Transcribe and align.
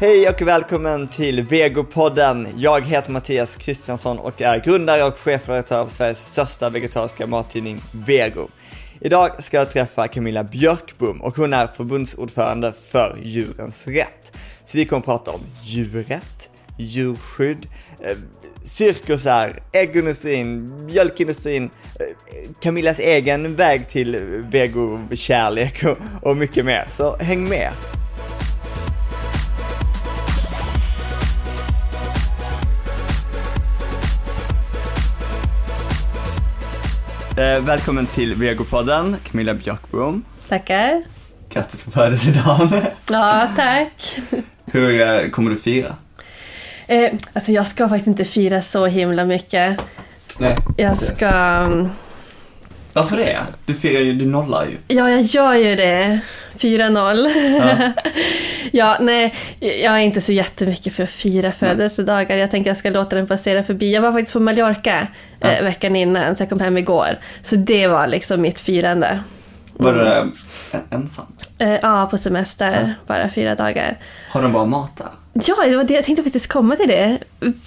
Hej 0.00 0.28
och 0.28 0.42
välkommen 0.42 1.08
till 1.08 1.42
Vegopodden. 1.42 2.48
Jag 2.56 2.86
heter 2.86 3.10
Mattias 3.10 3.56
Kristiansson 3.56 4.18
och 4.18 4.42
är 4.42 4.60
grundare 4.60 5.04
och 5.04 5.18
chefredaktör 5.18 5.84
för 5.84 5.94
Sveriges 5.94 6.26
största 6.26 6.70
vegetariska 6.70 7.26
mattidning 7.26 7.80
Vego. 7.92 8.48
Idag 9.00 9.44
ska 9.44 9.56
jag 9.56 9.72
träffa 9.72 10.08
Camilla 10.08 10.44
Björkbom 10.44 11.20
och 11.20 11.36
hon 11.36 11.52
är 11.52 11.66
förbundsordförande 11.66 12.72
för 12.90 13.18
Djurens 13.22 13.86
Rätt. 13.86 14.36
Så 14.66 14.78
vi 14.78 14.84
kommer 14.84 15.00
att 15.00 15.04
prata 15.04 15.30
om 15.30 15.40
djurrätt, 15.62 16.48
djurskydd, 16.78 17.68
eh, 18.00 18.16
cirkusar, 18.62 19.62
äggindustrin, 19.72 20.76
mjölkindustrin, 20.86 21.64
eh, 22.00 22.50
Camillas 22.62 22.98
egen 22.98 23.56
väg 23.56 23.88
till 23.88 24.16
vegokärlek 24.50 25.84
och, 25.84 25.98
och 26.22 26.36
mycket 26.36 26.64
mer. 26.64 26.86
Så 26.90 27.16
häng 27.16 27.48
med! 27.48 27.97
Eh, 37.38 37.60
välkommen 37.60 38.06
till 38.06 38.34
Vegopodden, 38.34 39.16
Camilla 39.30 39.54
Björkbom. 39.54 40.24
Tackar. 40.48 41.02
Grattis 41.52 41.84
på 41.84 41.90
födelsedagen. 41.90 42.82
Ja, 43.10 43.48
tack. 43.56 44.18
Hur 44.66 45.00
eh, 45.00 45.30
kommer 45.30 45.50
du 45.50 45.56
fira? 45.56 45.96
Eh, 46.86 47.10
alltså 47.32 47.52
jag 47.52 47.66
ska 47.66 47.88
faktiskt 47.88 48.06
inte 48.06 48.24
fira 48.24 48.62
så 48.62 48.86
himla 48.86 49.24
mycket. 49.24 49.78
Nej. 50.38 50.56
Jag 50.76 50.96
ska... 50.96 51.26
mm, 51.28 51.88
Varför 52.92 53.16
det? 53.16 53.38
Du 53.66 53.74
firar 53.74 54.00
ju, 54.00 54.12
du 54.12 54.26
nollar 54.26 54.64
ju. 54.66 54.96
Ja, 54.96 55.10
jag 55.10 55.20
gör 55.22 55.54
ju 55.54 55.76
det. 55.76 56.20
4-0. 56.60 57.28
Ja. 57.58 57.92
Ja, 58.72 58.96
nej, 59.00 59.34
jag 59.60 59.94
är 59.94 59.98
inte 59.98 60.20
så 60.20 60.32
jättemycket 60.32 60.92
för 60.94 61.02
att 61.02 61.10
fira 61.10 61.52
födelsedagar. 61.52 62.36
Jag 62.36 62.50
tänker 62.50 62.70
jag 62.70 62.76
ska 62.76 62.90
låta 62.90 63.16
den 63.16 63.26
passera 63.26 63.62
förbi. 63.62 63.94
Jag 63.94 64.02
var 64.02 64.12
faktiskt 64.12 64.32
på 64.32 64.40
Mallorca 64.40 65.06
Ja. 65.40 65.48
eh, 65.48 65.64
veckan 65.64 65.96
innan, 65.96 66.36
så 66.36 66.42
jag 66.42 66.48
kom 66.48 66.60
hem 66.60 66.78
igår. 66.78 67.18
Så 67.42 67.56
det 67.56 67.86
var 67.86 68.06
liksom 68.06 68.40
mitt 68.42 68.60
firande. 68.60 69.20
Var 69.72 69.92
du 69.92 70.12
en, 70.12 70.32
ensam? 70.90 71.24
Eh, 71.58 71.74
ja, 71.82 72.08
på 72.10 72.18
semester, 72.18 72.94
bara 73.06 73.28
fyra 73.30 73.54
dagar. 73.54 73.96
Har 74.30 74.42
de 74.42 74.52
bra 74.52 74.64
mat 74.64 74.96
där? 74.96 75.06
Ja, 75.32 75.64
det 75.64 75.76
var 75.76 75.84
det. 75.84 75.94
jag 75.94 76.04
tänkte 76.04 76.22
faktiskt 76.22 76.48
komma 76.48 76.76
till 76.76 76.88
det. 76.88 77.18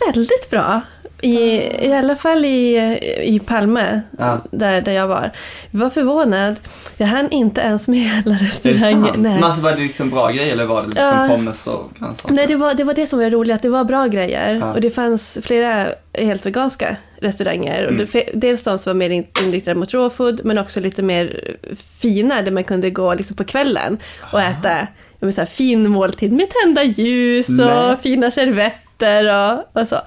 Väldigt 0.06 0.50
bra. 0.50 0.82
I, 1.22 1.62
i 1.88 1.94
alla 1.94 2.16
fall 2.16 2.46
i, 2.46 2.76
i 3.24 3.40
Palme, 3.40 4.02
Ja. 4.18 4.40
där, 4.52 4.82
där 4.82 4.92
jag 4.92 5.08
var. 5.08 5.32
Jag 5.72 5.80
var 5.80 5.90
förvånad. 5.90 6.56
Jag 6.98 7.08
hann 7.08 7.30
inte 7.32 7.62
ens 7.62 7.88
med 7.88 8.22
det 8.26 8.32
restauranger. 8.32 8.92
sant? 8.92 9.18
Men 9.18 9.22
Nej. 9.34 9.44
alltså 9.44 9.62
var 9.62 9.72
det 9.72 9.78
liksom 9.82 10.10
bra 10.10 10.32
grejer 10.32 10.54
eller 10.54 10.66
var 10.66 10.82
det 10.82 10.88
liksom 10.88 11.06
Ja. 11.06 11.28
pommes 11.30 11.68
och 11.68 11.92
grönsaker? 12.00 12.36
Nej, 12.36 12.48
det 12.48 12.56
var, 12.56 12.74
det 12.74 12.84
var 12.84 12.94
det 12.94 13.08
som 13.08 13.20
var 13.20 13.30
roligt, 13.30 13.56
att 13.56 13.62
det 13.62 13.70
var 13.70 13.84
bra 13.84 14.08
grejer. 14.08 14.56
Ja. 14.56 14.74
Och 14.74 14.82
det 14.82 14.92
fanns 14.92 15.38
flera 15.42 15.88
helt 16.14 16.46
veganska 16.46 16.96
restauranger. 17.20 17.84
Mm. 17.84 18.02
Och 18.02 18.08
det, 18.14 18.30
dels 18.34 18.64
de 18.64 18.78
som 18.80 18.90
var 18.90 18.96
mer 18.96 19.10
in- 19.10 19.28
inriktade 19.44 19.80
mot 19.80 19.94
raw 19.94 20.16
food, 20.16 20.42
men 20.44 20.58
också 20.58 20.80
lite 20.80 21.02
mer 21.02 21.56
fina, 22.00 22.42
där 22.42 22.52
man 22.52 22.64
kunde 22.64 22.90
gå 22.90 23.14
liksom 23.14 23.36
på 23.36 23.44
kvällen 23.44 23.98
och 24.34 24.42
äta 24.42 24.70
ja, 24.80 24.88
men 25.20 25.34
så 25.34 25.42
här, 25.42 25.46
fin 25.46 25.90
måltid 25.90 26.32
med 26.32 26.48
tända 26.64 26.84
ljus 26.84 27.50
och 27.50 27.56
Nej. 27.56 27.96
fina 28.04 28.32
servetter 28.32 29.52
och, 29.54 29.82
och 29.82 29.88
så. 29.88 29.98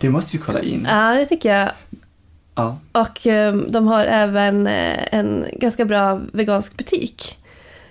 Det 0.00 0.10
måste 0.10 0.36
vi 0.36 0.42
kolla 0.42 0.60
in. 0.62 0.86
Ja, 0.90 1.12
det 1.14 1.26
tycker 1.26 1.56
jag. 1.56 1.70
Ja. 2.54 2.78
Och 2.92 3.26
eh, 3.26 3.54
de 3.54 3.86
har 3.86 4.04
även 4.04 4.66
eh, 4.66 4.98
en 5.14 5.46
ganska 5.52 5.84
bra 5.84 6.20
vegansk 6.32 6.76
butik 6.76 7.38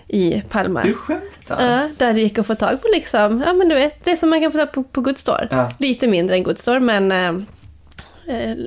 i 0.08 0.42
Palma. 0.50 0.84
Du 0.84 0.94
skämtar? 0.94 1.66
Ja, 1.68 1.90
där 1.98 2.14
det 2.14 2.22
gick 2.22 2.38
att 2.38 2.48
få 2.48 2.56
tag 2.56 2.82
på 2.82 2.88
liksom, 2.94 3.44
ja 3.46 3.54
men 3.54 3.70
du 3.70 3.76
vet, 3.76 4.06
det 4.06 4.16
som 4.16 4.30
man 4.30 4.42
kan 4.42 4.52
få 4.52 4.58
tag 4.58 4.72
på 4.72 4.84
på 4.84 5.02
Good 5.02 5.18
Store. 5.18 5.48
Ja. 5.52 5.72
Lite 5.80 6.08
mindre 6.08 6.36
än 6.36 6.44
Good 6.44 6.58
Store, 6.58 6.80
men 6.80 7.12
eh, 7.12 7.34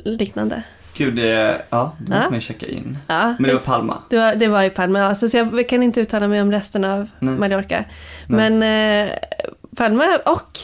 liknande. 0.04 0.62
Gud, 0.96 1.14
det, 1.16 1.62
ja, 1.70 1.92
det 1.98 2.04
måste 2.08 2.22
Ja. 2.22 2.30
man 2.30 2.34
ju 2.34 2.40
checka 2.40 2.66
in. 2.66 2.98
Ja, 3.06 3.34
Men 3.38 3.42
det 3.48 3.52
var 3.52 3.60
Palma? 3.60 4.02
det, 4.10 4.16
var, 4.18 4.34
det 4.34 4.48
var 4.48 4.62
i 4.62 4.70
Palma, 4.70 5.02
alltså, 5.02 5.28
så 5.28 5.36
jag 5.36 5.68
kan 5.68 5.82
inte 5.82 6.00
uttala 6.00 6.28
mig 6.28 6.42
om 6.42 6.52
resten 6.52 6.84
av 6.84 7.08
Nej. 7.18 7.34
Mallorca. 7.34 7.84
Nej. 8.26 8.50
Men 8.50 9.08
Palma 9.76 10.18
och, 10.26 10.58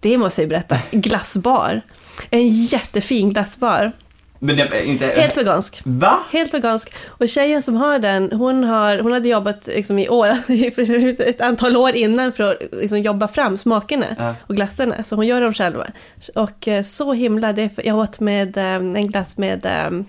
det 0.00 0.18
måste 0.18 0.42
jag 0.42 0.48
berätta, 0.48 0.76
glassbar. 0.90 1.82
En 2.30 2.48
jättefin 2.48 3.32
glassbar. 3.32 3.92
Men 4.38 4.56
det 4.56 4.84
inte... 4.84 5.06
Helt 5.06 5.36
vegansk. 5.36 5.80
Va? 5.84 6.18
Helt 6.32 6.54
vegansk. 6.54 6.94
Och 7.06 7.28
tjejen 7.28 7.62
som 7.62 7.76
har 7.76 7.98
den, 7.98 8.32
hon, 8.32 8.64
har, 8.64 8.98
hon 8.98 9.12
hade 9.12 9.28
jobbat 9.28 9.66
liksom 9.66 9.98
i 9.98 10.08
år, 10.08 10.28
ett 11.28 11.40
antal 11.40 11.76
år 11.76 11.90
innan 11.90 12.32
för 12.32 12.50
att 12.52 12.58
liksom 12.72 12.98
jobba 12.98 13.28
fram 13.28 13.56
smakerna 13.56 14.06
Ja. 14.18 14.34
och 14.46 14.56
glassarna. 14.56 15.02
Så 15.04 15.16
hon 15.16 15.26
gör 15.26 15.40
dem 15.40 15.54
själva. 15.54 15.86
Och 16.34 16.68
eh, 16.68 16.82
så 16.82 17.12
himla, 17.12 17.52
det, 17.52 17.70
jag 17.84 17.96
åt 17.98 18.20
med 18.20 18.56
eh, 18.56 18.64
en 18.74 19.06
glass 19.06 19.36
med 19.36 19.66
eh, 19.66 20.00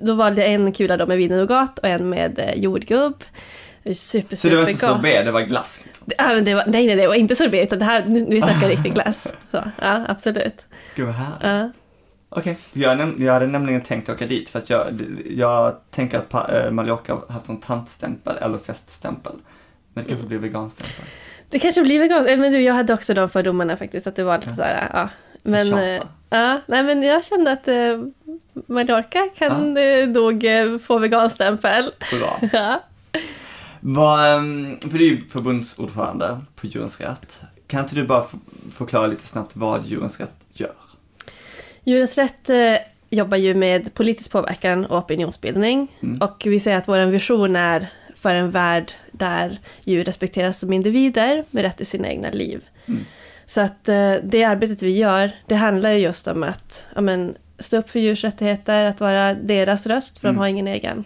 då 0.00 0.14
valde 0.14 0.42
jag 0.42 0.52
en 0.52 0.72
kula 0.72 0.96
då 0.96 1.06
med 1.06 1.16
vinougat 1.18 1.78
och 1.78 1.88
en 1.88 2.08
med 2.08 2.52
jordgubb. 2.56 3.24
Är 3.82 3.94
Super, 3.94 4.36
Så 4.36 4.48
det 4.48 4.56
var 4.56 4.68
inte 4.68 4.86
sorbet, 4.86 5.24
det 5.24 5.30
var 5.30 5.40
glass? 5.40 5.80
Liksom. 6.08 6.44
Det- 6.44 6.50
ja, 6.50 6.56
var, 6.56 6.64
nej, 6.66 6.86
nej, 6.86 6.96
det 6.96 7.06
var 7.06 7.14
inte 7.14 7.36
sorbet, 7.36 7.66
utan 7.66 7.78
det 7.78 7.84
här, 7.84 8.04
nu, 8.06 8.24
vi 8.28 8.38
snackar 8.42 8.68
riktig 8.68 8.94
glass. 8.94 9.22
Så, 9.50 9.64
ja, 9.80 10.04
absolut. 10.08 10.66
Gud 10.94 11.06
vad 11.06 11.14
härligt. 11.14 11.42
Ja. 11.42 11.70
Okej, 12.30 12.58
jag, 12.72 12.98
näm- 12.98 13.24
jag 13.24 13.32
hade 13.32 13.46
nämligen 13.46 13.80
tänkt 13.80 14.08
åka 14.08 14.26
dit 14.26 14.48
för 14.48 14.58
att 14.58 14.70
jag, 14.70 14.86
jag 15.30 15.76
tänker 15.90 16.18
att 16.18 16.28
pa- 16.28 16.48
eh, 16.52 16.70
Mallorca 16.70 17.12
har 17.14 17.32
haft 17.34 17.48
en 17.48 17.60
tantstämpel 17.60 18.36
eller 18.40 18.58
feststämpel. 18.58 19.32
Men 19.94 20.04
det 20.04 20.10
kanske 20.10 20.26
blir 20.26 20.38
veganstämpel. 20.38 21.04
Det 21.50 21.58
kanske 21.58 21.82
blir 21.82 22.00
veganskt. 22.00 22.30
Eh, 22.30 22.36
Men 22.38 22.52
du, 22.52 22.60
jag 22.60 22.74
hade 22.74 22.94
också 22.94 23.14
de 23.14 23.28
fördomarna 23.28 23.76
faktiskt, 23.76 24.06
att 24.06 24.16
det 24.16 24.24
var 24.24 24.38
lite 24.38 24.54
sådär, 24.54 24.88
ja. 24.92 25.08
Men, 25.42 25.72
eh, 25.78 26.02
ja, 26.30 26.60
nej, 26.66 26.82
men 26.82 27.02
jag 27.02 27.24
kände 27.24 27.52
att 27.52 27.68
eh, 27.68 27.74
Mallorca 28.66 29.28
kan 29.38 29.76
eh, 29.76 30.08
nog 30.08 30.44
få 30.82 30.98
veganstämpel. 30.98 31.90
Bra. 32.18 32.38
Ja. 32.52 32.80
Vad, 33.80 34.36
ehm, 34.36 34.78
för 34.80 34.98
du 34.98 35.04
är 35.04 35.10
ju 35.10 35.28
förbundsordförande 35.28 36.40
på 36.56 36.66
Djurens 36.66 37.00
Rätt. 37.00 37.40
Kan 37.66 37.80
inte 37.82 37.94
du 37.94 38.06
bara 38.06 38.24
förklara 38.76 39.06
lite 39.06 39.26
snabbt 39.26 39.56
vad 39.56 39.86
Djurens 39.86 40.20
Rätt 40.20 40.46
gör? 40.52 40.72
Djurens 41.84 42.18
Rätt 42.18 42.50
eh, 42.50 42.74
jobbar 43.10 43.36
ju 43.36 43.54
med 43.54 43.94
politisk 43.94 44.32
påverkan 44.32 44.84
och 44.86 44.98
opinionsbildning. 44.98 45.88
Mm. 46.00 46.20
Och 46.20 46.42
vi 46.46 46.60
säger 46.60 46.78
att 46.78 46.88
vår 46.88 47.06
vision 47.06 47.56
är 47.56 47.88
för 48.16 48.34
en 48.34 48.50
värld 48.50 48.92
där 49.12 49.58
djur 49.84 50.04
respekteras 50.04 50.58
som 50.58 50.72
individer 50.72 51.44
med 51.50 51.62
rätt 51.62 51.76
till 51.76 51.86
sina 51.86 52.08
egna 52.08 52.30
liv. 52.30 52.64
Mm. 52.86 53.00
Så 53.46 53.60
att 53.60 53.88
eh, 53.88 54.14
det 54.24 54.44
arbetet 54.44 54.82
vi 54.82 54.96
gör, 54.96 55.30
det 55.46 55.54
handlar 55.54 55.90
ju 55.90 55.98
just 55.98 56.28
om 56.28 56.42
att 56.42 56.84
ja, 56.94 57.00
men, 57.00 57.36
stå 57.58 57.76
upp 57.76 57.90
för 57.90 57.98
djurs 58.00 58.24
rättigheter, 58.24 58.84
att 58.84 59.00
vara 59.00 59.34
deras 59.34 59.86
röst, 59.86 60.18
för 60.18 60.28
Mm. 60.28 60.36
de 60.36 60.40
har 60.40 60.48
ingen 60.48 60.66
egen. 60.66 61.04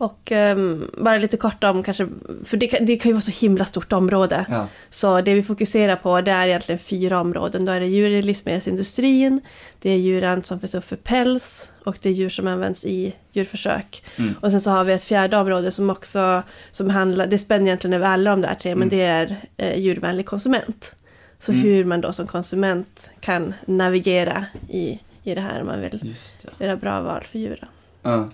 Och 0.00 0.32
ehm, 0.32 0.90
bara 0.98 1.18
lite 1.18 1.36
kort 1.36 1.64
om 1.64 1.82
kanske, 1.82 2.08
för 2.44 2.56
det 2.56 2.66
kan, 2.66 2.86
det 2.86 2.96
kan 2.96 3.08
ju 3.08 3.12
vara 3.12 3.20
så 3.20 3.30
himla 3.30 3.64
stort 3.64 3.92
område. 3.92 4.46
Ja. 4.48 4.68
Så 4.90 5.20
det 5.20 5.34
vi 5.34 5.42
fokuserar 5.42 5.96
på 5.96 6.20
det 6.20 6.30
är 6.30 6.48
egentligen 6.48 6.78
fyra 6.78 7.20
områden. 7.20 7.64
Då 7.64 7.72
är 7.72 7.80
det 7.80 7.86
djur 7.86 8.10
i 8.10 8.22
livsmedelsindustrin, 8.22 9.40
det 9.78 9.90
är 9.90 9.96
djuren 9.96 10.44
som 10.44 10.60
föds 10.60 10.74
upp 10.74 10.84
för 10.84 10.96
päls 10.96 11.72
och 11.84 11.96
det 12.02 12.08
är 12.08 12.12
djur 12.12 12.28
som 12.30 12.46
används 12.46 12.84
i 12.84 13.14
djurförsök. 13.32 14.04
Mm. 14.16 14.34
Och 14.40 14.50
sen 14.50 14.60
så 14.60 14.70
har 14.70 14.84
vi 14.84 14.92
ett 14.92 15.04
fjärde 15.04 15.36
område 15.36 15.70
som 15.70 15.90
också 15.90 16.42
som 16.70 16.90
handlar, 16.90 17.26
det 17.26 17.38
spänner 17.38 17.66
egentligen 17.66 17.94
över 17.94 18.06
alla 18.06 18.30
de 18.30 18.40
där 18.40 18.54
tre, 18.54 18.74
men 18.74 18.88
det 18.88 19.02
är 19.02 19.36
eh, 19.56 19.78
djurvänlig 19.78 20.26
konsument. 20.26 20.94
Så 21.38 21.52
Mm. 21.52 21.64
hur 21.64 21.84
man 21.84 22.00
då 22.00 22.12
som 22.12 22.26
konsument 22.26 23.10
kan 23.20 23.54
navigera 23.66 24.44
i, 24.68 25.00
i 25.24 25.34
det 25.34 25.40
här 25.40 25.60
om 25.60 25.66
man 25.66 25.80
vill 25.80 26.14
göra 26.58 26.76
bra 26.76 27.00
val 27.02 27.24
för 27.30 27.38
djuren. 27.38 27.68
Ja. 28.02 28.30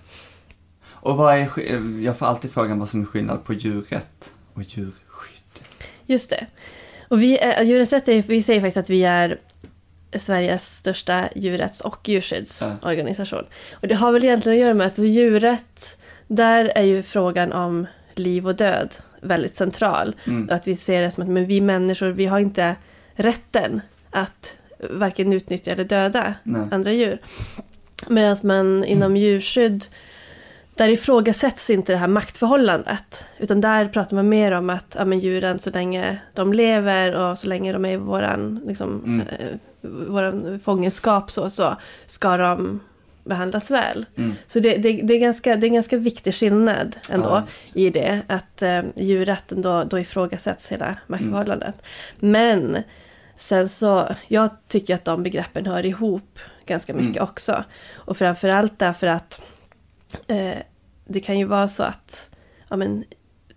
Och 1.07 1.17
vad 1.17 1.35
är, 1.35 2.01
jag 2.03 2.17
får 2.17 2.25
alltid 2.25 2.51
frågan 2.51 2.79
vad 2.79 2.89
som 2.89 3.01
är 3.01 3.05
skillnad 3.05 3.43
på 3.45 3.53
djurrätt 3.53 4.31
och 4.53 4.63
djurskydd. 4.63 5.59
Just 6.05 6.29
det. 6.29 6.45
Och 7.07 7.21
vi, 7.21 7.37
är- 7.37 7.63
Djurens 7.63 7.93
Rätt, 7.93 8.07
är, 8.07 8.21
vi 8.21 8.43
säger 8.43 8.61
faktiskt 8.61 8.77
att 8.77 8.89
vi 8.89 9.03
är 9.03 9.39
Sveriges 10.15 10.77
största 10.77 11.29
djurrätts 11.35 11.81
och 11.81 12.09
djurskyddsorganisation. 12.09 13.43
Och 13.73 13.87
det 13.87 13.95
har 13.95 14.11
väl 14.11 14.23
egentligen 14.23 14.57
att 14.57 14.61
göra 14.61 14.73
med 14.73 14.87
att 14.87 14.97
djurrätt, 14.97 15.97
där 16.27 16.65
är 16.75 16.83
ju 16.83 17.03
frågan 17.03 17.53
om 17.53 17.87
liv 18.15 18.47
och 18.47 18.55
död 18.55 18.95
väldigt 19.21 19.55
central. 19.55 20.15
Mm. 20.27 20.45
Och 20.45 20.51
att 20.51 20.67
vi 20.67 20.75
ser 20.75 21.01
det 21.01 21.11
som 21.11 21.23
att 21.23 21.29
men 21.29 21.45
vi 21.45 21.61
människor, 21.61 22.07
vi 22.09 22.25
har 22.25 22.39
inte 22.39 22.75
rätten 23.13 23.81
att 24.11 24.53
varken 24.89 25.33
utnyttja 25.33 25.71
eller 25.71 25.83
döda 25.83 26.33
Nej. 26.43 26.67
andra 26.71 26.91
djur. 26.91 27.21
Medan 28.07 28.37
man 28.43 28.83
inom 28.83 29.17
djurskydd, 29.17 29.85
där 30.77 30.89
ifrågasätts 30.89 31.69
inte 31.69 31.91
det 31.91 31.97
här 31.97 32.07
maktförhållandet. 32.07 33.23
Utan 33.37 33.61
där 33.61 33.87
pratar 33.87 34.15
man 34.15 34.29
mer 34.29 34.51
om 34.51 34.69
att 34.69 34.95
ja, 34.99 35.05
men 35.05 35.19
djuren 35.19 35.59
så 35.59 35.69
länge 35.69 36.17
de 36.33 36.53
lever 36.53 37.15
och 37.15 37.39
så 37.39 37.47
länge 37.47 37.73
de 37.73 37.85
är 37.85 37.89
i 37.93 37.97
våran, 37.97 38.61
liksom, 38.67 39.01
Mm. 39.05 39.27
eh, 39.27 39.57
våran 40.07 40.59
fångenskap 40.63 41.31
så, 41.31 41.49
så 41.49 41.75
ska 42.05 42.37
de 42.37 42.79
behandlas 43.23 43.71
väl. 43.71 44.05
Mm. 44.15 44.33
Så 44.47 44.59
det, 44.59 44.77
det, 44.77 45.01
det, 45.03 45.13
är 45.13 45.19
ganska, 45.19 45.55
det 45.55 45.65
är 45.65 45.69
en 45.69 45.73
ganska 45.73 45.97
viktig 45.97 46.33
skillnad 46.35 46.95
ändå 47.11 47.29
Ja. 47.29 47.43
i 47.73 47.89
det. 47.89 48.21
Att 48.27 48.61
eh, 48.61 48.81
djurrätten 48.95 49.61
då, 49.61 49.83
då 49.83 49.99
ifrågasätts 49.99 50.71
hela 50.71 50.95
maktförhållandet. 51.07 51.81
Men 52.19 52.77
sen 53.37 53.69
så, 53.69 54.07
jag 54.27 54.49
tycker 54.67 54.95
att 54.95 55.05
de 55.05 55.23
begreppen 55.23 55.65
hör 55.65 55.85
ihop 55.85 56.39
ganska 56.65 56.93
mycket 56.93 57.23
också. 57.23 57.63
Och 57.95 58.17
framförallt 58.17 58.79
därför 58.79 59.07
att 59.07 59.41
eh, 60.27 60.57
det 61.05 61.19
kan 61.19 61.39
ju 61.39 61.45
vara 61.45 61.67
så 61.67 61.83
att 61.83 62.29
ja, 62.69 62.75
men, 62.77 63.03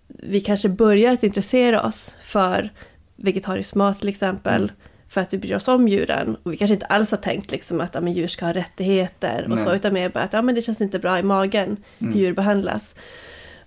vi 0.07 0.41
kanske 0.41 0.69
börjar 0.69 1.13
att 1.13 1.23
intressera 1.23 1.83
oss 1.83 2.17
för 2.23 2.71
vegetarisk 3.17 3.75
mat 3.75 3.99
till 3.99 4.09
exempel. 4.09 4.73
För 5.09 5.21
att 5.21 5.33
vi 5.33 5.39
bryr 5.39 5.55
oss 5.55 5.69
om 5.69 5.89
djuren. 5.89 6.37
Och 6.43 6.53
vi 6.53 6.57
kanske 6.57 6.75
inte 6.75 6.87
alls 6.87 7.11
har 7.11 7.19
tänkt 7.19 7.51
liksom 7.53 7.81
att 7.81 7.95
ja, 7.95 8.01
men 8.01 8.13
djur 8.13 8.27
ska 8.27 8.47
ha 8.47 8.53
rättigheter 8.53 9.43
och 9.45 9.51
Nej. 9.57 9.65
så. 9.65 9.75
Utan 9.75 9.95
mer 9.95 10.09
bara 10.09 10.25
att 10.25 10.33
ja, 10.33 10.43
men 10.43 10.55
det 10.55 10.63
känns 10.63 10.81
inte 10.81 10.99
bra 10.99 11.19
i 11.19 11.23
magen 11.23 11.77
hur 11.99 12.13
djur 12.13 12.33
behandlas. 12.33 12.95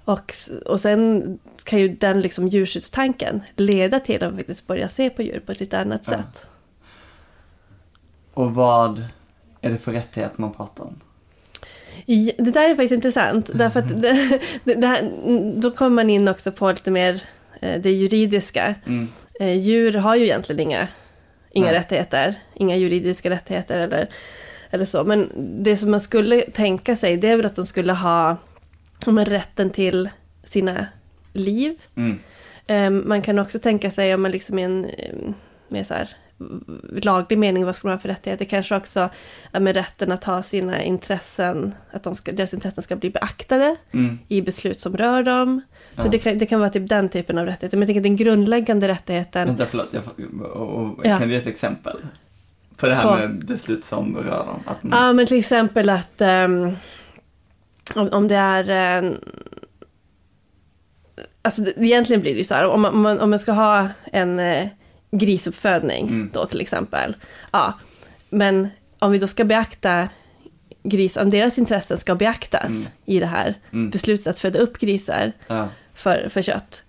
Och, 0.05 0.33
och 0.65 0.81
sen 0.81 1.39
kan 1.63 1.79
ju 1.79 1.87
den 1.87 2.21
liksom 2.21 2.47
djurskyddstanken 2.47 3.41
leda 3.55 3.99
till 3.99 4.23
att 4.23 4.33
vi 4.33 4.37
faktiskt 4.37 4.67
börjar 4.67 4.87
se 4.87 5.09
på 5.09 5.21
djur 5.21 5.39
på 5.45 5.51
ett 5.51 5.59
lite 5.59 5.79
annat 5.79 6.01
Ja. 6.05 6.11
sätt. 6.11 6.47
Och 8.33 8.53
vad 8.55 9.03
är 9.61 9.71
det 9.71 9.77
för 9.77 9.91
rättighet 9.91 10.37
man 10.37 10.53
pratar 10.53 10.83
om? 10.83 10.99
Det 12.05 12.51
där 12.51 12.69
är 12.69 12.75
faktiskt 12.75 12.91
intressant. 12.91 13.49
Därför 13.53 13.79
att 13.79 14.01
det, 14.01 14.39
det, 14.63 14.73
det 14.73 14.87
här, 14.87 15.11
då 15.61 15.71
kommer 15.71 15.95
man 15.95 16.09
in 16.09 16.27
också 16.27 16.51
på 16.51 16.69
lite 16.71 16.91
mer 16.91 17.21
eh, 17.61 17.81
det 17.81 17.91
juridiska. 17.91 18.75
Mm. 18.85 19.07
Eh, 19.39 19.57
djur 19.57 19.93
har 19.93 20.15
ju 20.15 20.23
egentligen 20.23 20.59
inga, 20.59 20.87
inga 21.51 21.65
Nej. 21.65 21.75
rättigheter. 21.75 22.35
Inga 22.53 22.75
juridiska 22.75 23.29
rättigheter 23.29 23.79
eller, 23.79 24.09
eller 24.69 24.85
så. 24.85 25.03
Men 25.03 25.31
det 25.63 25.77
som 25.77 25.91
man 25.91 26.01
skulle 26.01 26.41
tänka 26.41 26.95
sig 26.95 27.17
det 27.17 27.27
är 27.27 27.37
väl 27.37 27.45
att 27.45 27.55
de 27.55 27.65
skulle 27.65 27.93
ha 27.93 28.37
men, 29.05 29.25
rätten 29.25 29.69
till 29.69 30.09
sina 30.43 30.85
liv. 31.33 31.81
Mm. 31.95 32.19
Eh, 32.67 32.89
man 33.07 33.21
kan 33.21 33.39
också 33.39 33.59
tänka 33.59 33.91
sig 33.91 34.15
om 34.15 34.21
man 34.21 34.31
liksom 34.31 34.59
i 34.59 34.63
en 34.63 34.85
eh, 34.85 35.15
mer 35.67 35.83
så 35.83 35.93
här 35.93 36.09
laglig 36.91 37.37
mening, 37.39 37.65
vad 37.65 37.75
ska 37.75 37.87
man 37.87 37.97
ha 37.97 38.01
för 38.01 38.09
rättigheter? 38.09 38.45
Kanske 38.45 38.75
också 38.75 39.09
ja, 39.51 39.59
med 39.59 39.75
rätten 39.75 40.11
att 40.11 40.23
ha 40.23 40.43
sina 40.43 40.83
intressen, 40.83 41.73
att 41.91 42.03
de 42.03 42.15
ska, 42.15 42.31
deras 42.31 42.53
intressen 42.53 42.83
ska 42.83 42.95
bli 42.95 43.09
beaktade 43.09 43.75
Mm. 43.91 44.19
i 44.27 44.41
beslut 44.41 44.79
som 44.79 44.97
rör 44.97 45.23
dem. 45.23 45.61
Så 45.95 46.01
Ja. 46.07 46.11
det, 46.11 46.19
kan, 46.19 46.37
det 46.37 46.45
kan 46.45 46.59
vara 46.59 46.69
typ 46.69 46.89
den 46.89 47.09
typen 47.09 47.37
av 47.37 47.45
rättigheter. 47.45 47.77
Men 47.77 47.81
jag 47.81 47.87
tänker 47.87 47.99
att 47.99 48.03
den 48.03 48.15
grundläggande 48.15 48.87
rättigheten 48.87 49.47
Vänta, 49.47 49.65
förlåt. 49.65 49.87
Jag, 49.91 50.03
och, 50.55 50.69
och, 50.81 50.99
Ja. 51.05 51.17
Kan 51.19 51.27
du 51.27 51.33
ge 51.33 51.39
ett 51.39 51.47
exempel? 51.47 51.97
På 52.77 52.87
det 52.87 52.95
här 52.95 53.03
På- 53.03 53.15
med 53.15 53.45
beslut 53.45 53.85
som 53.85 54.17
rör 54.17 54.45
dem? 54.45 54.59
Att 54.65 54.77
Ja, 54.91 55.13
men 55.13 55.25
till 55.25 55.39
exempel 55.39 55.89
att 55.89 56.21
ehm, 56.21 56.71
om, 57.95 58.09
om 58.11 58.27
det 58.27 58.35
är... 58.35 58.69
en 58.69 59.19
alltså 61.41 61.61
det, 61.61 61.77
egentligen 61.77 62.21
blir 62.21 62.31
det 62.31 62.37
ju 62.37 62.43
så 62.43 62.53
här, 62.55 62.65
om 62.67 62.81
man, 62.81 62.93
om 62.93 63.01
man, 63.01 63.19
om 63.19 63.29
man 63.29 63.39
ska 63.39 63.51
ha 63.51 63.89
en 64.11 64.39
eh, 64.39 64.67
grisuppfödning 65.17 66.07
Mm. 66.07 66.29
då 66.33 66.45
till 66.45 66.61
exempel. 66.61 67.15
Ja, 67.51 67.73
men 68.29 68.69
om 68.99 69.11
vi 69.11 69.19
då 69.19 69.27
ska 69.27 69.43
beakta 69.45 70.09
gris, 70.83 71.17
om 71.17 71.29
deras 71.29 71.57
intressen 71.57 71.97
ska 71.97 72.15
beaktas 72.15 72.69
Mm. 72.69 72.83
i 73.05 73.19
det 73.19 73.25
här 73.25 73.55
Mm. 73.73 73.89
beslutet 73.89 74.27
att 74.27 74.37
föda 74.37 74.59
upp 74.59 74.77
grisar 74.77 75.31
ja. 75.47 75.69
för, 75.93 76.29
för 76.29 76.41
kött. 76.41 76.83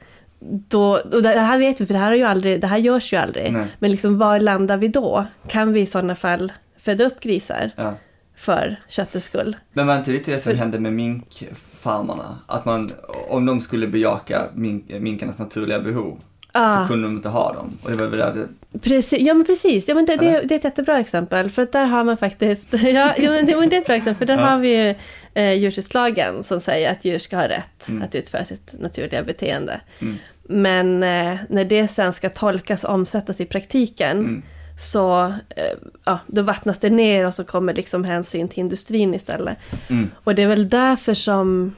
Då, 0.69 0.93
och 1.13 1.23
det 1.23 1.29
här 1.41 1.59
vet 1.59 1.81
vi, 1.81 1.87
för 1.87 1.95
det 1.95 2.01
här, 2.01 2.07
har 2.09 2.15
ju 2.17 2.23
aldrig, 2.23 2.61
det 2.61 2.67
här 2.67 2.79
görs 2.79 3.13
ju 3.13 3.17
aldrig. 3.17 3.53
Nej. 3.53 3.67
Men 3.79 3.91
liksom 3.91 4.19
var 4.19 4.41
landar 4.41 4.77
vi 4.77 4.89
då? 4.89 5.27
Kan 5.49 5.73
vi 5.73 5.81
i 5.81 5.87
sådana 5.87 6.15
fall 6.15 6.53
föda 6.79 7.05
upp 7.05 7.21
grisar 7.21 7.71
ja. 7.77 7.95
för 8.37 8.77
köttets 8.89 9.27
skull? 9.27 9.57
Men 9.73 9.87
var 9.87 9.99
inte 9.99 10.11
lite 10.11 10.31
det 10.31 10.41
som 10.41 10.53
För- 10.53 10.59
hände 10.59 10.81
med 10.81 10.93
minkfarmarna? 10.93 12.39
Att 12.47 12.65
man, 12.65 12.91
om 13.29 13.47
de 13.47 13.61
skulle 13.61 13.87
bejaka 13.87 14.43
mink, 14.55 14.85
minkarnas 15.01 15.39
naturliga 15.39 15.81
behov 15.81 16.21
Ja. 16.55 16.83
så 16.83 16.93
kunde 16.93 17.09
de 17.09 17.17
inte 17.17 17.29
ha 17.29 17.53
dem. 17.53 17.79
Och 17.83 17.91
det 17.91 17.97
var 17.97 18.07
väl 18.07 18.19
där 18.19 18.35
det, 18.35 18.79
Precis, 18.79 19.21
ja 19.21 19.35
men 19.35 19.47
precis. 19.47 19.89
Ja, 19.89 19.95
men 19.95 20.07
det, 20.07 20.17
det, 20.17 20.41
det 20.45 20.55
är 20.55 20.59
ett 20.59 20.65
jättebra 20.65 20.99
exempel. 21.01 21.51
För 21.51 21.63
att 21.63 21.73
där 21.73 21.85
har 21.87 22.05
man 22.05 22.17
faktiskt, 22.17 22.73
ja, 22.73 23.15
ja 23.19 23.31
men 23.31 23.47
det, 23.47 23.57
men 23.57 23.69
det 23.69 23.77
är 23.77 23.81
ett 23.81 23.87
bra 23.87 23.95
exempel. 23.97 24.15
För 24.19 24.27
där 24.35 24.39
Ja. 24.43 24.49
har 24.51 24.59
vi 24.59 24.77
ju 24.85 24.95
eh, 25.35 25.53
djurskyddslagen 25.53 26.45
som 26.45 26.61
säger 26.61 26.91
att 26.93 27.05
djur 27.05 27.19
ska 27.19 27.37
ha 27.37 27.49
rätt 27.49 27.89
Mm. 27.89 28.03
att 28.03 28.15
utföra 28.15 28.45
sitt 28.45 28.75
naturliga 28.81 29.23
beteende. 29.23 29.81
Mm. 30.01 30.17
Men 30.49 31.03
eh, 31.03 31.37
när 31.49 31.65
det 31.65 31.89
sen 31.89 32.13
ska 32.13 32.29
tolkas 32.31 32.85
och 32.85 32.95
omsättas 32.95 33.41
i 33.41 33.45
praktiken 33.47 34.19
Mm. 34.19 34.43
så 34.79 35.21
eh, 35.49 35.79
ja, 36.05 36.19
då 36.27 36.43
vattnas 36.43 36.79
det 36.79 36.91
ner 36.91 37.27
och 37.27 37.35
så 37.35 37.45
kommer 37.45 37.75
liksom 37.75 38.05
hänsyn 38.05 38.49
till 38.49 38.59
industrin 38.59 39.15
istället. 39.15 39.57
Mm. 39.89 40.11
Och 40.25 40.35
det 40.35 40.43
är 40.43 40.47
väl 40.49 40.69
därför 40.69 41.15
som 41.15 41.75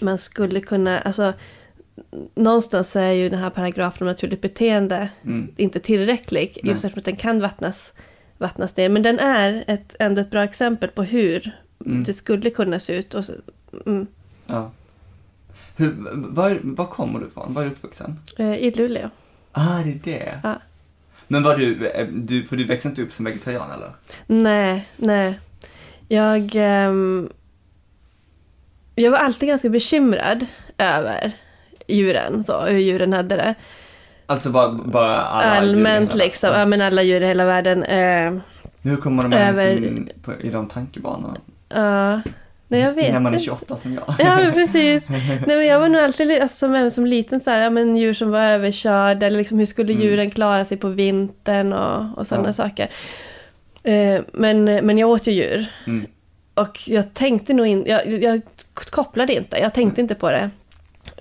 man 0.00 0.18
skulle 0.18 0.60
kunna, 0.60 0.98
alltså 1.00 1.32
någonstans 2.34 2.96
är 2.96 3.10
ju 3.10 3.28
den 3.28 3.38
här 3.38 3.50
paragrafen 3.50 4.02
om 4.06 4.08
naturligt 4.12 4.40
beteende 4.40 5.08
Mm. 5.24 5.48
inte 5.56 5.80
tillräcklig. 5.80 6.58
Nej. 6.62 6.72
Just 6.72 6.84
eftersom 6.84 6.98
att 6.98 7.04
den 7.04 7.16
kan 7.16 7.40
vattnas, 7.40 7.92
vattnas 8.38 8.76
ner. 8.76 8.88
Men 8.88 9.02
den 9.02 9.18
är 9.18 9.64
ett, 9.66 9.96
ändå 9.98 10.20
ett 10.20 10.30
bra 10.30 10.42
exempel 10.42 10.88
på 10.90 11.02
hur 11.02 11.52
Mm. 11.86 12.04
det 12.04 12.14
skulle 12.14 12.50
kunna 12.50 12.80
se 12.80 12.94
ut. 12.98 13.14
Och 13.14 13.24
så, 13.24 13.32
mm, 13.86 14.06
Ja. 14.46 14.70
Hur, 15.76 15.94
var, 16.14 16.60
var 16.62 16.86
kommer 16.86 17.20
du 17.20 17.26
ifrån? 17.26 17.54
Var 17.54 17.62
är 17.62 17.66
du 17.66 17.72
uppvuxen? 17.72 18.20
eh, 18.38 18.54
I 18.54 18.70
Luleå. 18.70 19.10
Ah, 19.52 19.78
det 19.84 19.90
är 19.90 20.00
det. 20.04 20.40
Ja. 20.42 20.60
Men 21.28 21.42
var 21.42 21.56
du, 21.58 21.86
eh, 21.86 22.06
du, 22.08 22.42
för 22.42 22.56
du 22.56 22.64
växte 22.64 22.88
inte 22.88 23.02
upp 23.02 23.12
som 23.12 23.24
vegetarian 23.24 23.70
eller? 23.70 23.92
Nej, 24.26 24.88
nej. 24.96 25.38
Jag, 26.08 26.50
ehm, 26.54 27.28
jag 28.94 29.10
var 29.10 29.18
alltid 29.18 29.48
ganska 29.48 29.68
bekymrad 29.68 30.46
över 30.78 31.32
djuren, 31.86 32.44
så, 32.44 32.60
hur 32.60 32.78
djuren 32.78 33.12
hade 33.12 33.36
det. 33.36 33.54
Alltså 34.26 34.50
bara, 34.50 34.68
bara 34.72 35.16
alla 35.20 35.62
djur 35.64 35.68
Allmänt 35.76 36.12
hela- 36.12 36.24
liksom, 36.24 36.50
ja 36.52 36.66
men 36.66 36.80
alla 36.80 37.02
djur 37.02 37.20
i 37.20 37.26
hela 37.26 37.44
världen. 37.44 37.82
Eh, 37.82 38.34
Hur 38.82 38.96
kommer 38.96 39.22
de 39.22 39.32
ens 39.32 39.58
Över- 39.58 39.76
in 39.76 40.10
på, 40.22 40.32
i 40.40 40.50
de 40.50 40.68
tankebanorna? 40.68 41.36
ja, 41.68 42.20
nej 42.68 42.80
jag 42.80 42.92
vet 42.92 43.12
När 43.12 43.20
man 43.20 43.32
är 43.32 43.36
inte. 43.36 43.44
28 43.44 43.76
som 43.76 43.94
jag. 43.94 44.04
Ja, 44.18 44.36
men 44.36 44.52
precis. 44.52 45.08
Nej, 45.08 45.42
men 45.46 45.66
jag 45.66 45.80
var 45.80 45.88
nog 45.88 46.00
alltid 46.00 46.42
alltså, 46.42 46.56
som, 46.56 46.90
som 46.90 47.06
liten 47.06 47.40
så 47.40 47.50
här, 47.50 47.60
ja, 47.62 47.70
men 47.70 47.96
djur 47.96 48.14
som 48.14 48.30
var 48.30 48.40
överkörda, 48.40 49.26
eller 49.26 49.38
liksom, 49.38 49.58
hur 49.58 49.66
skulle 49.66 49.92
Mm. 49.92 50.04
djuren 50.06 50.30
klara 50.30 50.64
sig 50.64 50.76
på 50.76 50.88
vintern 50.88 51.72
och, 51.72 52.18
och 52.18 52.26
sådana 52.26 52.48
Ja. 52.48 52.52
saker. 52.52 52.88
Eh, 53.84 54.20
men, 54.32 54.64
men 54.64 54.98
jag 54.98 55.10
åt 55.10 55.26
ju 55.26 55.32
djur. 55.32 55.66
Mm. 55.86 56.06
Och 56.54 56.80
jag 56.88 57.14
tänkte 57.14 57.54
nog 57.54 57.66
inte, 57.66 57.90
jag, 57.90 58.22
jag 58.22 58.40
kopplade 58.90 59.34
inte, 59.34 59.58
jag 59.58 59.74
tänkte 59.74 60.00
inte 60.00 60.14
på 60.14 60.30
det. 60.30 60.50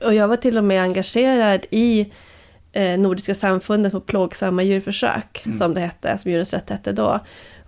Och 0.02 0.14
jag 0.14 0.28
var 0.28 0.36
till 0.36 0.58
och 0.58 0.64
med 0.64 0.82
engagerad 0.84 1.66
i 1.70 2.12
eh, 2.72 3.00
Nordiska 3.00 3.36
samfundet 3.36 3.94
mot 3.94 4.06
plågsamma 4.06 4.64
djurförsök, 4.64 5.42
Mm. 5.46 5.58
som 5.58 5.74
det 5.74 5.80
hette, 5.82 6.18
som 6.18 6.32
Djurens 6.32 6.54
Rätt 6.54 6.70
hette 6.70 6.92
då. 6.92 7.20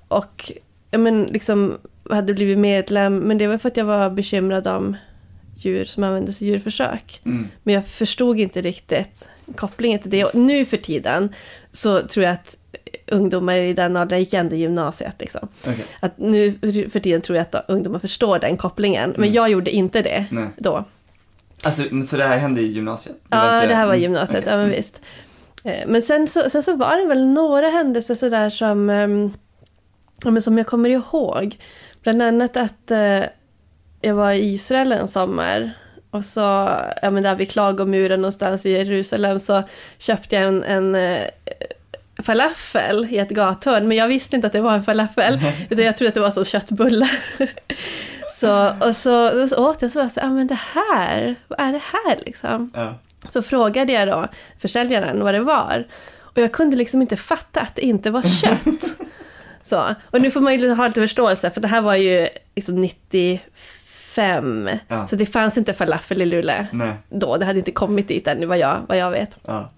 Och 0.07 0.51
ja, 0.91 0.97
men, 0.97 1.23
liksom, 1.23 1.77
hade 2.09 2.33
blivit 2.33 2.57
medlem, 2.57 3.17
men 3.17 3.37
det 3.37 3.47
var 3.47 3.57
för 3.57 3.67
att 3.69 3.77
jag 3.77 3.85
var 3.85 4.09
bekymrad 4.09 4.67
om 4.67 4.95
djur 5.57 5.85
som 5.85 6.03
användes 6.03 6.41
i 6.41 6.45
djurförsök. 6.45 7.21
Mm. 7.25 7.47
Men 7.63 7.73
jag 7.75 7.85
förstod 7.87 8.39
inte 8.39 8.61
riktigt 8.61 9.27
kopplingen 9.55 9.99
till 9.99 10.11
det. 10.11 10.23
Och 10.25 10.35
nu 10.35 10.65
för 10.65 10.77
tiden 10.77 11.33
så 11.71 12.01
tror 12.01 12.25
jag 12.25 12.33
att 12.33 12.55
ungdomar 13.07 13.55
i 13.55 13.73
den 13.73 13.97
åldern 13.97 14.19
gick 14.19 14.33
ändå 14.33 14.55
i 14.55 14.59
gymnasiet. 14.59 15.15
Liksom. 15.19 15.47
Okej. 15.61 15.85
Att 15.99 16.17
nu 16.17 16.51
för 16.91 16.99
tiden 16.99 17.21
tror 17.21 17.37
jag 17.37 17.47
att 17.51 17.65
ungdomar 17.69 17.99
förstår 17.99 18.39
den 18.39 18.57
kopplingen. 18.57 19.09
Men 19.09 19.23
Mm. 19.23 19.33
jag 19.33 19.49
gjorde 19.49 19.71
inte 19.71 20.01
det 20.01 20.25
Nej. 20.31 20.47
då. 20.57 20.85
Alltså, 21.65 21.81
så 22.07 22.17
det 22.17 22.23
här 22.23 22.37
hände 22.37 22.61
i 22.61 22.65
gymnasiet? 22.67 23.15
Ja, 23.29 23.55
inte- 23.55 23.67
det 23.67 23.75
här 23.75 23.85
var 23.85 23.93
mm, 23.93 24.01
gymnasiet. 24.03 24.39
okej. 24.39 24.51
Ja, 24.51 24.57
men 24.57 24.65
Mm. 24.65 24.77
visst. 24.77 25.01
Eh, 25.63 25.87
Men 25.87 26.01
sen 26.01 26.27
så, 26.27 26.49
sen 26.49 26.63
så 26.63 26.75
var 26.75 26.97
det 26.97 27.05
väl 27.05 27.25
några 27.27 27.67
händelser 27.69 28.15
sådär 28.15 28.49
som, 28.49 28.89
ehm, 28.89 29.33
men 30.23 30.41
som 30.41 30.57
jag 30.57 30.67
kommer 30.67 30.89
ihåg. 30.89 31.57
Bland 32.03 32.21
annat 32.21 32.57
att 32.57 32.91
eh, 32.91 33.23
jag 34.01 34.15
var 34.15 34.31
i 34.31 34.53
Israel 34.53 34.91
en 34.91 35.07
sommar. 35.07 35.71
Och 36.11 36.25
så, 36.25 36.39
ja 37.01 37.11
men 37.11 37.23
där 37.23 37.35
vid 37.35 37.51
klagomuren 37.51 38.21
någonstans 38.21 38.65
i 38.65 38.71
Jerusalem 38.71 39.39
så 39.39 39.63
köpte 39.97 40.35
jag 40.35 40.43
en, 40.43 40.63
en 40.63 40.95
eh, 40.95 41.21
falafel 42.23 43.07
i 43.09 43.17
ett 43.17 43.29
gathörn. 43.29 43.87
Men 43.87 43.97
jag 43.97 44.07
visste 44.07 44.35
inte 44.35 44.47
att 44.47 44.53
det 44.53 44.61
var 44.61 44.73
en 44.73 44.83
falafel. 44.83 45.39
utan 45.69 45.85
jag 45.85 45.97
trodde 45.97 46.07
att 46.09 46.13
det 46.15 46.19
var 46.21 46.31
som 46.31 46.45
köttbullar. 46.45 47.11
så, 48.39 48.73
och 48.79 48.95
så, 48.95 49.47
så 49.47 49.69
åt 49.69 49.81
jag 49.81 49.91
så 49.91 49.99
var 49.99 50.03
jag 50.03 50.11
så, 50.11 50.19
ja 50.19 50.29
men 50.29 50.47
det 50.47 50.59
här, 50.73 51.35
vad 51.47 51.59
är 51.59 51.71
det 51.71 51.81
här 51.93 52.19
liksom? 52.25 52.71
Ja. 52.73 52.93
Så 53.29 53.41
frågade 53.41 53.93
jag 53.93 54.07
då 54.07 54.27
försäljaren 54.59 55.23
vad 55.23 55.33
det 55.33 55.39
var. 55.39 55.87
Och 56.19 56.37
jag 56.37 56.51
kunde 56.51 56.75
liksom 56.75 57.01
inte 57.01 57.17
fatta 57.17 57.61
att 57.61 57.75
det 57.75 57.81
inte 57.81 58.11
var 58.11 58.21
kött. 58.41 58.97
Så, 59.63 59.95
och 60.11 60.21
nu 60.21 60.31
får 60.31 60.41
man 60.41 60.59
ju 60.59 60.73
ha 60.73 60.87
lite 60.87 61.01
förståelse, 61.01 61.49
för 61.51 61.61
det 61.61 61.67
här 61.67 61.81
var 61.81 61.95
ju 61.95 62.27
liksom 62.55 62.75
95. 62.81 64.69
Ja. 64.87 65.07
Så 65.07 65.15
det 65.15 65.25
fanns 65.25 65.57
inte 65.57 65.73
falafel 65.73 66.21
i 66.21 66.25
Luleå 66.25 66.65
Nej. 66.71 66.93
då. 67.09 67.37
Det 67.37 67.45
hade 67.45 67.59
inte 67.59 67.71
kommit 67.71 68.07
dit 68.07 68.27
ännu, 68.27 68.45
vad 68.45 68.57
jag, 68.57 68.77
vad 68.87 68.97
jag 68.97 69.11
vet. 69.11 69.37
Ja. 69.45 69.71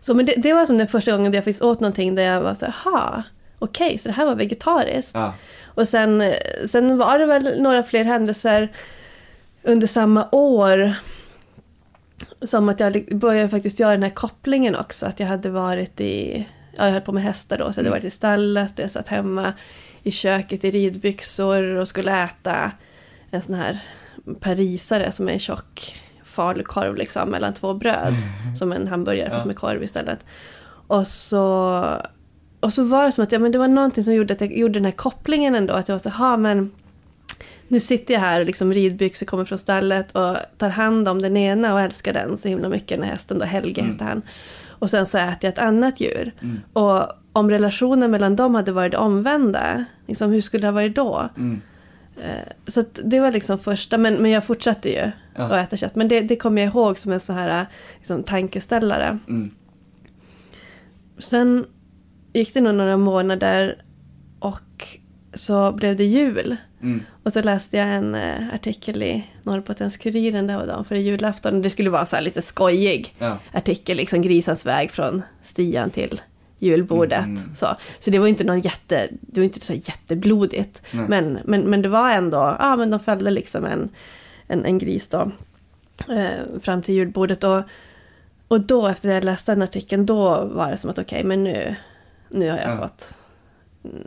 Så, 0.00 0.14
men 0.14 0.26
det, 0.26 0.34
det 0.36 0.52
var 0.52 0.66
som 0.66 0.78
den 0.78 0.88
första 0.88 1.12
gången 1.12 1.32
jag 1.34 1.44
faktiskt 1.44 1.62
åt 1.62 1.80
någonting 1.80 2.14
där 2.14 2.22
jag 2.22 2.40
var 2.40 2.54
så 2.54 2.64
här, 2.66 2.74
"Ha, 2.84 3.22
okej, 3.58 3.98
så 3.98 4.08
det 4.08 4.14
här 4.14 4.26
var 4.26 4.34
vegetariskt. 4.34 5.14
Ja. 5.14 5.32
Och 5.78 5.88
sen, 5.88 6.22
sen 6.66 6.98
var 6.98 7.18
det 7.18 7.26
väl 7.26 7.62
några 7.62 7.82
fler 7.82 8.04
händelser 8.04 8.68
under 9.62 9.86
samma 9.86 10.28
år. 10.32 10.94
Som 12.42 12.68
att 12.68 12.80
jag 12.80 13.08
började 13.18 13.48
faktiskt 13.48 13.80
göra 13.80 13.90
den 13.92 14.02
här 14.02 14.10
kopplingen 14.10 14.76
också. 14.76 15.06
Att 15.06 15.20
jag 15.20 15.26
hade 15.26 15.50
varit 15.50 16.00
i, 16.00 16.46
ja, 16.76 16.84
jag 16.84 16.92
höll 16.92 17.00
på 17.02 17.12
med 17.12 17.22
hästar 17.22 17.58
då. 17.58 17.64
Så 17.64 17.68
jag 17.68 17.74
hade 17.74 17.80
Mm. 17.88 17.92
varit 17.92 18.04
i 18.04 18.10
stallet, 18.10 18.72
jag 18.76 18.90
satt 18.90 19.08
hemma 19.08 19.52
i 20.02 20.10
köket 20.10 20.64
i 20.64 20.70
ridbyxor 20.70 21.62
och 21.74 21.88
skulle 21.88 22.22
äta 22.24 22.70
en 23.30 23.42
sån 23.42 23.54
här 23.54 23.78
parisare 24.40 25.12
som 25.12 25.28
är 25.28 25.32
en 25.32 25.38
tjock 25.38 26.00
falukorv 26.24 26.96
liksom 26.96 27.28
mellan 27.30 27.54
två 27.54 27.74
bröd. 27.74 28.14
Som 28.58 28.72
en 28.72 28.88
hamburgare 28.88 29.30
fast 29.30 29.40
Ja. 29.42 29.46
med 29.46 29.56
korv 29.56 29.82
istället. 29.82 30.18
Och 30.86 31.06
så, 31.06 31.84
och 32.60 32.72
så 32.72 32.84
var 32.84 33.06
det 33.06 33.12
som 33.12 33.24
att 33.24 33.32
ja, 33.32 33.38
men 33.38 33.52
det 33.52 33.58
var 33.58 33.68
någonting 33.68 34.04
som 34.04 34.14
gjorde 34.14 34.34
att 34.34 34.40
jag 34.40 34.56
gjorde 34.58 34.74
den 34.74 34.84
här 34.84 34.92
kopplingen 34.92 35.54
ändå. 35.54 35.74
Att 35.74 35.88
jag 35.88 35.94
var 35.94 36.00
så 36.00 36.10
ha 36.10 36.36
men 36.36 36.70
nu 37.68 37.80
sitter 37.80 38.14
jag 38.14 38.20
här 38.20 38.40
och 38.40 38.46
liksom 38.46 38.72
ridbyxor 38.72 39.26
kommer 39.26 39.44
från 39.44 39.58
stallet 39.58 40.12
och 40.16 40.36
tar 40.58 40.68
hand 40.68 41.08
om 41.08 41.22
den 41.22 41.36
ena 41.36 41.74
och 41.74 41.80
älskar 41.80 42.12
den 42.12 42.36
så 42.36 42.48
himla 42.48 42.68
mycket, 42.68 42.88
den 42.88 43.02
här 43.02 43.10
hästen 43.10 43.38
då, 43.38 43.44
Helge 43.44 43.80
Mm. 43.80 43.92
heter 43.92 44.04
han. 44.04 44.22
Och 44.68 44.90
sen 44.90 45.06
så 45.06 45.18
äter 45.18 45.36
jag 45.40 45.48
ett 45.52 45.58
annat 45.58 46.00
djur. 46.00 46.32
Mm. 46.42 46.60
Och 46.72 47.02
om 47.32 47.50
relationen 47.50 48.10
mellan 48.10 48.36
dem 48.36 48.54
hade 48.54 48.72
varit 48.72 48.94
omvända, 48.94 49.84
liksom, 50.06 50.30
hur 50.32 50.40
skulle 50.40 50.60
det 50.60 50.66
ha 50.66 50.72
varit 50.72 50.96
då? 50.96 51.28
Mm. 51.36 51.60
Eh, 52.16 52.52
Så 52.66 52.84
det 53.04 53.20
var 53.20 53.32
liksom 53.32 53.58
första, 53.58 53.98
men, 53.98 54.14
men 54.14 54.30
jag 54.30 54.44
fortsatte 54.44 54.88
ju 54.90 55.10
Ja. 55.34 55.44
att 55.44 55.52
äta 55.66 55.76
kött. 55.76 55.94
Men 55.94 56.08
det, 56.08 56.20
det 56.20 56.36
kommer 56.36 56.62
jag 56.62 56.68
ihåg 56.74 56.98
som 56.98 57.12
en 57.12 57.20
så 57.20 57.32
här 57.32 57.66
liksom, 57.98 58.22
tankeställare. 58.22 59.18
Mm. 59.28 59.50
Sen 61.18 61.64
gick 62.32 62.54
det 62.54 62.60
nog 62.60 62.74
några 62.74 62.96
månader 62.96 63.82
och 64.38 64.86
så 65.34 65.72
blev 65.72 65.96
det 65.96 66.04
jul. 66.04 66.56
Mm. 66.82 67.02
Och 67.22 67.32
så 67.32 67.42
läste 67.42 67.76
jag 67.76 67.88
en 67.94 68.14
eh, 68.14 68.54
artikel 68.54 69.02
i 69.02 69.24
Norrbottens-Kuriren 69.42 70.46
där 70.46 70.56
var 70.58 70.66
dagen 70.66 70.84
före 70.84 71.00
julafton. 71.00 71.54
Och 71.56 71.60
Det 71.62 71.70
skulle 71.70 71.90
vara 71.90 72.06
så 72.06 72.20
lite 72.20 72.42
skojig 72.42 73.14
Ja. 73.18 73.38
artikel, 73.52 73.96
liksom 73.96 74.22
grisans 74.22 74.66
väg 74.66 74.90
från 74.90 75.22
stian 75.42 75.90
till 75.90 76.20
julbordet. 76.58 77.24
Mm. 77.26 77.54
Så, 77.56 77.66
så 77.98 78.10
det 78.10 78.18
var 78.18 78.26
inte 78.26 78.44
någon 78.44 78.60
jätte, 78.60 79.08
det 79.20 79.40
var 79.40 79.44
inte 79.44 79.66
så 79.66 79.74
jätteblodigt. 79.74 80.82
Nej. 80.90 81.04
Men, 81.08 81.38
men, 81.44 81.60
men 81.60 81.82
det 81.82 81.88
var 81.88 82.10
ändå, 82.10 82.56
ja 82.58 82.76
men 82.76 82.90
de 82.90 83.00
följde 83.00 83.30
liksom 83.30 83.64
en, 83.64 83.88
en, 84.46 84.64
en 84.64 84.78
gris 84.78 85.08
då. 85.08 85.30
Eh, 86.08 86.60
fram 86.62 86.82
till 86.82 86.94
julbordet. 86.94 87.44
Och, 87.44 87.62
och 88.48 88.60
då 88.60 88.86
efter 88.86 89.10
jag 89.10 89.24
läste 89.24 89.52
den 89.52 89.62
artikeln, 89.62 90.06
då 90.06 90.44
var 90.44 90.70
det 90.70 90.76
som 90.76 90.90
att 90.90 90.98
okej, 90.98 91.24
men 91.24 91.44
nu, 91.44 91.74
nu 92.30 92.50
har 92.50 92.56
jag 92.58 92.70
Ja. 92.70 92.82
fått 92.82 93.14
mm, 93.84 94.06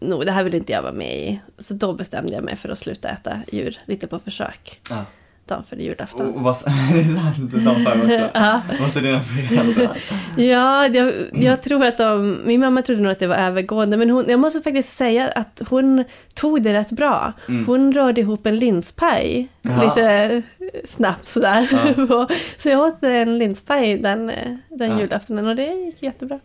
no, 0.00 0.24
det 0.24 0.32
här 0.32 0.44
vill 0.44 0.54
inte 0.54 0.72
jag 0.72 0.82
vara 0.82 0.92
med 0.92 1.16
i. 1.18 1.40
Så 1.58 1.74
då 1.74 1.92
bestämde 1.92 2.32
jag 2.32 2.44
mig 2.44 2.56
för 2.56 2.68
att 2.68 2.78
sluta 2.78 3.08
äta 3.08 3.40
djur 3.52 3.78
lite 3.86 4.06
på 4.06 4.18
försök. 4.18 4.80
Ja. 4.90 5.04
Dagen 5.46 5.62
före 5.64 5.82
julafton. 5.82 6.34
Och 6.34 6.40
vad, 6.42 6.56
det 6.64 7.00
är 7.00 7.04
sant, 7.22 7.52
de 7.52 7.84
för 7.84 7.98
också. 7.98 8.30
Ja. 8.34 8.60
Vad 8.80 8.92
sa 8.92 9.00
dina 9.00 9.22
föräldrar? 9.22 9.98
Ja, 10.36 10.86
jag, 10.86 11.12
jag 11.32 11.62
tror 11.62 11.84
att 11.84 11.98
de, 11.98 12.40
min 12.44 12.60
mamma 12.60 12.82
trodde 12.82 13.02
nog 13.02 13.12
att 13.12 13.18
det 13.18 13.26
var 13.26 13.36
övergående, 13.36 13.96
men 13.96 14.10
hon, 14.10 14.24
jag 14.28 14.40
måste 14.40 14.60
faktiskt 14.60 14.96
säga 14.96 15.28
att 15.28 15.62
hon 15.68 16.04
tog 16.34 16.62
det 16.62 16.72
rätt 16.72 16.90
bra. 16.90 17.32
Mm. 17.48 17.66
Hon 17.66 17.92
rörde 17.92 18.20
ihop 18.20 18.46
en 18.46 18.58
linspaj 18.58 19.48
Jaha. 19.62 19.84
lite 19.84 20.42
snabbt 20.88 21.24
sådär. 21.24 21.68
Ja. 22.08 22.28
Så 22.58 22.68
jag 22.68 22.80
åt 22.80 23.02
en 23.02 23.38
linspaj 23.38 23.98
den, 23.98 24.30
eh, 24.30 24.56
den 24.68 24.90
Ja. 24.90 25.00
julaftonen 25.00 25.46
och 25.46 25.56
det 25.56 25.66
gick 25.74 26.02
jättebra. 26.02 26.38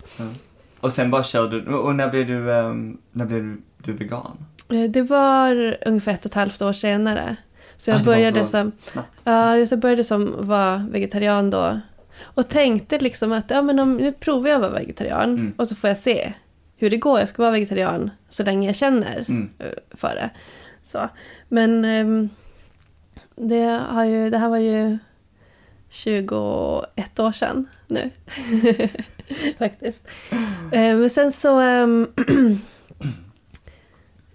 Och 0.86 0.92
sen 0.92 1.12
bara 1.12 1.24
körde 1.24 1.62
du, 1.62 1.74
och 1.76 1.96
när 1.96 2.10
blev 2.10 2.28
du, 2.28 2.52
ehm, 2.54 2.98
när 3.12 3.26
blev 3.26 3.44
du, 3.44 3.62
du 3.78 3.94
vegan? 3.94 4.38
Eh, 4.72 4.84
Det 4.90 5.02
var 5.02 5.78
ungefär 5.86 6.14
ett 6.14 6.20
och 6.26 6.32
ett 6.32 6.34
halvt 6.34 6.62
år 6.62 6.74
senare. 6.74 7.36
Så 7.78 7.92
jag 7.92 8.02
Ah, 8.02 8.04
började 8.04 8.40
så 8.40 8.46
som. 8.46 8.72
Ja, 9.24 9.58
jag 9.58 9.80
började 9.80 10.04
som 10.04 10.36
var 10.40 10.92
vegetarian 10.92 11.50
då. 11.50 11.80
Och 12.24 12.48
tänkte 12.50 12.98
liksom 13.00 13.32
att 13.32 13.50
ja, 13.50 13.62
men 13.62 13.80
om, 13.80 13.98
nu 13.98 14.12
provar 14.12 14.50
jag 14.50 14.56
att 14.56 14.62
vara 14.72 14.80
vegetarian. 14.80 15.30
Mm. 15.34 15.54
Och 15.58 15.68
så 15.68 15.76
får 15.76 15.88
jag 15.88 15.98
se 15.98 16.34
hur 16.78 16.90
det 16.90 16.98
går. 16.98 17.20
Jag 17.20 17.30
ska 17.30 17.42
vara 17.42 17.52
vegetarian 17.52 18.12
så 18.30 18.44
länge 18.44 18.68
jag 18.68 18.76
känner 18.76 19.26
Mm. 19.28 19.50
eh, 19.60 19.66
för 19.92 20.16
det. 20.16 20.30
Så. 20.84 21.10
Men 21.50 21.86
ehm, 21.86 22.30
det, 23.36 23.82
har 23.90 24.04
ju, 24.06 24.30
det 24.30 24.38
här 24.38 24.50
var 24.50 24.58
ju 24.58 24.98
21 25.96 27.20
år 27.20 27.32
sedan 27.32 27.68
nu. 27.88 28.10
Faktiskt. 29.58 30.08
Eh, 30.72 30.98
men 30.98 31.10
sen 31.10 31.32
så... 31.32 31.60
ehm, 31.60 32.08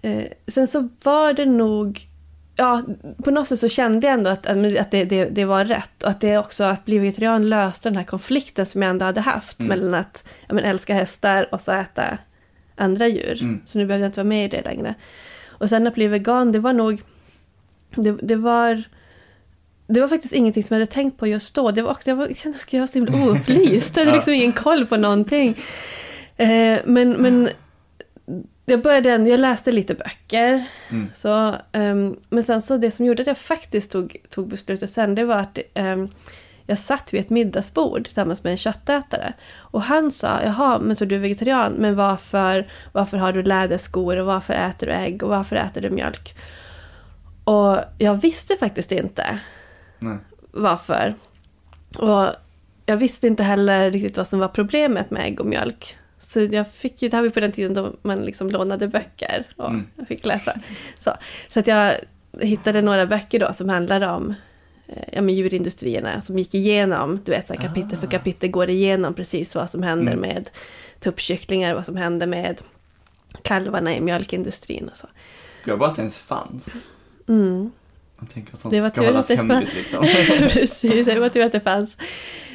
eh, 0.01 0.23
sen 0.47 0.67
så 0.67 0.89
var 1.03 1.33
det 1.33 1.45
nog... 1.45 2.07
Ja, 2.55 2.83
på 3.23 3.31
något 3.31 3.47
sätt 3.47 3.59
så 3.59 3.69
kände 3.69 4.07
jag 4.07 4.13
ändå 4.13 4.29
att, 4.29 4.45
att 4.47 4.91
det, 4.91 5.03
det, 5.03 5.25
det 5.25 5.45
var 5.45 5.65
rätt. 5.65 6.03
Och 6.03 6.09
att 6.09 6.21
det 6.21 6.37
också 6.37 6.63
att 6.63 6.85
bli 6.85 6.99
vegetarian 6.99 7.47
löste 7.47 7.89
den 7.89 7.97
här 7.97 8.03
konflikten 8.03 8.65
som 8.65 8.81
jag 8.81 8.89
ändå 8.89 9.05
hade 9.05 9.21
haft. 9.21 9.59
Mm. 9.59 9.69
Mellan 9.69 9.93
att 9.93 10.23
ja, 10.47 10.53
men, 10.53 10.63
älska 10.63 10.93
hästar 10.93 11.47
och 11.51 11.61
så 11.61 11.71
äta 11.71 12.17
andra 12.75 13.07
djur. 13.07 13.41
Mm. 13.41 13.61
Så 13.65 13.77
nu 13.77 13.85
behövde 13.85 14.05
jag 14.05 14.09
inte 14.09 14.19
vara 14.19 14.29
med 14.29 14.45
i 14.45 14.47
det 14.47 14.61
längre. 14.61 14.95
Och 15.47 15.69
sen 15.69 15.87
att 15.87 15.93
bli 15.93 16.07
vegan, 16.07 16.51
det 16.51 16.59
var 16.59 16.73
nog... 16.73 17.01
Det, 17.95 18.11
det 18.11 18.35
var... 18.35 18.83
Det 19.93 20.01
var 20.01 20.07
faktiskt 20.07 20.33
ingenting 20.33 20.63
som 20.63 20.73
jag 20.73 20.81
hade 20.81 20.91
tänkt 20.91 21.17
på 21.17 21.27
just 21.27 21.55
då. 21.55 21.71
Det 21.71 21.81
var 21.81 21.91
också, 21.91 22.09
jag 22.09 22.15
var, 22.15 22.27
jag 22.27 22.37
kände, 22.37 22.57
ska 22.57 22.77
jag 22.77 22.81
vara 22.81 22.87
så 22.87 22.97
himla 22.97 23.25
oupplyst? 23.31 23.97
Jag 23.97 24.05
hade 24.05 24.17
liksom 24.17 24.33
ingen 24.33 24.53
koll 24.53 24.85
på 24.85 24.97
någonting. 24.97 25.57
Eh, 26.37 26.79
men, 26.85 27.11
men 27.11 27.49
jag 28.65 28.81
började 28.81 29.11
ändå, 29.11 29.29
jag 29.29 29.39
läste 29.39 29.71
lite 29.71 29.93
böcker. 29.93 30.65
Mm. 30.89 31.09
Så, 31.13 31.55
ehm, 31.71 32.15
men 32.29 32.43
sen 32.43 32.61
så 32.61 32.77
det 32.77 32.91
som 32.91 33.05
gjorde 33.05 33.21
att 33.21 33.27
jag 33.27 33.37
faktiskt 33.37 33.91
tog, 33.91 34.17
tog 34.29 34.47
beslutet 34.47 34.89
sen, 34.89 35.15
det 35.15 35.23
var 35.23 35.35
att 35.35 35.59
ehm, 35.73 36.09
jag 36.65 36.79
satt 36.79 37.13
vid 37.13 37.21
ett 37.21 37.29
middagsbord 37.29 38.05
tillsammans 38.05 38.43
med 38.43 38.51
en 38.51 38.57
köttätare. 38.57 39.33
Och 39.57 39.81
han 39.81 40.11
sa, 40.11 40.41
jaha, 40.43 40.79
men 40.79 40.95
så 40.95 41.05
du 41.05 41.15
är 41.15 41.19
vegetarian, 41.19 41.73
men 41.73 41.95
varför, 41.95 42.67
varför 42.91 43.17
har 43.17 43.33
du 43.33 43.43
läderskor 43.43 44.17
och 44.17 44.25
varför 44.25 44.53
äter 44.53 44.87
du 44.87 44.93
ägg 44.93 45.23
och 45.23 45.29
varför 45.29 45.55
äter 45.55 45.81
du 45.81 45.89
mjölk? 45.89 46.35
Och 47.43 47.77
jag 47.97 48.21
visste 48.21 48.55
faktiskt 48.55 48.91
inte 48.91 49.39
Nej. 50.01 50.17
varför. 50.51 51.15
Och 51.97 52.27
jag 52.85 52.97
visste 52.97 53.27
inte 53.27 53.43
heller 53.43 53.91
riktigt 53.91 54.17
vad 54.17 54.27
som 54.27 54.39
var 54.39 54.47
problemet 54.47 55.11
med 55.11 55.25
ägg 55.25 55.39
och 55.39 55.45
mjölk. 55.45 55.95
Så 56.19 56.41
jag 56.41 56.71
fick 56.71 57.01
ju, 57.01 57.09
det 57.09 57.17
här 57.17 57.23
var 57.23 57.29
på 57.29 57.39
den 57.39 57.51
tiden 57.51 57.73
då 57.73 57.93
man 58.01 58.19
liksom 58.19 58.49
lånade 58.49 58.87
böcker 58.87 59.45
och 59.57 59.69
Mm. 59.69 59.85
fick 60.07 60.25
läsa. 60.25 60.53
Så, 60.99 61.13
så 61.49 61.59
att 61.59 61.67
jag 61.67 61.95
hittade 62.39 62.81
några 62.81 63.05
böcker 63.05 63.39
då 63.39 63.53
som 63.53 63.69
handlade 63.69 64.07
om 64.07 64.33
eh, 64.87 65.03
ja, 65.11 65.21
men 65.21 65.35
djurindustrierna 65.35 66.21
som 66.21 66.37
gick 66.39 66.53
igenom, 66.55 67.19
du 67.25 67.31
vet 67.31 67.47
så 67.47 67.53
här, 67.53 67.61
kapitel 67.61 67.97
för 67.97 68.07
kapitel 68.07 68.49
går 68.51 68.69
igenom 68.69 69.13
precis 69.13 69.55
vad 69.55 69.69
som 69.69 69.83
händer 69.83 70.13
Mm. 70.13 70.29
med 70.29 70.49
tuppkycklingar, 70.99 71.73
vad 71.73 71.85
som 71.85 71.95
händer 71.95 72.27
med 72.27 72.61
kalvarna 73.41 73.95
i 73.95 74.01
mjölkindustrin 74.01 74.89
och 74.89 74.97
så. 74.97 75.07
Jag 75.65 75.79
bara 75.79 75.89
att 75.89 75.95
det 75.95 76.01
ens 76.01 76.17
fanns. 76.17 76.69
Mm. 77.27 77.71
Man 78.21 78.27
tänker 78.27 78.53
att 78.53 78.59
sånt 78.59 78.71
Det 78.73 78.81
var 78.81 78.89
ska 78.89 79.05
hållas 79.05 79.29
hemligt 79.29 79.75
liksom. 79.75 80.03
Precis, 80.53 81.05
det 81.05 81.19
var 81.19 81.29
tur 81.29 81.41
att 81.45 81.51
det 81.51 81.59
fanns. 81.59 81.97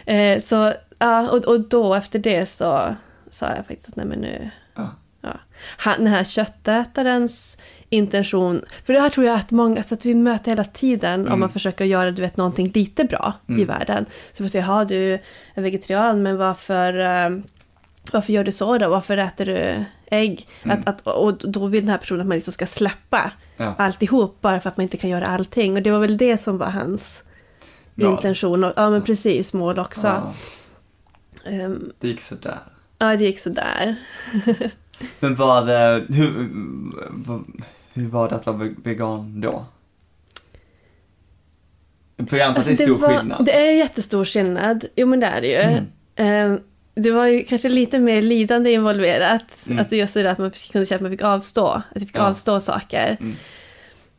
Eh, 0.06 0.42
så, 0.42 0.72
ja, 0.98 1.30
och, 1.30 1.44
och 1.44 1.60
då 1.60 1.94
efter 1.94 2.18
det 2.18 2.46
så 2.46 2.94
sa 3.30 3.46
jag 3.46 3.56
faktiskt 3.66 3.88
att 3.88 3.96
nej 3.96 4.06
men 4.06 4.18
nu... 4.18 4.50
Ja. 4.74 4.90
Ja. 5.20 5.28
Han, 5.76 5.94
den 5.98 6.06
här 6.06 6.24
köttätarens 6.24 7.58
intention, 7.88 8.64
för 8.84 8.92
det 8.92 9.00
här 9.00 9.08
tror 9.08 9.26
jag 9.26 9.36
att 9.36 9.50
många, 9.50 9.76
alltså 9.76 9.94
att 9.94 10.04
vi 10.04 10.14
möter 10.14 10.50
hela 10.50 10.64
tiden 10.64 11.20
om 11.20 11.26
Mm. 11.26 11.40
man 11.40 11.50
försöker 11.50 11.84
göra 11.84 12.10
du 12.10 12.22
vet, 12.22 12.36
någonting 12.36 12.70
lite 12.74 13.04
bra 13.04 13.32
i 13.48 13.52
Mm. 13.52 13.66
världen. 13.66 14.06
Så 14.32 14.36
får 14.36 14.44
jag 14.44 14.50
säga, 14.50 14.64
ja 14.66 14.84
du 14.84 15.12
är 15.54 15.62
vegetarian 15.62 16.22
men 16.22 16.36
varför, 16.36 16.98
eh, 16.98 17.30
varför 18.12 18.32
gör 18.32 18.44
du 18.44 18.52
så 18.52 18.78
då? 18.78 18.88
Varför 18.88 19.16
äter 19.16 19.46
du 19.46 19.84
ägg? 20.10 20.48
Mm. 20.62 20.78
Att, 20.78 20.88
att, 20.88 21.06
och 21.16 21.50
då 21.50 21.66
vill 21.66 21.80
den 21.82 21.90
här 21.90 21.98
personen 21.98 22.20
att 22.20 22.26
man 22.26 22.36
liksom 22.36 22.52
ska 22.52 22.66
släppa 22.66 23.32
Ja. 23.56 23.74
alltihop 23.78 24.40
bara 24.40 24.60
för 24.60 24.68
att 24.68 24.76
man 24.76 24.82
inte 24.82 24.96
kan 24.96 25.10
göra 25.10 25.26
allting. 25.26 25.76
Och 25.76 25.82
det 25.82 25.90
var 25.90 25.98
väl 25.98 26.16
det 26.16 26.38
som 26.38 26.58
var 26.58 26.66
hans 26.70 27.22
Mål. 27.94 28.12
intention. 28.12 28.64
Och, 28.64 28.72
ja 28.76 28.90
men 28.90 29.02
precis, 29.02 29.52
mål 29.52 29.78
också. 29.78 30.06
Ja, 30.06 30.34
Ehm, 31.50 31.92
det 32.00 32.08
gick 32.08 32.20
sådär. 32.20 32.58
ja, 32.98 33.16
det 33.16 33.24
gick 33.24 33.38
sådär. 33.40 33.96
Men 35.20 35.34
var 35.34 35.66
det, 35.66 36.04
hur, 36.08 36.50
hur 37.92 38.08
var 38.08 38.28
det 38.28 38.34
att 38.34 38.46
vara 38.46 38.68
vegan 38.84 39.40
då? 39.40 39.64
För 42.28 42.36
jag 42.36 42.46
antar 42.48 42.60
att 42.60 42.66
det 42.66 42.72
är 42.72 42.76
stor 42.76 42.90
Alltså, 42.92 43.06
var, 43.08 43.18
skillnad. 43.18 43.44
det 43.44 43.52
är 43.68 43.72
jättestor 43.72 44.24
skillnad. 44.24 44.84
Jo 44.96 45.06
men 45.06 45.20
det 45.20 45.26
är 45.26 45.40
det 45.40 45.46
ju. 45.46 45.54
Mm. 45.60 45.84
Ehm, 46.16 46.60
det 46.96 47.10
var 47.10 47.26
ju 47.26 47.44
kanske 47.44 47.68
lite 47.68 47.98
mer 47.98 48.22
lidande 48.22 48.72
involverat. 48.72 49.44
Mm. 49.66 49.78
Alltså 49.78 49.94
just 49.96 50.14
det 50.14 50.22
där 50.22 50.30
att 50.32 50.38
man 50.38 50.50
kunde 50.50 50.86
känna 50.86 50.96
att 50.96 51.02
man 51.02 51.10
fick 51.10 51.22
avstå. 51.22 51.66
Att 51.68 51.84
jag 51.94 52.02
fick 52.02 52.16
Ja. 52.16 52.22
avstå 52.28 52.60
saker. 52.60 53.16
Mm. 53.20 53.34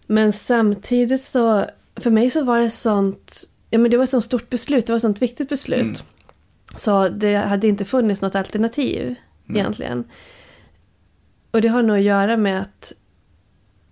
Men 0.07 0.33
samtidigt 0.33 1.21
så, 1.21 1.65
för 1.95 2.11
mig 2.11 2.29
så 2.29 2.43
var 2.43 2.59
det 2.59 2.69
sånt, 2.69 3.43
ja 3.69 3.79
men 3.79 3.91
det 3.91 3.97
var 3.97 4.03
ett 4.03 4.09
sånt 4.09 4.23
stort 4.23 4.49
beslut, 4.49 4.85
det 4.85 4.91
var 4.93 4.95
ett 4.97 5.01
sånt 5.01 5.21
viktigt 5.21 5.49
beslut. 5.49 5.81
Mm. 5.81 5.95
Så 6.75 7.09
det 7.09 7.35
hade 7.35 7.67
inte 7.67 7.85
funnits 7.85 8.21
något 8.21 8.35
alternativ 8.35 9.15
Nej. 9.45 9.59
egentligen. 9.61 10.03
och 11.51 11.61
det 11.61 11.67
har 11.67 11.83
nog 11.83 11.97
att 11.97 12.03
göra 12.03 12.37
med 12.37 12.61
att, 12.61 12.93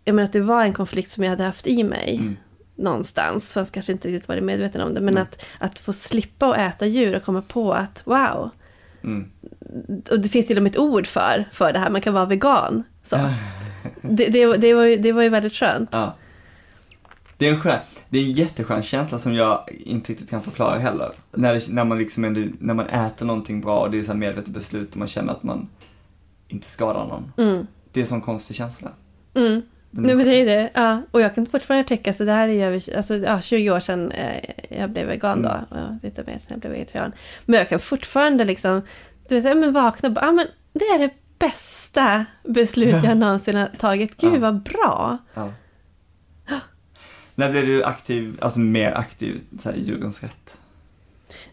jag 0.05 0.15
menar 0.15 0.25
att 0.25 0.33
det 0.33 0.41
var 0.41 0.63
en 0.63 0.73
konflikt 0.73 1.11
som 1.11 1.23
jag 1.23 1.29
hade 1.31 1.43
haft 1.43 1.67
i 1.67 1.83
mig. 1.83 2.15
Mm. 2.21 2.37
Någonstans, 2.75 3.53
fast 3.53 3.71
kanske 3.71 3.91
inte 3.91 4.07
riktigt 4.07 4.27
varit 4.27 4.43
medveten 4.43 4.81
om 4.81 4.93
det. 4.93 5.01
Men 5.01 5.13
Mm. 5.13 5.23
att, 5.23 5.45
att 5.59 5.79
få 5.79 5.93
slippa 5.93 6.45
att 6.45 6.57
äta 6.75 6.85
djur 6.85 7.15
och 7.15 7.23
komma 7.23 7.41
på 7.41 7.73
att 7.73 8.01
wow. 8.03 8.49
Mm. 9.05 9.29
Och 10.12 10.19
det 10.19 10.29
finns 10.29 10.47
till 10.47 10.57
och 10.57 10.63
med 10.63 10.69
ett 10.69 10.79
ord 10.79 11.07
för, 11.07 11.45
för 11.51 11.74
det 11.74 11.79
här, 11.79 11.89
man 11.89 12.01
kan 12.01 12.13
vara 12.13 12.25
vegan. 12.25 12.83
Så. 13.09 13.15
Det, 14.01 14.29
det, 14.29 14.57
det, 14.57 14.74
var 14.74 14.83
ju, 14.83 14.97
det 14.97 15.12
var 15.12 15.21
ju 15.21 15.29
väldigt 15.29 15.53
skönt. 15.53 15.89
Ja. 15.91 16.15
Det 17.38 17.47
är, 17.47 17.53
en 17.53 17.59
skön, 17.59 17.79
det 18.09 18.17
är 18.17 18.24
en 18.24 18.31
jätteskön 18.31 18.83
känsla 18.83 19.17
som 19.17 19.33
jag 19.33 19.69
inte 19.69 20.12
riktigt 20.12 20.29
kan 20.29 20.41
förklara 20.41 20.79
heller. 20.79 21.12
När, 21.31 21.53
det, 21.53 21.67
när, 21.69 21.85
man 21.85 21.97
liksom 21.97 22.24
ändå, 22.24 22.41
när 22.59 22.74
man 22.74 22.88
äter 22.88 23.25
någonting 23.25 23.62
bra 23.62 23.79
och 23.79 23.91
det 23.91 24.00
är 24.00 24.03
så 24.03 24.13
medvetet 24.13 24.53
beslut 24.53 24.91
och 24.91 24.97
man 24.97 25.07
känner 25.07 25.33
att 25.33 25.43
man 25.43 25.67
inte 26.47 26.71
skadar 26.71 27.05
någon. 27.05 27.31
Mm. 27.38 27.67
Det 27.91 28.00
är 28.00 28.01
en 28.01 28.07
sån 28.07 28.21
konstig 28.21 28.55
känsla. 28.55 28.91
Mm. 29.33 29.62
Nej, 29.97 30.15
men 30.15 30.25
det 30.25 30.35
är 30.35 30.45
det. 30.45 30.69
Ja. 30.73 31.01
Och 31.11 31.21
jag 31.21 31.35
kan 31.35 31.45
fortfarande 31.45 31.87
tycka, 31.87 32.13
så 32.13 32.23
det 32.23 32.31
här 32.31 32.47
är 32.47 32.65
över, 32.67 32.97
alltså, 32.97 33.15
ja, 33.17 33.41
20 33.41 33.71
år 33.71 33.79
sedan 33.79 34.11
eh, 34.11 34.43
jag 34.69 34.89
blev 34.89 35.07
vegan 35.07 35.41
då. 35.41 35.49
Mm. 35.49 35.63
Och 35.69 35.77
ja, 35.77 35.97
lite 36.03 36.23
mer 36.27 36.33
sedan 36.39 36.47
jag 36.49 36.59
blev 36.59 36.71
vegetarian. 36.71 37.11
Men 37.45 37.59
jag 37.59 37.69
kan 37.69 37.79
fortfarande 37.79 38.45
liksom, 38.45 38.81
du 39.27 39.39
vet, 39.39 39.57
men 39.57 39.73
vakna 39.73 40.07
och 40.09 40.13
bara, 40.13 40.25
ja, 40.25 40.31
men 40.31 40.47
det 40.73 40.85
är 40.85 40.99
det 40.99 41.09
bästa 41.39 42.25
beslut 42.43 43.03
jag 43.03 43.17
någonsin 43.25 43.55
har 43.55 43.67
tagit. 43.67 44.17
Gud 44.17 44.33
Ja. 44.35 44.39
vad 44.39 44.61
bra. 44.63 45.17
Ja. 45.33 45.51
När 47.35 47.51
blev 47.51 47.65
du 47.65 47.83
aktiv, 47.83 48.37
alltså 48.41 48.59
mer 48.59 48.91
aktiv 48.91 49.41
så 49.59 49.69
här, 49.69 49.77
i 49.77 49.81
djurens 49.83 50.23
rätt? 50.23 50.57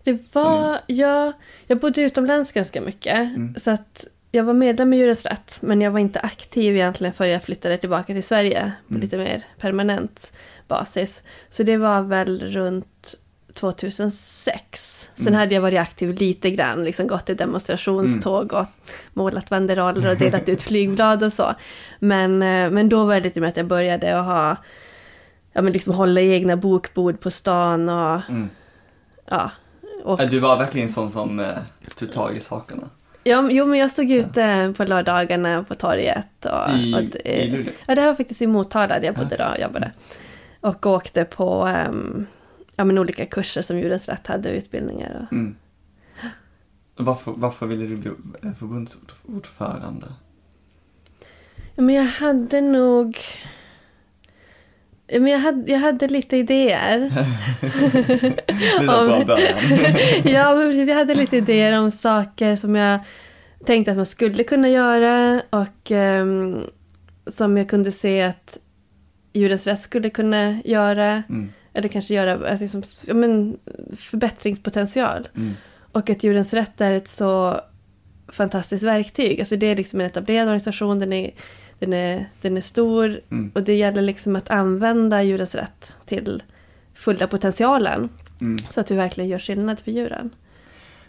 Det 0.05 0.35
var, 0.35 0.79
ja, 0.87 1.33
jag 1.67 1.79
bodde 1.79 2.03
utomlands 2.03 2.53
ganska 2.53 2.81
mycket. 2.81 3.19
Mm. 3.19 3.55
Så 3.57 3.71
att 3.71 4.07
jag 4.35 4.45
var 4.45 4.55
medlem 4.55 4.93
i 4.93 4.97
Djurens 4.97 5.25
Rätt. 5.25 5.59
Men 5.61 5.81
jag 5.81 5.91
var 5.91 5.99
inte 5.99 6.21
aktiv 6.21 6.75
egentligen 6.77 7.15
förrän 7.15 7.31
jag 7.33 7.43
flyttade 7.43 7.79
tillbaka 7.79 8.13
till 8.15 8.25
Sverige. 8.25 8.73
På 8.89 8.93
Mm. 8.95 9.01
lite 9.03 9.17
mer 9.17 9.45
permanent 9.61 10.33
basis. 10.69 11.23
Så 11.51 11.63
det 11.63 11.77
var 11.77 12.03
väl 12.03 12.41
runt 12.41 13.15
2006. 13.55 15.11
Sen 15.15 15.27
Mm. 15.27 15.39
hade 15.39 15.55
jag 15.55 15.63
varit 15.63 15.79
aktiv 15.81 16.19
lite 16.19 16.51
grann. 16.51 16.85
Liksom 16.85 17.07
gått 17.07 17.31
i 17.31 17.35
demonstrationståg 17.35 18.53
och 18.53 18.67
målat 19.13 19.49
banderoller 19.49 20.11
och 20.11 20.17
delat 20.17 20.49
ut 20.49 20.63
flygblad 20.69 21.23
och 21.23 21.33
så. 21.33 21.55
Men, 21.99 22.43
eh, 22.43 22.71
men 22.71 22.89
då 22.89 23.05
var 23.05 23.15
det 23.15 23.21
lite 23.21 23.41
mer 23.41 23.49
att 23.49 23.57
jag 23.57 23.67
började 23.67 24.19
att 24.19 24.25
ha 24.27 24.57
Ja 25.55 25.63
men 25.63 25.73
liksom 25.73 25.95
hålla 25.95 26.21
egna 26.21 26.57
bokbord 26.57 27.21
på 27.21 27.31
stan 27.31 27.89
och 27.89 28.21
Mm. 28.31 28.49
ja. 29.31 29.51
Och 30.05 30.29
Du 30.31 30.39
var 30.39 30.57
verkligen 30.57 30.89
en 30.89 30.95
sån 30.95 31.11
som 31.11 31.41
eh, 31.41 31.59
tog 31.99 32.13
tag 32.13 32.37
i 32.37 32.41
sakerna. 32.41 32.91
Ja, 33.25 33.49
jo, 33.51 33.67
men 33.67 33.79
jag 33.79 33.91
stod 33.91 34.11
ute 34.11 34.75
på 34.77 34.85
lördagarna 34.85 35.65
på 35.65 35.75
torget. 35.75 36.45
Och, 36.45 36.75
I, 36.79 36.95
och 36.95 37.03
det, 37.05 37.45
i 37.45 37.51
Luleå? 37.51 37.73
ja, 37.87 37.95
det 37.95 38.01
här 38.01 38.09
var 38.09 38.15
faktiskt 38.15 38.43
i 38.43 38.47
Motala 38.47 38.99
där 38.99 39.07
jag 39.07 39.15
bodde 39.15 39.37
då 39.37 39.45
och 39.55 39.61
jobbade. 39.61 39.93
Och 40.61 40.87
åkte 40.87 41.25
på 41.25 41.67
um, 41.89 42.27
ja, 42.77 42.85
men 42.85 42.99
olika 42.99 43.27
kurser 43.27 43.63
som 43.63 43.79
Djurens 43.79 44.09
Rätt 44.09 44.27
hade 44.27 44.51
utbildningar. 44.51 45.27
Och, 45.27 45.33
Mm. 45.33 45.55
Varför, 46.97 47.33
varför 47.37 47.67
ville 47.67 47.87
du 47.87 47.97
bli 47.97 48.11
förbundsordförande? 48.59 50.07
ja, 51.75 51.83
men 51.83 51.95
jag 51.95 52.05
hade 52.05 52.61
nog... 52.61 53.19
Men 55.09 55.27
jag, 55.27 55.39
hade, 55.39 55.73
jag 55.73 55.79
hade 55.79 56.09
lite 56.09 56.37
idéer. 56.37 57.13
Om- 58.79 58.85
ja, 60.25 60.55
men 60.55 60.69
precis. 60.69 60.89
Jag 60.89 60.97
hade 60.97 61.15
lite 61.15 61.37
idéer 61.37 61.79
om 61.79 61.91
saker 61.91 62.57
som 62.57 62.75
jag 62.75 62.99
tänkte 63.67 63.91
att 63.91 63.97
man 63.97 64.07
skulle 64.07 64.45
kunna 64.45 64.69
göra 64.69 65.43
och 65.51 65.91
ehm, 65.91 66.65
som 67.27 67.57
jag 67.57 67.69
kunde 67.69 67.93
se 67.93 68.23
att 68.23 68.59
Djurens 69.33 69.67
Rätt 69.67 69.81
skulle 69.81 70.11
kunna 70.11 70.61
göra. 70.65 71.23
Mm. 71.29 71.53
Eller 71.75 71.89
kanske 71.89 72.15
göra 72.15 72.33
alltså, 72.33 72.63
liksom, 72.63 72.83
ja, 73.07 73.15
men, 73.15 73.59
förbättringspotential. 73.97 75.29
Mm. 75.37 75.53
Och 75.93 76.11
att 76.11 76.23
Djurens 76.23 76.55
Rätt 76.55 76.81
är 76.81 76.93
ett 76.93 77.09
så 77.09 77.61
fantastiskt 78.29 78.83
verktyg. 78.85 79.41
Alltså 79.41 79.57
det 79.57 79.67
är 79.67 79.77
liksom 79.77 80.01
en 80.01 80.07
etablerad 80.07 80.49
organisation, 80.49 80.99
den 80.99 81.13
är, 81.13 81.31
den 81.83 81.93
är, 81.93 82.27
den 82.41 82.57
är 82.57 82.61
stor 82.61 83.21
Mm. 83.31 83.51
och 83.55 83.63
det 83.63 83.75
gäller 83.75 84.03
liksom 84.03 84.37
att 84.37 84.51
använda 84.51 85.23
Djurens 85.23 85.55
Rätt 85.55 85.93
till 86.05 86.43
fulla 86.95 87.27
potentialen. 87.27 88.09
Mm. 88.41 88.59
Så 88.71 88.81
att 88.81 88.91
vi 88.91 88.95
verkligen 88.95 89.31
gör 89.31 89.39
skillnad 89.39 89.81
för 89.81 89.91
djuren. 89.91 90.31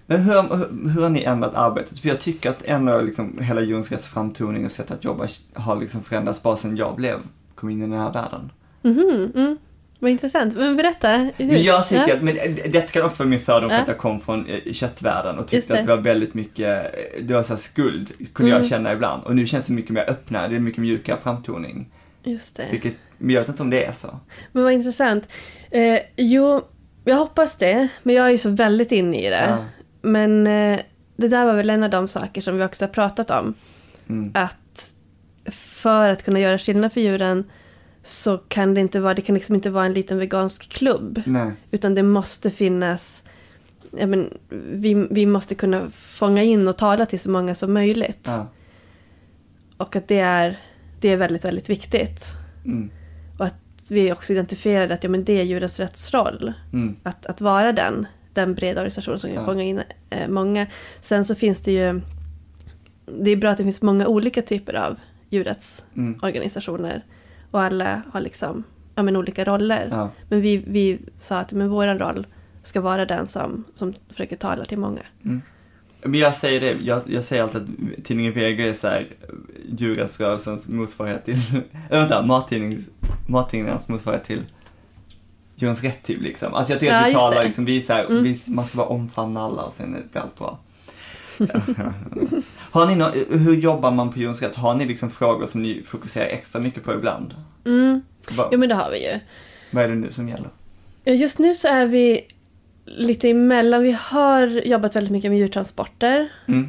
Men 0.06 0.22
hur, 0.22 0.42
hur, 0.42 0.90
hur 0.90 1.02
har 1.02 1.10
ni 1.10 1.24
ändrat 1.24 1.56
arbetet? 1.56 2.00
För 2.00 2.10
jag 2.10 2.20
tycker 2.22 2.50
att 2.50 2.66
ändå 2.66 3.02
liksom 3.02 3.40
hela 3.42 3.62
Jons 3.62 3.92
Rätts 3.92 4.08
framtoning 4.08 4.66
och 4.66 4.72
sätt 4.72 4.92
att 4.92 5.04
jobba 5.04 5.28
har 5.54 5.76
liksom 5.76 6.04
förändrats 6.04 6.44
bara 6.44 6.58
sedan 6.58 6.78
jag 6.78 6.96
blev, 6.96 7.20
kom 7.56 7.70
in 7.70 7.80
i 7.80 7.88
den 7.88 8.00
här 8.00 8.14
världen. 8.14 8.52
Mhm, 8.82 9.32
mm. 9.36 9.58
Vad 10.04 10.12
intressant. 10.12 10.56
Men 10.56 10.78
berätta. 10.78 11.30
Men 11.38 11.64
jag 11.64 11.88
tycker 11.88 12.08
Ja. 12.08 12.14
att, 12.16 12.22
men 12.22 12.36
det 12.72 12.92
kan 12.92 13.06
också 13.06 13.24
vara 13.24 13.30
min 13.30 13.40
fördom 13.40 13.70
för 13.70 13.76
Ja. 13.76 13.82
att 13.82 13.88
jag 13.88 13.98
kom 13.98 14.22
från 14.22 14.46
eh, 14.48 14.74
köttvärlden 14.74 15.40
och 15.40 15.48
tyckte 15.48 15.74
det. 15.74 15.80
att 15.80 15.86
det 15.88 15.96
var 15.96 16.02
väldigt 16.02 16.34
mycket, 16.34 16.86
eh, 16.96 17.24
det 17.24 17.34
var 17.34 17.44
så 17.44 17.58
skuld, 17.58 18.12
kunde 18.34 18.52
Mm. 18.52 18.62
jag 18.64 18.70
känna 18.70 18.94
ibland. 18.94 19.24
Och 19.24 19.36
nu 19.36 19.48
känns 19.48 19.66
det 19.66 19.74
mycket 19.74 19.92
mer 19.92 20.10
öppnare, 20.10 20.48
det 20.48 20.56
är 20.56 20.60
mycket 20.60 20.82
mjukare 20.82 21.18
framtoning. 21.24 21.90
Just 22.24 22.56
det. 22.56 22.66
Vilket, 22.72 22.94
men 23.18 23.30
jag 23.36 23.42
vet 23.42 23.50
inte 23.50 23.64
om 23.64 23.70
det 23.70 23.86
är 23.86 23.92
så. 23.92 24.20
Men 24.52 24.64
vad 24.64 24.74
intressant. 24.74 25.28
Eh, 25.72 26.00
jo, 26.16 26.62
jag 27.04 27.16
hoppas 27.16 27.56
det. 27.56 27.88
Men 28.04 28.16
jag 28.16 28.26
är 28.28 28.32
ju 28.32 28.38
så 28.38 28.50
väldigt 28.50 28.92
inne 28.92 29.18
i 29.28 29.30
det. 29.30 29.46
Ja. 29.50 29.58
Men 30.02 30.48
eh, 30.48 30.80
det 31.16 31.28
där 31.28 31.46
var 31.46 31.54
väl 31.54 31.70
en 31.70 31.84
av 31.84 31.90
de 31.90 32.08
saker 32.08 32.42
som 32.42 32.58
vi 32.58 32.64
också 32.64 32.84
har 32.86 32.90
pratat 32.90 33.32
om. 33.32 33.54
Mm. 34.10 34.32
Att 34.34 34.92
för 35.52 36.10
att 36.10 36.24
kunna 36.24 36.40
göra 36.40 36.58
skillnad 36.58 36.94
för 36.94 37.02
djuren 37.02 37.44
så 38.04 38.38
kan 38.38 38.74
det 38.74 38.82
inte 38.82 39.00
vara, 39.00 39.14
det 39.14 39.22
kan 39.22 39.36
liksom 39.36 39.56
inte 39.56 39.70
vara 39.70 39.86
en 39.86 39.94
liten 39.94 40.18
vegansk 40.18 40.70
klubb. 40.70 41.22
Nej. 41.26 41.52
Utan 41.72 41.96
det 41.96 42.04
måste 42.04 42.52
finnas, 42.52 43.24
ja, 43.98 44.08
men, 44.08 44.38
vi, 44.72 45.08
vi 45.12 45.26
måste 45.26 45.56
kunna 45.56 45.90
fånga 45.90 46.44
in 46.44 46.68
och 46.68 46.78
tala 46.78 47.06
till 47.06 47.20
så 47.20 47.30
många 47.30 47.56
som 47.56 47.74
möjligt. 47.74 48.22
Ja. 48.24 48.48
Och 49.78 49.96
att 49.96 50.08
det 50.08 50.20
är, 50.20 50.60
det 51.00 51.10
är 51.10 51.18
väldigt, 51.18 51.46
väldigt 51.46 51.70
viktigt. 51.70 52.24
Mm. 52.66 52.90
Och 53.40 53.46
att 53.46 53.92
vi 53.92 54.12
också 54.12 54.34
identifierade 54.34 54.94
att 54.94 55.04
ja, 55.04 55.10
men 55.10 55.24
det 55.24 55.40
är 55.40 55.44
djurens 55.44 55.80
rättsroll. 55.80 56.54
Mm. 56.74 56.96
Att, 57.04 57.26
att 57.26 57.42
vara 57.42 57.72
den, 57.72 58.08
den 58.34 58.54
breda 58.56 58.82
organisation 58.82 59.20
som 59.20 59.30
kan 59.30 59.40
Ja. 59.40 59.46
fånga 59.46 59.64
in 59.64 59.82
eh, 60.10 60.28
många. 60.30 60.68
Sen 61.02 61.26
så 61.26 61.36
finns 61.36 61.62
det 61.62 61.72
ju, 61.72 62.02
det 63.06 63.32
är 63.32 63.36
bra 63.36 63.50
att 63.50 63.58
det 63.58 63.64
finns 63.64 63.82
många 63.82 64.08
olika 64.08 64.42
typer 64.42 64.74
av 64.74 64.96
djurrättsorganisationer. 65.30 66.92
Mm. 66.92 67.02
Och 67.54 67.62
alla 67.62 68.02
har 68.12 68.22
liksom 68.22 68.64
ja, 68.96 69.04
men 69.04 69.16
olika 69.18 69.44
roller. 69.44 69.88
Ja. 69.92 70.10
Men 70.30 70.42
vi, 70.42 70.64
vi 70.68 71.00
sa 71.18 71.38
att 71.38 71.52
men 71.52 71.70
vår 71.70 71.88
roll 71.88 72.28
ska 72.64 72.82
vara 72.82 73.06
den 73.06 73.28
som, 73.28 73.64
som 73.76 73.94
försöker 74.10 74.36
tala 74.36 74.66
till 74.66 74.78
många. 74.78 75.00
Men 76.02 76.20
jag 76.20 76.36
säger 76.36 76.62
det, 76.62 76.72
jag, 76.84 77.02
jag 77.06 77.24
säger 77.24 77.44
alltid 77.44 77.62
att 77.62 78.06
tidningen 78.06 78.34
Vega 78.34 78.70
är 78.70 78.74
såhär 78.74 79.08
djurrättsrörelsens 79.78 80.68
motsvarighet 80.68 81.26
till, 81.26 81.34
eller 81.90 82.00
vänta, 82.02 82.22
mattidnings, 82.26 82.80
mattidningarnas 83.28 83.88
motsvarighet 83.88 84.26
till 84.26 84.42
Djurens 85.56 85.84
Rätt 85.84 86.04
typ 86.04 86.22
liksom. 86.22 86.54
Alltså 86.54 86.74
jag 86.74 86.80
tycker 86.80 86.94
Ja, 86.94 87.02
att 87.02 87.10
vi 87.10 87.14
talar 87.14 87.44
liksom, 87.46 87.66
vi 87.66 87.78
är 87.78 87.82
såhär, 87.82 88.06
Mm. 88.10 88.24
vi, 88.24 88.42
man 88.46 88.66
ska 88.66 88.78
bara 88.78 88.88
omfamna 88.88 89.42
alla 89.42 89.62
och 89.64 89.74
sen 89.74 89.96
är 89.96 90.04
det 90.14 90.20
allt 90.20 90.38
bra. 90.38 90.60
Har 92.74 92.86
ni 92.88 92.96
nå, 92.96 93.10
hur 93.30 93.56
jobbar 93.56 93.92
man 93.92 94.12
på 94.14 94.20
Djurens 94.20 94.42
Rätt? 94.42 94.56
Har 94.56 94.76
ni 94.76 94.86
liksom 94.86 95.10
frågor 95.12 95.48
som 95.48 95.62
ni 95.62 95.84
fokuserar 95.86 96.26
extra 96.26 96.62
mycket 96.62 96.84
på 96.84 96.94
ibland? 96.94 97.36
Mm. 97.66 98.02
Jo 98.52 98.60
men 98.60 98.70
det 98.70 98.76
har 98.76 98.92
vi 98.92 99.12
ju. 99.12 99.20
Vad 99.72 99.84
är 99.84 99.88
det 99.90 99.96
nu 99.96 100.12
som 100.12 100.30
gäller? 100.30 100.50
Just 101.06 101.40
nu 101.40 101.56
så 101.56 101.68
är 101.68 101.86
vi 101.86 102.22
lite 102.86 103.30
emellan. 103.30 103.84
Vi 103.84 103.92
har 104.00 104.48
jobbat 104.48 104.96
väldigt 104.96 105.12
mycket 105.12 105.32
med 105.32 105.40
djurtransporter. 105.40 106.30
Mm. 106.48 106.68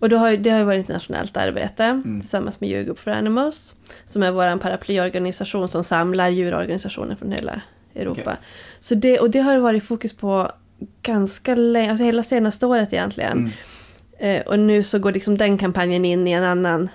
Och 0.00 0.08
då 0.08 0.16
har, 0.16 0.30
ju- 0.30 0.36
det 0.36 0.50
har 0.50 0.58
ju 0.58 0.64
varit 0.64 0.78
internationellt 0.78 1.36
arbete 1.36 1.84
Mm. 1.84 2.20
tillsammans 2.20 2.60
med 2.60 2.70
Djurgroup 2.70 2.98
for 2.98 3.10
Animals. 3.10 3.74
Som 4.06 4.22
är 4.22 4.30
vår 4.32 4.58
paraplyorganisation 4.58 5.68
som 5.68 5.84
samlar 5.84 6.28
djurorganisationer 6.28 7.16
från 7.16 7.32
hela 7.32 7.60
Europa. 7.94 8.20
Okej. 8.20 8.36
Så 8.80 8.94
det, 8.94 9.18
och 9.20 9.30
det 9.30 9.40
har 9.40 9.58
varit 9.58 9.84
fokus 9.84 10.12
på 10.16 10.50
ganska 11.02 11.54
länge, 11.54 11.90
alltså 11.90 12.04
hela 12.04 12.22
senaste 12.22 12.66
året 12.66 12.92
egentligen. 12.92 13.32
Mm. 13.38 13.50
Eh, 14.24 14.42
och 14.42 14.58
nu 14.58 14.82
så 14.82 14.98
går 14.98 15.12
liksom 15.12 15.36
den 15.36 15.58
kampanjen 15.58 16.04
in 16.04 16.28
i 16.28 16.30
en 16.30 16.44
annan 16.44 16.88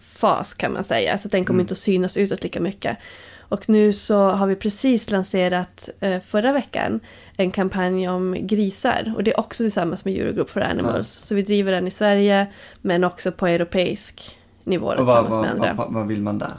fas 0.00 0.54
kan 0.54 0.72
man 0.72 0.84
säga. 0.84 1.18
Så 1.18 1.28
den 1.28 1.44
kommer 1.44 1.56
Mm. 1.58 1.64
inte 1.64 1.72
att 1.72 1.78
synas 1.78 2.16
utåt 2.16 2.42
lika 2.42 2.60
mycket. 2.60 2.96
Och 3.48 3.68
nu 3.68 3.92
så 3.92 4.16
har 4.28 4.46
vi 4.46 4.56
precis 4.56 5.10
lanserat 5.10 5.88
eh, 6.00 6.20
förra 6.26 6.52
veckan 6.52 7.00
en 7.36 7.50
kampanj 7.50 8.08
om 8.08 8.36
grisar. 8.40 9.12
Och 9.16 9.24
det 9.24 9.30
är 9.32 9.40
också 9.40 9.62
tillsammans 9.64 10.04
med 10.04 10.14
Eurogroup 10.18 10.50
for 10.50 10.60
Animals. 10.60 11.08
Så 11.08 11.34
vi 11.34 11.42
driver 11.42 11.72
den 11.72 11.86
i 11.86 11.90
Sverige 11.90 12.46
men 12.80 13.04
också 13.04 13.32
på 13.32 13.46
europeisk 13.46 14.36
nivå 14.64 14.86
Och 14.86 15.06
vad, 15.06 15.26
tillsammans 15.26 15.46
med 15.50 15.58
vad, 15.58 15.68
andra. 15.68 15.84
vad, 15.84 15.92
vad 15.92 16.06
vill 16.06 16.22
man 16.22 16.38
där? 16.38 16.52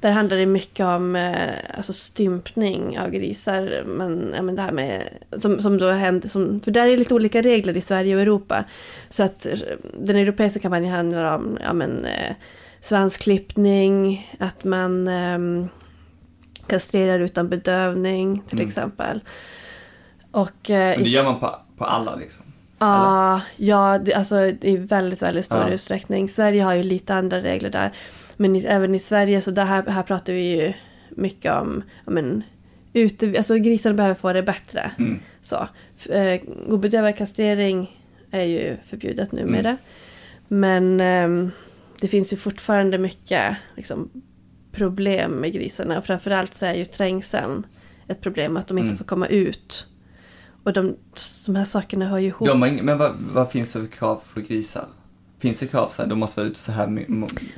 Där 0.00 0.10
handlar 0.12 0.36
det 0.36 0.46
mycket 0.46 0.86
om 0.86 1.16
eh, 1.16 1.50
alltså 1.76 1.92
stympning 1.92 2.98
av 2.98 3.10
grisar. 3.10 3.82
Men, 3.86 4.32
ja, 4.36 4.42
men 4.42 4.56
det 4.56 4.62
här 4.62 4.72
med, 4.72 5.02
som, 5.38 5.60
som 5.62 5.78
då 5.78 5.90
händer, 5.90 6.28
som, 6.28 6.60
för 6.60 6.70
där 6.70 6.86
är 6.86 6.90
det 6.90 6.96
lite 6.96 7.14
olika 7.14 7.42
regler 7.42 7.76
i 7.76 7.80
Sverige 7.80 8.14
och 8.14 8.20
Europa. 8.20 8.64
Så 9.08 9.22
att 9.22 9.46
eh, 9.46 9.52
den 9.98 10.16
europeiska 10.16 10.60
kampanjen 10.60 10.94
handlar 10.94 11.24
om 11.36 11.58
ja, 11.62 11.72
men, 11.72 12.04
eh, 12.04 12.34
svansklippning, 12.82 14.30
att 14.38 14.64
man 14.64 15.08
um, 15.08 15.68
kastrerar 16.66 17.20
utan 17.20 17.48
bedövning 17.48 18.42
till 18.48 18.58
Mm. 18.58 18.68
exempel. 18.68 19.20
Och, 20.30 20.70
eh, 20.70 20.94
Men 20.96 21.04
det 21.04 21.10
gör 21.10 21.24
man 21.24 21.40
på, 21.40 21.56
på 21.76 21.84
alla 21.84 22.14
liksom? 22.14 22.44
Ja, 22.78 23.40
ja 23.56 23.98
det, 23.98 24.14
alltså 24.14 24.36
i 24.46 24.76
väldigt, 24.76 25.22
väldigt 25.22 25.46
stor 25.46 25.60
Ja. 25.60 25.68
utsträckning. 25.68 26.28
Sverige 26.28 26.62
har 26.62 26.74
ju 26.74 26.82
lite 26.82 27.14
andra 27.14 27.40
regler 27.42 27.70
där. 27.70 27.92
Men 28.40 28.56
i, 28.56 28.64
även 28.64 28.94
i 28.94 28.98
Sverige, 28.98 29.40
så 29.40 29.50
det 29.50 29.62
här, 29.62 29.86
här 29.86 30.02
pratar 30.02 30.32
vi 30.32 30.60
ju 30.60 30.72
mycket 31.10 31.52
om, 31.52 31.82
men, 32.06 32.42
ute, 32.92 33.34
alltså 33.36 33.56
grisarna 33.56 33.94
behöver 33.94 34.14
få 34.14 34.32
det 34.32 34.42
bättre. 34.42 34.90
Mm. 34.98 35.20
Så. 35.42 35.68
Eh, 36.10 36.40
obedövad 36.68 37.16
är 38.30 38.42
ju 38.42 38.76
förbjudet 38.86 39.32
numera. 39.32 39.68
Mm. 39.68 39.76
Men 40.48 41.00
ehm, 41.00 41.50
det 42.00 42.08
finns 42.08 42.32
ju 42.32 42.36
fortfarande 42.36 42.98
mycket 42.98 43.56
liksom, 43.76 44.10
problem 44.72 45.32
med 45.32 45.52
grisarna. 45.52 45.98
Och 45.98 46.04
framförallt 46.04 46.54
så 46.54 46.66
är 46.66 46.74
ju 46.74 46.84
trängseln 46.84 47.66
ett 48.08 48.20
problem, 48.20 48.56
att 48.56 48.68
de 48.68 48.78
inte 48.78 48.86
Mm. 48.86 48.98
får 48.98 49.04
komma 49.04 49.26
ut. 49.26 49.86
Och 50.62 50.72
de, 50.72 50.96
de 51.46 51.56
här 51.56 51.64
sakerna 51.64 52.08
hör 52.08 52.18
ju 52.18 52.26
ihop. 52.28 52.48
De 52.48 52.62
har 52.62 52.68
ing- 52.68 52.82
men 52.82 52.98
vad, 52.98 53.16
vad 53.34 53.50
finns 53.52 53.72
det 53.72 53.80
för 53.80 53.86
krav 53.86 54.20
för 54.34 54.40
grisar? 54.40 54.84
Finns 55.40 55.58
det 55.58 55.66
krav 55.66 55.88
så 55.88 56.02
här, 56.02 56.08
de 56.08 56.18
måste 56.18 56.40
vara 56.40 56.50
ute 56.50 56.58
så 56.60 56.72
här 56.72 57.06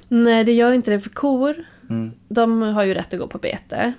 Nej, 0.09 0.45
det 0.45 0.53
gör 0.53 0.73
inte 0.73 0.90
det 0.90 1.01
för 1.01 1.11
kor. 1.11 1.55
mm. 1.90 2.12
De 2.29 2.62
har 2.62 2.85
ju 2.85 2.95
rätt 2.95 3.14
att 3.14 3.21
gå 3.21 3.27
på 3.27 3.38
bete. 3.38 3.92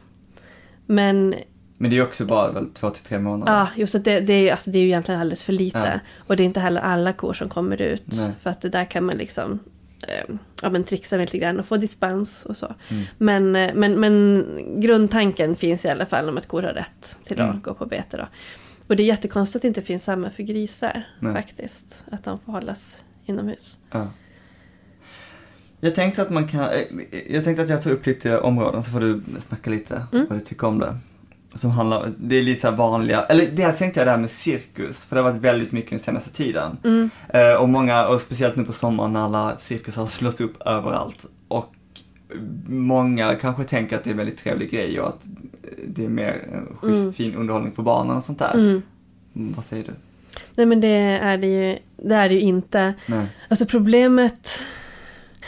Men 0.86 1.36
Men 1.78 1.92
det 1.92 1.98
är 1.98 2.04
också 2.04 2.26
bara 2.26 2.52
väl 2.52 2.70
två 2.74 2.90
till 2.90 3.04
tre 3.04 3.20
månader? 3.20 3.54
ja, 3.54 3.68
just 3.76 3.96
att 3.96 4.06
det, 4.06 4.20
det, 4.20 4.34
är, 4.34 4.42
ju- 4.42 4.50
alltså, 4.50 4.72
det 4.72 4.78
är 4.78 4.82
ju 4.82 4.88
egentligen 4.88 5.22
alldeles 5.22 5.44
för 5.44 5.54
lite. 5.54 5.78
Ja. 5.94 6.00
Och 6.28 6.36
det 6.36 6.44
är 6.44 6.46
inte 6.46 6.60
heller 6.60 6.82
alla 6.82 7.14
kor 7.14 7.34
som 7.34 7.50
kommer 7.50 7.82
ut. 7.82 8.04
Nej. 8.06 8.32
För 8.42 8.50
att 8.50 8.62
det 8.62 8.70
där 8.70 8.86
kan 8.86 9.06
man 9.06 9.16
liksom 9.18 9.60
eh, 10.08 10.36
ja, 10.62 10.70
men 10.70 10.84
trixa 10.84 11.18
med 11.18 11.26
lite 11.26 11.38
grann 11.38 11.60
och 11.60 11.66
få 11.66 11.78
dispens 11.78 12.46
och 12.46 12.58
så. 12.58 12.74
Mm. 12.90 13.04
Men, 13.18 13.56
eh, 13.56 13.74
men, 13.76 14.00
men 14.00 14.46
grundtanken 14.82 15.56
finns 15.56 15.86
i 15.86 15.90
alla 15.90 16.06
fall 16.06 16.30
om 16.30 16.38
att 16.38 16.48
kor 16.48 16.64
har 16.64 16.74
rätt 16.74 17.16
till 17.24 17.42
att 17.42 17.50
Mm. 17.50 17.62
gå 17.62 17.74
på 17.74 17.86
bete. 17.86 18.18
Då. 18.18 18.28
Och 18.88 18.96
det 18.96 19.04
är 19.04 19.08
jättekonstigt 19.08 19.56
att 19.56 19.62
det 19.62 19.68
inte 19.68 19.82
finns 19.82 20.04
samma 20.04 20.30
för 20.30 20.44
grisar 20.44 21.04
Nej. 21.20 21.34
faktiskt. 21.34 22.04
Att 22.12 22.24
de 22.24 22.40
får 22.40 22.52
hållas 22.52 23.04
inomhus. 23.26 23.78
Ja. 23.92 24.08
Jag 25.80 25.96
tänkte 25.96 26.22
att 26.22 26.30
man 26.30 26.48
kan, 26.48 26.62
eh, 26.62 26.82
jag 27.30 27.44
tänkte 27.44 27.64
att 27.64 27.70
jag 27.70 27.82
tar 27.82 27.92
upp 27.92 28.06
lite 28.06 28.40
områden 28.40 28.84
så 28.84 28.92
får 28.92 29.00
du 29.00 29.22
snacka 29.40 29.70
lite 29.70 30.08
Mm. 30.14 30.26
vad 30.30 30.40
du 30.40 30.44
tycker 30.46 30.68
om 30.68 30.80
det. 30.80 30.98
Som 31.56 31.72
handlar, 31.72 32.12
det 32.18 32.36
är 32.36 32.44
lite 32.44 32.62
så 32.62 32.70
här 32.70 32.76
vanliga, 32.78 33.24
eller 33.24 33.52
dels 33.52 33.78
tänkte 33.78 34.00
jag 34.00 34.08
det 34.08 34.12
här 34.12 34.18
med 34.18 34.32
cirkus, 34.32 35.06
för 35.06 35.16
det 35.16 35.22
har 35.22 35.32
varit 35.32 35.42
väldigt 35.42 35.72
mycket 35.72 35.90
den 35.90 36.00
senaste 36.00 36.30
tiden. 36.32 36.78
Mm. 36.84 37.10
Eh, 37.30 37.54
och 37.54 37.70
många, 37.70 38.08
och 38.08 38.22
speciellt 38.22 38.56
nu 38.56 38.64
på 38.64 38.74
sommaren 38.74 39.14
när 39.14 39.20
alla 39.20 39.58
cirkusar 39.60 40.06
slås 40.08 40.42
upp 40.42 40.62
överallt. 40.66 41.26
Och 41.48 41.74
många 42.68 43.36
kanske 43.36 43.64
tänker 43.64 43.96
att 43.96 44.04
det 44.04 44.10
är 44.10 44.12
en 44.12 44.18
väldigt 44.18 44.38
trevlig 44.38 44.72
grej 44.72 45.00
och 45.00 45.08
att 45.08 45.20
det 45.88 46.06
är 46.06 46.10
mer 46.10 46.64
schysst, 46.82 46.98
Mm. 47.02 47.14
fin 47.14 47.36
underhållning 47.36 47.72
för 47.72 47.84
barnen 47.84 48.18
och 48.18 48.24
sånt 48.24 48.40
där. 48.40 48.54
Mm, 48.54 48.82
vad 49.34 49.66
säger 49.66 49.84
du? 49.84 49.92
Nej 50.56 50.66
men 50.66 50.82
det 50.82 50.88
är 51.22 51.38
det 51.38 51.48
ju, 51.48 51.78
det 51.98 52.16
är 52.16 52.30
det 52.30 52.36
ju 52.36 52.42
inte. 52.42 52.94
Nej. 53.06 53.26
Alltså 53.48 53.66
problemet... 53.66 54.60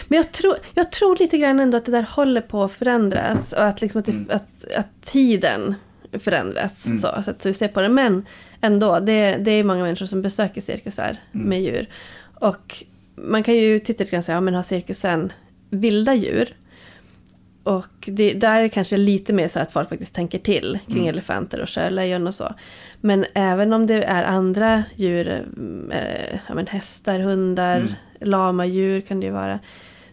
Men 0.07 0.17
jag 0.17 0.31
tror, 0.31 0.55
jag 0.73 0.91
tror 0.91 1.17
lite 1.17 1.37
grann 1.37 1.59
ändå 1.59 1.77
att 1.77 1.85
det 1.85 1.91
där 1.91 2.05
håller 2.09 2.41
på 2.41 2.63
att 2.63 2.71
förändras. 2.71 3.53
Och 3.53 3.63
att, 3.65 3.81
liksom 3.81 3.99
att, 4.01 4.07
Mm. 4.07 4.27
att, 4.29 4.71
att 4.77 4.87
tiden 5.05 5.75
förändras. 6.19 6.85
Mm. 6.85 6.97
Så, 6.97 7.07
så 7.25 7.31
att 7.31 7.45
vi 7.45 7.53
ser 7.53 7.67
på 7.67 7.81
det. 7.81 7.89
Men 7.89 8.25
ändå, 8.61 8.99
det, 8.99 9.37
det 9.37 9.51
är 9.51 9.63
många 9.63 9.83
människor 9.83 10.05
som 10.05 10.21
besöker 10.21 10.61
cirkusar 10.61 11.17
Mm. 11.33 11.49
med 11.49 11.61
djur. 11.61 11.89
Och 12.39 12.83
man 13.15 13.43
kan 13.43 13.55
ju 13.55 13.79
titta 13.79 14.03
lite 14.03 14.11
grann 14.11 14.19
och 14.19 14.25
säga, 14.25 14.35
ja 14.35 14.41
men 14.41 14.53
har 14.53 14.63
cirkusen 14.63 15.31
vilda 15.69 16.13
djur? 16.13 16.55
Och 17.65 17.87
det, 18.07 18.33
där 18.33 18.55
är 18.55 18.61
det 18.61 18.69
kanske 18.69 18.97
lite 18.97 19.33
mer 19.33 19.47
så 19.47 19.59
att 19.59 19.71
folk 19.71 19.89
faktiskt 19.89 20.15
tänker 20.15 20.39
till 20.39 20.79
kring 20.87 20.97
Mm. 20.97 21.09
elefanter 21.09 21.61
och 21.61 21.69
sjölejon 21.69 22.27
och 22.27 22.35
så. 22.35 22.53
Men 23.01 23.25
även 23.33 23.73
om 23.73 23.87
det 23.87 24.03
är 24.03 24.23
andra 24.23 24.83
djur, 24.95 25.27
eh, 25.91 26.39
ja, 26.47 26.53
men 26.55 26.67
hästar, 26.67 27.19
hundar, 27.19 27.77
Mm. 27.77 27.93
lamadjur 28.21 29.01
kan 29.01 29.19
det 29.19 29.25
ju 29.25 29.31
vara. 29.31 29.59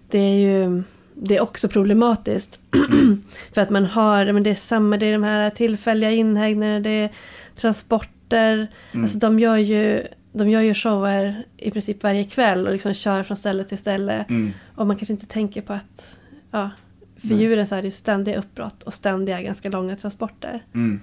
Det 0.09 0.19
är 0.19 0.35
ju 0.35 0.83
det 1.15 1.37
är 1.37 1.41
också 1.43 1.69
problematiskt. 1.69 2.59
För 3.55 3.61
att 3.61 3.71
man 3.71 3.87
har, 3.87 4.33
men 4.33 4.43
det 4.43 4.51
är 4.51 4.55
samma, 4.55 4.97
det 4.97 5.07
är 5.07 5.13
de 5.13 5.23
här 5.23 5.51
tillfälliga 5.51 6.11
inhägnaderna, 6.11 6.81
det 6.81 6.91
är 6.91 7.11
transporter. 7.55 8.69
Mm. 8.93 9.05
Alltså 9.05 9.19
de 9.19 9.39
gör 9.39 9.57
ju 9.57 10.07
de 10.33 10.51
gör 10.51 10.61
ju 10.61 10.75
shower 10.75 11.45
i 11.57 11.71
princip 11.71 12.03
varje 12.03 12.25
kväll 12.25 12.67
och 12.67 12.73
liksom 12.73 12.95
kör 12.95 13.23
från 13.23 13.37
ställe 13.37 13.65
till 13.65 13.79
ställe. 13.79 14.25
Mm. 14.29 14.53
Och 14.75 14.87
man 14.87 14.97
kanske 14.97 15.13
inte 15.13 15.27
tänker 15.27 15.61
på 15.63 15.73
att, 15.73 16.19
ja, 16.51 16.71
för 17.23 17.35
Nej. 17.35 17.43
djuren 17.43 17.67
så 17.67 17.75
är 17.75 17.83
det 17.83 17.91
ständiga 17.91 18.39
uppbrott 18.39 18.83
och 18.83 18.95
ständiga 18.95 19.43
ganska 19.43 19.71
långa 19.71 19.97
transporter. 19.97 20.65
Mm. 20.75 21.01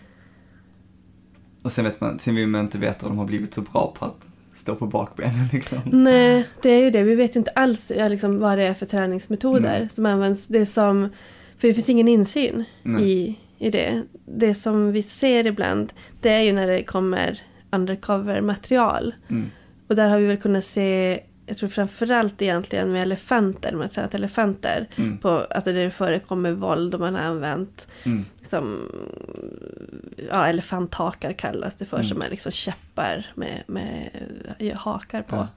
Och 1.62 1.72
sen 1.72 1.86
vet 1.86 2.02
man, 2.02 2.20
sen 2.20 2.36
vill 2.36 2.48
man 2.48 2.62
inte 2.62 2.78
veta 2.78 3.06
om 3.06 3.12
de 3.12 3.18
har 3.18 3.26
blivit 3.26 3.54
så 3.54 3.62
bra 3.62 3.94
på 4.00 4.06
att 4.06 4.26
stå 4.58 4.76
på 4.76 4.86
bakbenen 4.86 5.48
liksom. 5.54 5.80
Nej, 5.86 6.48
det 6.62 6.70
är 6.70 6.80
ju 6.80 6.92
det. 6.92 7.04
Vi 7.04 7.16
vet 7.16 7.36
ju 7.36 7.40
inte 7.40 7.52
alls 7.52 7.92
liksom, 7.96 8.40
vad 8.40 8.58
det 8.58 8.64
är 8.64 8.74
för 8.74 8.86
träningsmetoder 8.86 9.80
Nej. 9.80 9.90
som 9.94 10.06
används. 10.06 10.48
Det 10.48 10.66
som, 10.66 11.10
för 11.58 11.68
det 11.68 11.74
finns 11.74 11.90
ingen 11.90 12.08
insyn 12.08 12.64
Nej. 12.84 13.12
i, 13.12 13.40
i 13.58 13.70
det. 13.70 14.04
Det 14.26 14.54
som 14.54 14.92
vi 14.92 15.04
ser 15.04 15.48
ibland, 15.48 15.94
det 16.22 16.30
är 16.30 16.42
ju 16.42 16.54
när 16.54 16.68
det 16.68 16.84
kommer 16.84 17.42
undercover-material. 17.72 19.14
Mm. 19.28 19.52
Och 19.88 19.96
där 19.96 20.10
har 20.10 20.20
vi 20.20 20.26
väl 20.26 20.38
kunnat 20.38 20.66
se, 20.66 21.20
jag 21.50 21.58
tror 21.58 21.70
framförallt 21.70 22.42
egentligen 22.42 22.92
med 22.92 23.02
elefanter, 23.02 23.72
man 23.72 23.82
har 23.82 23.88
tränat 23.88 24.14
elefanter. 24.16 24.88
Mm. 24.96 25.18
På, 25.18 25.30
alltså 25.30 25.74
där 25.74 25.84
det 25.84 25.92
förekommer 25.92 26.52
våld 26.52 26.94
och 26.94 27.00
man 27.00 27.16
har 27.16 27.22
använt 27.22 27.88
Mm. 28.04 28.26
liksom, 28.40 28.92
ja, 30.30 30.48
elefanthakar 30.48 31.34
kallas 31.34 31.76
det 31.76 31.86
för, 31.86 31.98
Mm. 31.98 32.10
som 32.10 32.22
är 32.22 32.30
liksom 32.30 32.52
käppar 32.52 33.26
med, 33.36 33.64
med 33.68 34.10
hakar 34.76 35.22
på. 35.22 35.36
Ja. 35.36 35.48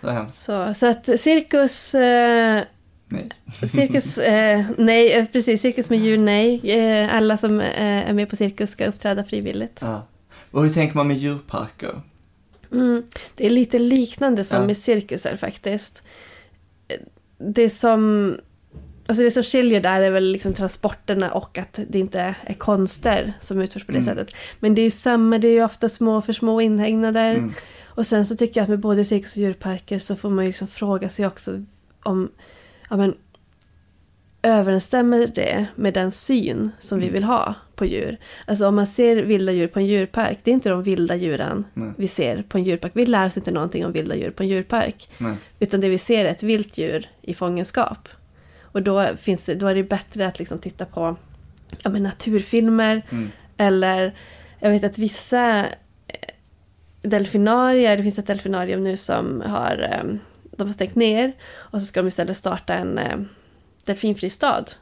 Så 0.00 0.10
hemskt. 0.10 0.38
Så, 0.38 0.74
så 0.74 0.86
att 0.86 1.20
cirkus, 1.20 1.94
eh, 1.94 2.62
Nej. 3.08 3.28
cirkus, 3.72 4.18
eh, 4.18 4.64
nej, 4.78 5.12
eh, 5.12 5.26
precis, 5.26 5.62
cirkus 5.62 5.90
med 5.90 5.98
djur, 5.98 6.18
nej. 6.18 6.70
Eh, 6.70 7.14
alla 7.16 7.36
som 7.36 7.60
är 7.60 8.12
med 8.12 8.30
på 8.30 8.36
cirkus 8.36 8.70
ska 8.70 8.86
uppträda 8.86 9.24
frivilligt. 9.24 9.78
Ja. 9.82 10.02
Och 10.50 10.62
hur 10.64 10.70
tänker 10.72 10.96
man 10.96 11.08
med 11.08 11.16
djurparker? 11.18 12.00
Mm, 12.72 13.02
det 13.34 13.46
är 13.46 13.50
lite 13.50 13.78
liknande 13.78 14.44
som 14.44 14.60
Ja. 14.60 14.66
med 14.66 14.76
cirkusar 14.76 15.36
faktiskt. 15.36 16.02
Det 17.38 17.70
som, 17.70 18.36
alltså 19.06 19.22
det 19.24 19.30
som 19.30 19.42
skiljer 19.42 19.80
där 19.80 20.00
är 20.00 20.10
väl 20.10 20.24
liksom 20.32 20.52
transporterna 20.52 21.32
och 21.32 21.58
att 21.58 21.78
det 21.88 21.98
inte 21.98 22.34
är 22.44 22.54
konster 22.54 23.32
som 23.40 23.60
utförs 23.60 23.84
på 23.86 23.92
det 23.92 23.98
Mm. 23.98 24.16
sättet. 24.16 24.34
Men 24.60 24.74
det 24.74 24.80
är 24.82 24.84
ju 24.84 24.90
samma, 24.90 25.38
det 25.38 25.48
är 25.48 25.52
ju 25.52 25.64
ofta 25.64 25.88
små 25.88 26.22
för 26.22 26.32
små 26.32 26.60
inhägnader. 26.60 27.34
Mm. 27.34 27.52
Och 27.84 28.06
sen 28.06 28.26
så 28.26 28.36
tycker 28.36 28.60
jag 28.60 28.62
att 28.62 28.70
med 28.70 28.78
både 28.78 29.04
cirkus 29.04 29.32
och 29.32 29.38
djurparker 29.38 29.98
så 29.98 30.16
får 30.16 30.30
man 30.30 30.44
ju 30.44 30.48
liksom 30.48 30.68
fråga 30.68 31.08
sig 31.08 31.26
också 31.26 31.64
om 32.02 32.30
ja, 32.90 32.96
men, 32.96 33.14
överensstämmer 34.42 35.26
det 35.26 35.66
med 35.76 35.94
den 35.94 36.10
syn 36.10 36.70
som 36.78 36.98
vi 36.98 37.04
Mm. 37.04 37.14
vill 37.14 37.24
ha 37.24 37.54
på 37.74 37.84
djur? 37.84 38.16
Alltså 38.46 38.66
om 38.66 38.74
man 38.74 38.86
ser 38.86 39.16
vilda 39.16 39.52
djur 39.52 39.66
på 39.68 39.78
en 39.78 39.86
djurpark, 39.86 40.38
det 40.42 40.50
är 40.50 40.52
inte 40.52 40.68
de 40.70 40.82
vilda 40.82 41.16
djuren 41.16 41.64
Nej. 41.74 41.92
vi 41.96 42.08
ser 42.08 42.42
på 42.42 42.58
en 42.58 42.64
djurpark. 42.64 42.92
Vi 42.94 43.06
lär 43.06 43.26
oss 43.26 43.36
inte 43.36 43.50
någonting 43.50 43.86
om 43.86 43.92
vilda 43.92 44.16
djur 44.16 44.30
på 44.30 44.42
en 44.42 44.48
djurpark. 44.48 45.10
Nej. 45.18 45.36
Utan 45.58 45.80
det 45.80 45.88
vi 45.88 45.98
ser 45.98 46.24
är 46.24 46.30
ett 46.30 46.42
vilt 46.42 46.78
djur 46.78 47.08
i 47.22 47.34
fångenskap. 47.34 48.08
Och 48.62 48.82
då, 48.82 49.06
finns 49.16 49.44
det, 49.44 49.54
då 49.54 49.66
är 49.66 49.74
det 49.74 49.82
bättre 49.82 50.26
att 50.26 50.38
liksom 50.38 50.58
titta 50.58 50.86
på 50.86 51.16
ja, 51.82 51.90
men 51.90 52.02
naturfilmer. 52.02 53.02
Mm. 53.10 53.30
Eller 53.56 54.14
jag 54.60 54.70
vet 54.70 54.84
att 54.84 54.98
vissa 54.98 55.58
eh, 55.60 55.64
delfinarier, 57.02 57.96
det 57.96 58.02
finns 58.02 58.18
ett 58.18 58.26
delfinarium 58.26 58.84
nu 58.84 58.96
som 58.96 59.40
har, 59.46 59.88
eh, 59.92 60.14
de 60.56 60.66
har 60.66 60.74
stängt 60.74 60.94
ner. 60.94 61.32
Och 61.52 61.80
så 61.80 61.86
ska 61.86 62.00
de 62.02 62.08
istället 62.08 62.36
starta 62.36 62.74
en 62.74 62.98
eh, 62.98 63.16
delfinfri 63.84 64.30
stad. 64.30 64.72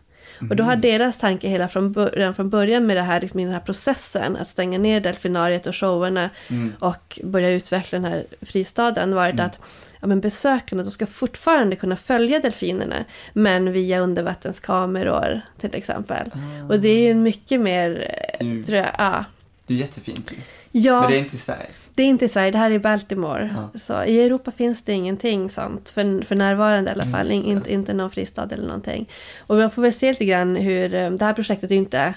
Och 0.51 0.57
då 0.57 0.65
har 0.65 0.77
deras 0.77 1.19
tanke 1.19 1.49
hela 1.49 1.69
från, 1.69 1.95
redan 1.95 2.35
från 2.35 2.51
början 2.51 2.87
med 2.87 2.97
det 2.97 3.03
här, 3.03 3.21
liksom, 3.21 3.41
i 3.41 3.45
den 3.45 3.53
här 3.53 3.61
processen 3.61 4.37
att 4.37 4.49
stänga 4.49 4.79
ner 4.79 5.01
delfinariet 5.01 5.67
och 5.67 5.77
showerna 5.77 6.31
Mm. 6.49 6.73
och 6.79 7.21
börja 7.25 7.51
utveckla 7.51 7.99
den 7.99 8.13
här 8.13 8.25
fristaden 8.43 9.15
varit 9.15 9.41
att 9.41 9.59
ja, 10.01 10.07
men 10.07 10.21
besökarna 10.21 10.83
de 10.83 10.91
ska 10.91 11.07
fortfarande 11.07 11.77
kunna 11.77 11.97
följa 11.97 12.39
delfinerna 12.41 13.05
men 13.33 13.73
via 13.73 14.01
undervattenskameror 14.01 15.41
till 15.61 15.75
exempel. 15.75 16.31
Och 16.69 16.81
det 16.81 16.89
är 16.89 16.99
ju 17.09 17.15
mycket 17.15 17.61
mer, 17.61 18.15
Mm. 18.41 18.65
tror 18.65 18.79
jag, 18.79 18.91
ja. 18.99 19.25
Det 19.67 19.75
är 19.75 19.79
jättefint 19.79 20.33
ju. 20.33 20.37
Ja, 20.72 21.00
Men 21.00 21.11
det 21.11 21.16
är 21.16 21.18
inte 21.18 21.37
i 21.37 21.38
Sverige. 21.38 21.66
det 21.94 22.02
är 22.02 22.06
inte 22.06 22.24
i 22.24 22.28
Sverige, 22.28 22.50
det 22.50 22.59
här 22.59 22.70
är 22.70 22.74
i 22.74 22.78
Baltimore. 22.78 23.50
Ja. 23.72 23.78
Så 23.78 24.04
I 24.04 24.22
Europa 24.22 24.50
finns 24.50 24.83
det 24.85 24.92
ingenting 24.92 25.50
sånt, 25.50 25.88
för, 25.88 26.24
för 26.24 26.35
närvarande 26.37 26.90
i 26.90 26.94
alla 26.94 27.02
fall. 27.02 27.28
det. 27.28 27.35
inte, 27.35 27.72
inte 27.72 27.94
någon 27.94 28.11
fristad 28.11 28.48
eller 28.52 28.66
någonting. 28.66 29.09
Och 29.38 29.56
man 29.56 29.70
får 29.70 29.83
väl 29.83 29.92
se 29.92 30.09
lite 30.09 30.24
grann 30.24 30.56
hur, 30.56 30.94
eh, 30.94 31.11
det 31.11 31.24
här 31.24 31.33
projektet 31.33 31.70
är 31.70 31.74
ju 31.74 31.80
inte 31.80 32.14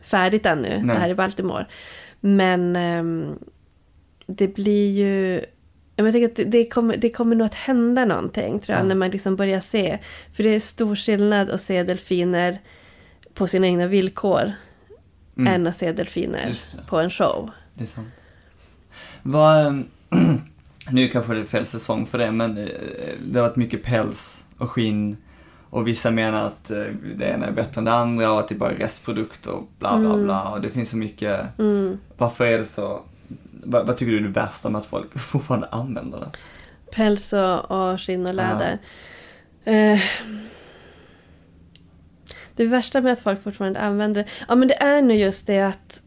färdigt 0.00 0.46
ännu, 0.46 0.68
Nej. 0.82 0.94
det 0.96 1.00
här 1.00 1.08
i 1.08 1.14
Baltimore. 1.14 1.66
Men 2.20 2.76
ehm, 2.76 3.38
det 4.26 4.48
blir 4.48 4.90
ju 4.92 5.44
jag 5.98 6.12
tänker 6.12 6.42
att 6.44 6.50
det, 6.52 6.66
kommer, 6.66 6.96
det 6.96 7.10
kommer 7.10 7.36
nog 7.36 7.46
att 7.46 7.54
hända 7.54 8.04
någonting 8.04 8.58
tror 8.60 8.76
jag, 8.76 8.84
Ja. 8.84 8.88
när 8.88 8.94
man 8.94 9.10
liksom 9.10 9.36
börjar 9.36 9.60
se. 9.60 9.98
För 10.32 10.42
det 10.42 10.54
är 10.54 10.60
stor 10.60 10.96
skillnad 10.96 11.50
att 11.50 11.60
se 11.60 11.82
delfiner 11.82 12.58
på 13.34 13.46
sina 13.46 13.66
egna 13.66 13.86
villkor 13.86 14.52
Mm. 15.38 15.54
än 15.54 15.66
att 15.66 15.76
se 15.76 15.92
delfiner 15.92 16.58
på 16.88 16.98
en 17.00 17.10
show. 17.10 17.50
Det 17.78 17.84
är 17.84 17.88
sant. 17.88 18.08
Vad, 19.22 19.66
ehm, 19.66 19.84
nu 20.90 21.08
kanske 21.08 21.34
det 21.34 21.40
är 21.40 21.44
fel 21.44 21.66
säsong 21.66 22.06
för 22.06 22.18
det, 22.18 22.30
men 22.30 22.58
eh, 22.58 22.68
det 23.26 23.38
har 23.38 23.48
varit 23.48 23.56
mycket 23.56 23.82
päls 23.82 24.44
och 24.58 24.70
skinn 24.70 25.16
och 25.70 25.86
vissa 25.86 26.10
menar 26.10 26.46
att 26.46 26.70
eh, 26.70 26.84
det 27.16 27.24
ena 27.24 27.46
är 27.46 27.52
bättre 27.52 27.78
än 27.78 27.84
det 27.84 27.92
andra 27.92 28.32
och 28.32 28.40
att 28.40 28.48
det 28.48 28.54
bara 28.54 28.72
är 28.72 28.76
restprodukter 28.76 29.50
och 29.50 29.68
bla 29.78 29.98
bla 29.98 30.16
bla 30.16 30.52
och 30.52 30.60
det 30.60 30.70
finns 30.70 30.90
så 30.90 30.96
mycket. 30.96 31.58
Mm. 31.58 31.98
Varför 32.16 32.46
är 32.46 32.58
det 32.58 32.64
så? 32.64 33.02
Vad, 33.64 33.86
vad 33.86 33.96
tycker 33.96 34.12
du 34.12 34.18
är 34.18 34.22
det 34.22 34.28
värsta 34.28 34.70
med 34.70 34.78
att 34.78 34.86
folk 34.86 35.18
fortfarande 35.18 35.66
använder 35.66 36.20
det? 36.20 36.30
Päls 36.92 37.32
och, 37.32 37.70
och 37.70 38.00
skinn 38.00 38.26
och 38.26 38.34
läder. 38.34 38.78
Eh, 39.64 40.00
det 42.56 42.66
värsta 42.66 43.00
med 43.00 43.12
att 43.12 43.20
folk 43.20 43.42
fortfarande 43.42 43.80
använder 43.80 44.22
det, 44.22 44.28
ja 44.48 44.54
men 44.54 44.68
det 44.68 44.82
är 44.82 45.02
nog 45.02 45.16
just 45.16 45.46
det 45.46 45.60
att 45.60 46.02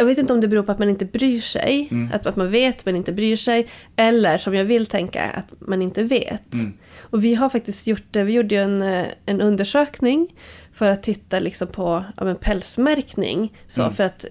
jag 0.00 0.06
vet 0.06 0.18
inte 0.18 0.32
om 0.32 0.40
det 0.40 0.48
beror 0.48 0.62
på 0.62 0.72
att 0.72 0.78
man 0.78 0.88
inte 0.88 1.04
bryr 1.04 1.40
sig, 1.40 1.88
Mm. 1.90 2.10
att, 2.14 2.26
att 2.26 2.36
man 2.36 2.50
vet 2.50 2.84
men 2.86 2.96
inte 2.96 3.12
bryr 3.12 3.36
sig, 3.36 3.66
eller 3.96 4.38
som 4.38 4.54
jag 4.54 4.64
vill 4.64 4.86
tänka, 4.86 5.24
att 5.24 5.52
man 5.58 5.82
inte 5.82 6.02
vet. 6.02 6.52
Mm. 6.52 6.72
Och 7.00 7.24
vi 7.24 7.34
har 7.34 7.50
faktiskt 7.50 7.86
gjort 7.86 8.02
det, 8.10 8.22
vi 8.24 8.32
gjorde 8.32 8.54
ju 8.54 8.60
en, 8.60 8.82
eh, 8.82 9.06
en 9.26 9.40
undersökning 9.40 10.34
för 10.72 10.90
att 10.90 11.02
titta 11.02 11.38
liksom 11.40 11.68
på 11.68 12.04
ja, 12.16 12.24
men 12.24 12.36
pälsmärkning. 12.36 13.52
Så 13.66 13.82
Mm. 13.82 13.94
för 13.94 14.04
att 14.04 14.24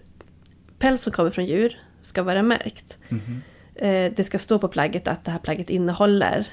päls 0.80 1.02
som 1.04 1.14
kommer 1.14 1.30
från 1.32 1.46
djur 1.46 1.80
ska 2.02 2.24
vara 2.24 2.44
märkt. 2.44 2.98
Mhm. 3.10 3.42
Eh, 3.76 4.12
det 4.16 4.24
ska 4.24 4.40
stå 4.40 4.60
på 4.60 4.68
plagget 4.68 5.08
att 5.08 5.26
det 5.26 5.32
här 5.32 5.40
plagget 5.40 5.70
innehåller 5.70 6.46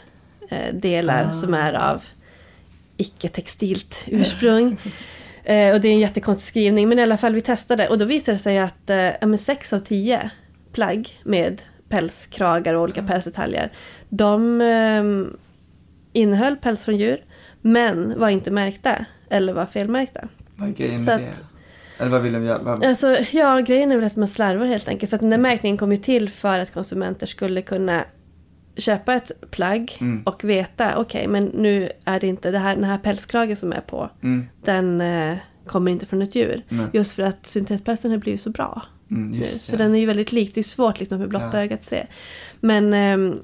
eh, 0.51 0.75
delar 0.75 1.29
Ah. 1.31 1.35
som 1.35 1.55
är 1.55 1.73
av 1.73 2.03
icke-textilt 2.97 4.05
ursprung. 4.07 4.77
eh, 5.47 5.75
och 5.75 5.81
det 5.81 5.89
är 5.89 5.93
en 5.93 6.01
jättekonstig 6.01 6.49
skrivning, 6.49 6.89
men 6.89 6.99
i 6.99 7.03
alla 7.03 7.17
fall 7.17 7.35
vi 7.35 7.41
testade 7.41 7.89
och 7.89 7.99
då 7.99 8.05
visade 8.05 8.37
det 8.37 8.43
sig 8.43 8.59
att 8.59 8.91
eh, 8.91 9.09
av 9.73 9.81
tio 9.81 10.31
plagg 10.73 11.09
med 11.25 11.63
pälskragar 11.89 12.75
och 12.75 12.83
olika 12.83 13.03
pälsdetaljer, 13.03 13.73
de 14.09 14.61
eh, 14.61 15.33
innehöll 16.13 16.57
päls 16.57 16.85
från 16.85 16.97
djur, 16.97 17.25
men 17.61 18.19
var 18.19 18.29
inte 18.29 18.51
märkta 18.51 19.05
eller 19.31 19.53
var 19.53 19.67
felmärkta. 19.67 20.29
Vad 20.57 20.69
är 20.69 20.73
grejen 20.73 21.05
med 21.05 21.19
det? 21.21 21.33
Eller 21.99 22.11
vad 22.11 22.23
vill 22.23 22.33
de 22.33 22.45
göra? 22.45 22.59
Vad- 22.63 22.85
Alltså, 22.85 23.17
ja, 23.33 23.61
grejen 23.61 23.93
är 23.93 23.97
väl 23.97 24.05
att 24.07 24.17
man 24.17 24.29
slarvar 24.29 24.67
helt 24.67 24.89
enkelt. 24.89 25.11
För 25.11 25.17
att 25.17 25.21
den 25.21 25.31
där 25.31 25.39
märkningen 25.39 25.77
kom 25.79 25.93
ju 25.93 25.99
till 25.99 26.29
för 26.31 26.59
att 26.59 26.73
konsumenter 26.73 27.27
skulle 27.27 27.63
kunna 27.63 28.05
köpa 28.77 29.15
ett 29.15 29.33
plagg 29.51 29.97
Mm. 30.01 30.23
och 30.23 30.45
veta, 30.45 30.99
okej, 30.99 31.27
men 31.29 31.45
nu 31.45 31.89
är 32.05 32.21
det 32.21 32.27
inte 32.27 32.51
det 32.51 32.59
här, 32.59 32.75
den 32.75 32.85
här 32.85 32.99
pälskragen 32.99 33.57
som 33.57 33.73
är 33.73 33.81
på, 33.81 34.11
Mm, 34.23 34.47
den 34.65 35.01
eh, 35.01 35.37
kommer 35.67 35.93
inte 35.93 36.07
från 36.07 36.23
ett 36.23 36.35
djur. 36.35 36.63
Nej. 36.69 36.87
Just 36.93 37.13
för 37.13 37.23
att 37.23 37.47
syntetpälsen 37.47 38.11
har 38.11 38.19
blivit 38.19 38.41
så 38.41 38.51
bra 38.51 38.83
mm, 39.11 39.31
nu. 39.31 39.47
Så 39.47 39.71
det. 39.73 39.79
den 39.79 39.95
är 39.95 39.99
ju 40.01 40.07
väldigt 40.07 40.33
lik, 40.33 40.55
det 40.55 40.61
är 40.61 40.63
svårt 40.63 41.01
liksom 41.01 41.19
med 41.19 41.29
blotta 41.29 41.51
Ja. 41.53 41.59
ögat 41.61 41.79
att 41.79 41.85
se. 41.85 42.07
Men, 42.61 42.95
ehm, 42.95 43.39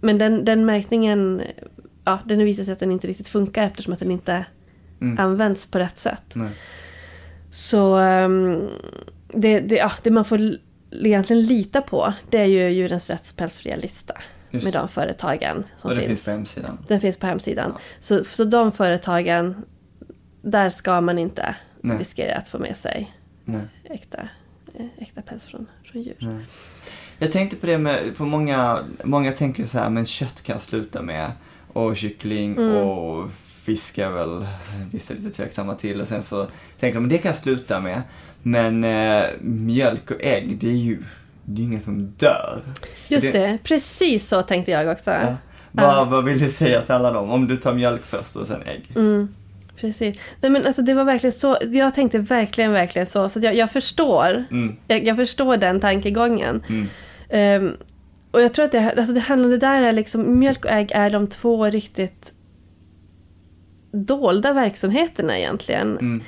men 0.00 0.18
den, 0.18 0.44
den 0.44 0.64
märkningen, 0.64 1.42
ja, 2.04 2.18
den 2.24 2.38
visat 2.44 2.64
sig 2.64 2.72
att 2.72 2.80
den 2.80 2.90
inte 2.92 3.06
riktigt 3.06 3.28
funkar 3.28 3.62
eftersom 3.66 3.92
att 3.92 3.98
den 3.98 4.10
inte 4.10 4.44
Mm. 5.00 5.18
används 5.18 5.66
på 5.66 5.78
rätt 5.78 5.98
sätt. 5.98 6.32
Nej. 6.34 6.50
Så 7.50 7.96
ehm, 7.96 8.68
det, 9.34 9.60
det, 9.60 9.76
ja, 9.76 9.92
det 10.02 10.10
man 10.10 10.24
får 10.24 10.40
egentligen 10.90 11.42
lita 11.42 11.80
på 11.82 12.12
det 12.30 12.38
är 12.38 12.44
ju 12.44 12.68
Djurens 12.70 13.10
Rätts 13.10 13.32
pälsfria 13.32 13.76
lista. 13.76 14.14
Just 14.52 14.64
Med 14.64 14.72
de 14.72 14.88
företagen 14.88 15.64
som 15.76 15.90
Och 15.90 15.96
det 15.96 16.02
finns. 16.06 16.08
finns 16.08 16.24
på 16.24 16.30
hemsidan. 16.30 16.78
Den 16.88 17.00
finns 17.00 17.16
på 17.16 17.26
hemsidan. 17.26 17.70
Ja. 17.74 17.80
Så, 18.00 18.24
så 18.24 18.44
de 18.44 18.72
företagen, 18.72 19.64
där 20.42 20.70
ska 20.70 21.00
man 21.00 21.18
inte 21.18 21.56
Nej. 21.80 21.98
riskera 21.98 22.36
att 22.36 22.48
få 22.48 22.58
med 22.58 22.76
sig 22.76 23.12
Nej. 23.44 23.62
äkta, 23.84 24.28
eh, 24.74 24.86
äkta 24.98 25.22
päls 25.22 25.44
från, 25.44 25.66
från 25.84 26.02
djur. 26.02 26.16
Nej. 26.18 26.44
Jag 27.18 27.32
tänkte 27.32 27.56
på 27.56 27.66
det 27.66 27.78
med, 27.78 28.16
för 28.16 28.24
många, 28.24 28.78
många 29.04 29.32
tänker 29.32 29.66
så 29.66 29.78
här, 29.78 29.90
men 29.90 30.06
kött 30.06 30.42
kan 30.42 30.54
jag 30.54 30.62
sluta 30.62 31.02
med. 31.02 31.32
Och 31.72 31.96
kyckling 31.96 32.56
Mm. 32.56 32.76
och 32.76 33.30
fisk 33.46 33.98
är 33.98 34.10
väl 34.10 34.46
vissa 34.92 35.14
lite 35.14 35.30
tveksamma 35.30 35.74
till. 35.74 36.00
Och 36.00 36.08
sen 36.08 36.22
så 36.22 36.46
tänker 36.80 36.94
de, 36.94 37.00
men 37.00 37.08
det 37.08 37.18
kan 37.18 37.28
jag 37.30 37.38
sluta 37.38 37.80
med. 37.80 38.02
Men 38.42 38.84
eh, 38.84 39.24
mjölk 39.40 40.10
och 40.10 40.22
ägg, 40.22 40.58
det 40.60 40.68
är 40.68 40.72
ju, 40.72 41.02
det 41.44 41.62
är 41.62 41.66
inget 41.66 41.84
som 41.84 42.06
dör. 42.18 42.62
Just 43.08 43.22
Det- 43.22 43.32
det, 43.32 43.58
precis 43.62 44.28
så 44.28 44.42
tänkte 44.42 44.70
jag 44.70 44.88
också. 44.92 45.10
Ja. 45.10 45.36
Vad, 45.72 46.08
vad 46.08 46.24
vill 46.24 46.38
du 46.38 46.50
säga 46.50 46.82
till 46.82 46.92
alla 46.94 47.12
dem? 47.12 47.30
Om 47.30 47.48
du 47.48 47.56
tar 47.56 47.74
mjölk 47.74 48.02
först 48.02 48.36
och 48.36 48.46
sen 48.46 48.62
ägg. 48.62 48.92
Mm, 48.96 49.28
precis. 49.76 50.18
Nej, 50.40 50.50
men 50.50 50.66
alltså, 50.66 50.82
det 50.82 50.94
var 50.94 51.04
verkligen 51.04 51.32
så. 51.32 51.56
Jag 51.62 51.94
tänkte 51.94 52.18
verkligen, 52.18 52.72
verkligen 52.72 53.06
så. 53.06 53.28
Så 53.28 53.40
jag, 53.40 53.54
jag 53.54 53.70
förstår. 53.70 54.44
Mm. 54.50 54.76
Jag, 54.88 55.06
jag 55.06 55.16
förstår 55.16 55.56
den 55.56 55.80
tankegången. 55.80 56.62
Mm. 56.68 56.86
Ehm, 57.28 57.76
och 58.30 58.40
jag 58.42 58.52
tror 58.54 58.64
att 58.64 58.72
det, 58.72 58.94
alltså 58.98 59.14
det 59.14 59.20
handlar 59.20 59.48
det 59.48 59.58
där 59.58 59.82
är 59.82 59.92
liksom, 59.92 60.38
mjölk 60.38 60.64
och 60.64 60.70
ägg 60.70 60.92
är 60.94 61.10
de 61.10 61.26
två 61.26 61.64
riktigt 61.66 62.32
dolda 63.92 64.52
verksamheterna 64.52 65.38
egentligen. 65.38 65.98
Mm. 65.98 66.22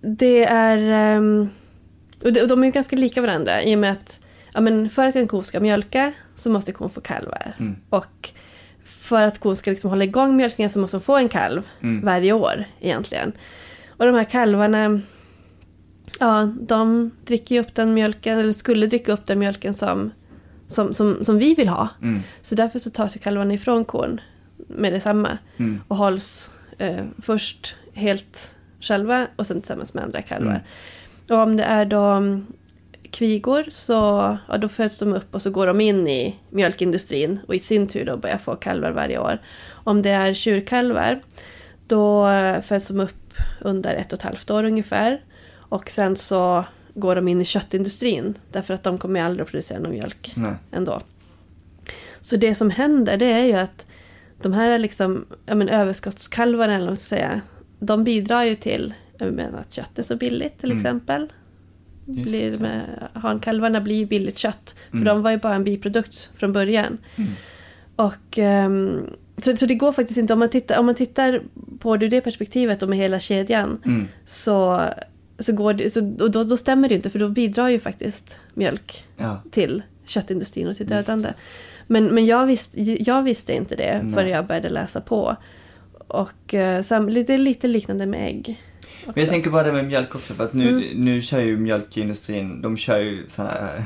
Det 0.00 0.44
är, 0.44 0.78
ehm, 0.78 1.48
och, 2.24 2.32
de, 2.32 2.40
och 2.40 2.48
de 2.48 2.62
är 2.62 2.66
ju 2.66 2.72
ganska 2.72 2.96
lika 2.96 3.20
varandra 3.20 3.62
i 3.62 3.74
och 3.74 3.78
med 3.78 3.92
att 3.92 4.20
ja, 4.54 4.60
men 4.60 4.90
för 4.90 5.06
att 5.06 5.16
en 5.16 5.28
ko 5.28 5.42
ska 5.42 5.60
mjölka 5.60 6.12
så 6.36 6.50
måste 6.50 6.72
kon 6.72 6.90
få 6.90 7.00
kalvar. 7.00 7.54
Mm. 7.58 7.76
Och 7.90 8.30
för 8.84 9.22
att 9.22 9.38
kon 9.38 9.56
ska 9.56 9.70
liksom 9.70 9.90
hålla 9.90 10.04
igång 10.04 10.36
mjölkningen 10.36 10.70
så 10.70 10.78
måste 10.78 10.96
hon 10.96 11.02
få 11.02 11.16
en 11.16 11.28
kalv 11.28 11.62
Mm. 11.80 12.04
varje 12.04 12.32
år 12.32 12.64
egentligen. 12.80 13.32
Och 13.88 14.06
de 14.06 14.14
här 14.14 14.24
kalvarna, 14.24 15.00
ja, 16.20 16.52
de 16.60 17.10
dricker 17.24 17.54
ju 17.54 17.60
upp 17.60 17.74
den 17.74 17.94
mjölken, 17.94 18.38
eller 18.38 18.52
skulle 18.52 18.86
dricka 18.86 19.12
upp 19.12 19.26
den 19.26 19.38
mjölken 19.38 19.74
som, 19.74 20.10
som, 20.68 20.94
som, 20.94 21.24
som 21.24 21.38
vi 21.38 21.54
vill 21.54 21.68
ha. 21.68 21.88
Mm. 22.02 22.20
Så 22.42 22.54
därför 22.54 22.78
så 22.78 22.90
tas 22.90 23.16
ju 23.16 23.20
kalvarna 23.20 23.54
ifrån 23.54 23.84
kon 23.84 24.20
med 24.56 24.92
detsamma 24.92 25.38
Mm. 25.56 25.80
och 25.88 25.96
hålls 25.96 26.50
eh, 26.78 27.04
först 27.22 27.74
helt 27.94 28.54
själva 28.80 29.26
och 29.36 29.46
sen 29.46 29.60
tillsammans 29.60 29.94
med 29.94 30.04
andra 30.04 30.22
kalvar. 30.22 30.62
Och 31.28 31.36
om 31.36 31.56
det 31.56 31.64
är 31.64 31.84
då 31.84 32.02
mm, 32.02 32.46
kvigor 33.10 33.64
så 33.68 33.92
ja, 34.48 34.58
då 34.58 34.68
föds 34.68 34.98
de 34.98 35.12
upp 35.12 35.34
och 35.34 35.42
så 35.42 35.50
går 35.50 35.66
de 35.66 35.80
in 35.80 36.08
i 36.08 36.38
mjölkindustrin 36.50 37.40
och 37.48 37.54
i 37.54 37.58
sin 37.58 37.88
tur 37.88 38.04
då 38.04 38.16
börjar 38.16 38.38
få 38.38 38.56
kalvar 38.56 38.90
varje 38.90 39.18
år. 39.18 39.38
Om 39.70 40.02
det 40.02 40.10
är 40.10 40.34
tjurkalvar 40.34 41.20
då 41.86 42.28
eh, 42.28 42.60
föds 42.60 42.88
de 42.88 43.00
upp 43.00 43.34
under 43.60 43.94
ett 43.94 44.12
och 44.12 44.18
ett 44.18 44.22
halvt 44.22 44.50
år 44.50 44.64
ungefär. 44.64 45.20
Och 45.52 45.90
sen 45.90 46.16
så 46.16 46.64
går 46.94 47.16
de 47.16 47.28
in 47.28 47.40
i 47.40 47.44
köttindustrin 47.44 48.34
därför 48.52 48.74
att 48.74 48.82
de 48.82 48.98
kommer 48.98 49.20
aldrig 49.20 49.44
att 49.44 49.50
producera 49.50 49.78
någon 49.78 49.92
mjölk 49.92 50.32
Nej. 50.36 50.54
ändå. 50.72 51.00
Så 52.20 52.36
det 52.36 52.54
som 52.54 52.70
händer 52.70 53.16
det 53.16 53.32
är 53.32 53.44
ju 53.44 53.52
att 53.52 53.86
de 54.42 54.52
här 54.52 54.78
liksom, 54.78 55.26
ja, 55.46 55.54
men 55.54 55.68
överskottskalvarna 55.68 56.72
eller 56.74 56.84
vad 56.84 56.90
man 56.90 56.96
ska 56.96 57.16
säga, 57.16 57.40
de 57.78 58.04
bidrar 58.04 58.42
ju 58.42 58.54
till 58.54 58.94
jag 59.18 59.32
menar, 59.34 59.58
att 59.58 59.72
kött 59.72 59.98
är 59.98 60.02
så 60.02 60.16
billigt 60.16 60.58
till 60.60 60.70
Mm. 60.70 60.80
exempel. 60.84 61.32
Just 62.06 62.22
Blir 62.30 62.58
med, 62.58 63.08
hankalvarna 63.12 63.80
blir 63.80 63.96
ju 63.96 64.06
billigt 64.06 64.38
kött. 64.38 64.74
För 64.90 64.96
Mm. 64.96 65.04
de 65.08 65.22
var 65.22 65.30
ju 65.30 65.36
bara 65.36 65.54
en 65.54 65.64
biprodukt 65.64 66.30
från 66.36 66.52
början. 66.52 66.98
Mm. 67.16 67.30
Och, 67.96 68.38
ehm, 68.38 69.06
så, 69.42 69.56
så 69.56 69.66
det 69.66 69.74
går 69.74 69.92
faktiskt 69.92 70.18
inte, 70.18 70.32
om 70.32 70.38
man 70.38 70.48
tittar, 70.48 70.78
om 70.78 70.86
man 70.86 70.94
tittar 70.94 71.42
på 71.78 71.96
det 71.96 72.06
ur 72.06 72.10
det 72.10 72.20
perspektivet 72.20 72.82
och 72.82 72.88
med 72.88 72.98
hela 72.98 73.20
kedjan. 73.20 73.80
Mm. 73.84 74.08
Så, 74.26 74.80
så 75.38 75.52
går 75.52 75.72
det, 75.74 75.90
så, 75.90 76.00
och 76.20 76.30
då, 76.30 76.44
då 76.44 76.56
stämmer 76.56 76.88
det 76.88 76.94
inte 76.94 77.10
för 77.10 77.18
då 77.18 77.28
bidrar 77.28 77.68
ju 77.68 77.80
faktiskt 77.80 78.38
mjölk 78.54 79.04
Ja. 79.16 79.42
till 79.50 79.82
köttindustrin 80.04 80.68
och 80.68 80.76
till 80.76 80.90
Just 80.90 81.06
dödande. 81.06 81.28
Men, 81.86 82.04
men 82.04 82.26
jag, 82.26 82.46
visste, 82.46 82.80
jag 82.82 83.22
visste 83.22 83.54
inte 83.54 83.76
det 83.76 84.00
Nej. 84.02 84.12
förrän 84.12 84.30
jag 84.30 84.46
började 84.46 84.68
läsa 84.68 85.00
på. 85.00 85.36
Och 86.08 86.54
uh, 86.54 86.82
sam, 86.82 87.14
det 87.14 87.30
är 87.30 87.38
lite 87.38 87.66
liknande 87.66 88.06
med 88.06 88.28
ägg. 88.28 88.62
Men 89.06 89.14
jag 89.16 89.28
tänker 89.28 89.50
bara 89.50 89.62
det 89.62 89.72
med 89.72 89.84
mjölk 89.84 90.14
också 90.14 90.34
för 90.34 90.44
att 90.44 90.52
nu, 90.52 90.68
Mm. 90.68 91.04
nu 91.04 91.22
kör 91.22 91.40
ju 91.40 91.56
mjölkindustrin, 91.56 92.62
de 92.62 92.76
kör 92.76 92.98
ju 92.98 93.24
såna 93.28 93.48
här 93.48 93.82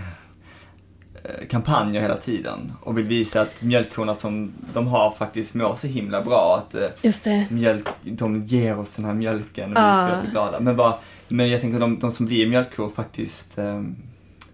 eh, 1.24 1.46
kampanjer 1.50 2.02
hela 2.02 2.16
tiden 2.16 2.72
och 2.82 2.98
vill 2.98 3.06
visa 3.06 3.40
att 3.40 3.62
mjölkkorna 3.62 4.14
som 4.14 4.52
de 4.74 4.86
har 4.86 5.10
faktiskt 5.10 5.54
mår 5.54 5.74
så 5.74 5.86
himla 5.86 6.22
bra 6.22 6.62
att 6.66 6.74
eh, 6.74 6.86
Just 7.02 7.24
det. 7.24 7.46
mjölk, 7.50 7.86
de 8.04 8.44
ger 8.46 8.78
oss 8.78 8.96
den 8.96 9.04
här 9.04 9.14
mjölken 9.14 9.64
och 9.64 9.76
vi 9.78 9.82
Ah. 9.82 9.94
ska 9.96 10.06
vara 10.14 10.24
så 10.24 10.30
glada. 10.30 10.60
Men, 10.60 10.76
bara, 10.76 10.94
men 11.28 11.50
jag 11.50 11.60
tänker 11.60 11.80
de, 11.80 11.98
de 11.98 12.12
som 12.12 12.26
blir 12.26 12.48
mjölkkor 12.48 12.90
faktiskt 12.96 13.58
eh, 13.58 13.82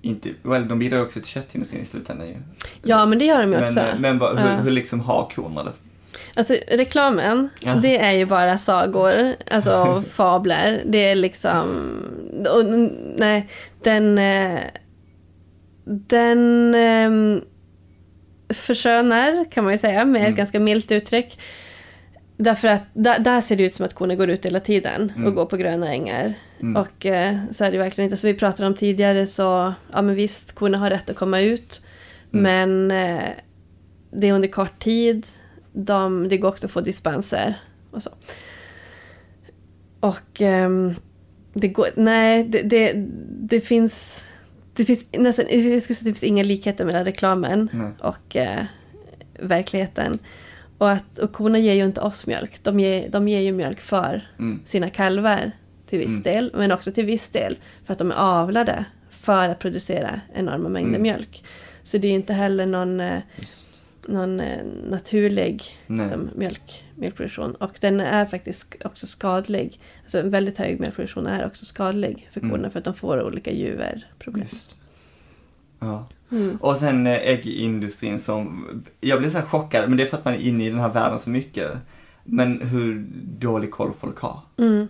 inte, 0.02 0.28
well, 0.42 0.68
de 0.68 0.78
bidrar 0.78 1.02
också 1.02 1.20
till 1.20 1.28
köttindustrin 1.28 1.82
i 1.82 1.86
slutändan 1.86 2.28
ju. 2.28 2.34
Ja, 2.82 3.06
men 3.06 3.18
det 3.18 3.24
gör 3.24 3.40
de 3.42 3.52
ju 3.52 3.60
också. 3.62 3.74
Men, 3.74 4.00
men 4.00 4.18
bara, 4.18 4.36
hur, 4.42 4.50
Ja. 4.50 4.56
hur 4.56 4.70
liksom 4.70 5.00
har 5.00 5.30
korna 5.34 5.64
det? 5.64 5.72
Alltså 6.34 6.54
reklamen, 6.68 7.48
Ja. 7.60 7.74
det 7.74 7.98
är 7.98 8.12
ju 8.12 8.26
bara 8.26 8.58
sagor, 8.58 9.34
alltså 9.50 10.02
fabler. 10.10 10.82
Det 10.86 11.08
är 11.08 11.14
liksom... 11.14 11.66
Och, 12.54 12.66
nej, 13.18 13.48
den... 13.82 14.18
eh, 14.18 14.60
Den... 15.84 16.74
ehm, 16.74 17.40
förskönar, 18.54 19.50
kan 19.50 19.64
man 19.64 19.72
ju 19.72 19.78
säga, 19.78 20.04
med 20.04 20.28
ett 20.28 20.36
ganska 20.36 20.60
milt 20.60 20.92
uttryck. 20.92 21.40
Därför 22.36 22.68
att 22.68 22.82
där, 22.92 23.18
där 23.18 23.40
ser 23.40 23.56
det 23.56 23.62
ut 23.64 23.74
som 23.74 23.86
att 23.86 23.94
korna 23.94 24.14
går 24.14 24.30
ut 24.30 24.46
hela 24.46 24.60
tiden 24.60 25.12
och 25.26 25.34
går 25.34 25.46
på 25.46 25.56
gröna 25.56 25.92
ängar. 25.92 26.34
Och 26.76 27.06
eh, 27.06 27.36
så 27.52 27.64
är 27.64 27.72
det 27.72 27.78
verkligen 27.78 28.06
inte. 28.06 28.16
Som 28.16 28.26
vi 28.28 28.34
pratade 28.34 28.66
om 28.66 28.74
tidigare 28.74 29.26
så, 29.26 29.74
ja 29.92 30.02
men 30.02 30.14
visst, 30.14 30.52
korna 30.54 30.78
har 30.78 30.90
rätt 30.90 31.10
att 31.10 31.16
komma 31.16 31.40
ut. 31.40 31.80
Men 32.30 32.90
eh, 32.90 33.28
det 34.10 34.28
är 34.28 34.32
under 34.32 34.48
kort 34.48 34.78
tid. 34.78 35.26
De, 35.76 36.28
det 36.28 36.38
går 36.38 36.48
också 36.48 36.66
att 36.66 36.72
få 36.72 36.80
dispenser 36.80 37.54
och 37.90 38.02
så. 38.02 38.10
Och 40.00 40.40
ehm, 40.40 40.94
det 41.52 41.68
går, 41.68 41.86
nej, 41.96 42.44
det, 42.44 42.62
det, 42.62 42.92
det 43.30 43.60
finns, 43.60 44.22
det 44.74 44.84
finns 44.84 45.04
nästan, 45.12 45.44
jag 45.50 45.82
skulle 45.82 45.96
säga 45.96 46.08
det 46.10 46.18
finns 46.18 46.22
inga 46.22 46.42
likheter 46.42 46.84
mellan 46.84 47.04
reklamen 47.04 47.68
Nej. 47.72 47.90
och 48.00 48.36
eh, 48.36 48.64
verkligheten. 49.40 50.18
Och, 50.78 50.90
att, 50.90 51.18
och 51.18 51.32
korna 51.32 51.58
ger 51.58 51.74
ju 51.74 51.84
inte 51.84 52.00
oss 52.00 52.26
mjölk, 52.26 52.58
de 52.62 52.80
ger, 52.80 53.08
de 53.08 53.28
ger 53.28 53.40
ju 53.40 53.52
mjölk 53.52 53.80
för 53.80 54.28
Mm. 54.38 54.60
sina 54.64 54.90
kalvar 54.90 55.50
till 55.86 55.98
viss 55.98 56.22
del, 56.22 56.50
men 56.54 56.72
också 56.72 56.92
till 56.92 57.04
viss 57.06 57.28
del 57.28 57.56
för 57.84 57.92
att 57.92 57.98
de 57.98 58.10
är 58.10 58.14
avlade 58.16 58.84
för 59.10 59.48
att 59.48 59.58
producera 59.58 60.20
enorma 60.34 60.68
mängder 60.68 60.88
Mm. 60.90 61.02
mjölk. 61.02 61.44
Så 61.82 61.98
det 61.98 62.08
är 62.08 62.12
inte 62.12 62.32
heller 62.32 62.66
någon, 62.66 63.00
eh, 63.00 63.20
någon 64.08 64.40
eh, 64.40 64.64
naturlig 64.90 65.62
liksom, 65.86 66.30
mjölk, 66.34 66.84
mjölkproduktion. 66.94 67.54
Och 67.54 67.78
den 67.80 68.00
är 68.00 68.26
faktiskt 68.26 68.76
också 68.84 69.06
skadlig. 69.06 69.80
Alltså 70.02 70.18
en 70.18 70.30
väldigt 70.30 70.58
hög 70.58 70.80
mjölkproduktion 70.80 71.26
är 71.26 71.46
också 71.46 71.64
skadlig 71.64 72.28
för 72.32 72.40
korna 72.40 72.70
för 72.70 72.78
att 72.78 72.84
de 72.84 72.94
får 72.94 73.22
olika 73.22 73.52
juverproblem. 73.52 74.46
Ja. 75.78 76.08
Mm. 76.30 76.56
Och 76.60 76.76
sen 76.76 77.06
eh, 77.06 77.28
äggindustrin 77.28 78.18
som, 78.18 78.66
jag 79.00 79.18
blir 79.18 79.30
så 79.30 79.38
här 79.38 79.44
chockad, 79.44 79.88
men 79.88 79.96
det 79.96 80.02
är 80.02 80.06
för 80.06 80.16
att 80.16 80.24
man 80.24 80.34
är 80.34 80.38
inne 80.38 80.66
i 80.66 80.70
den 80.70 80.80
här 80.80 80.92
världen 80.92 81.18
så 81.18 81.30
mycket. 81.30 81.70
Men 82.24 82.60
hur 82.60 83.06
dålig 83.38 83.70
koll 83.70 83.92
folk 84.00 84.18
har. 84.18 84.40
Mm. 84.56 84.88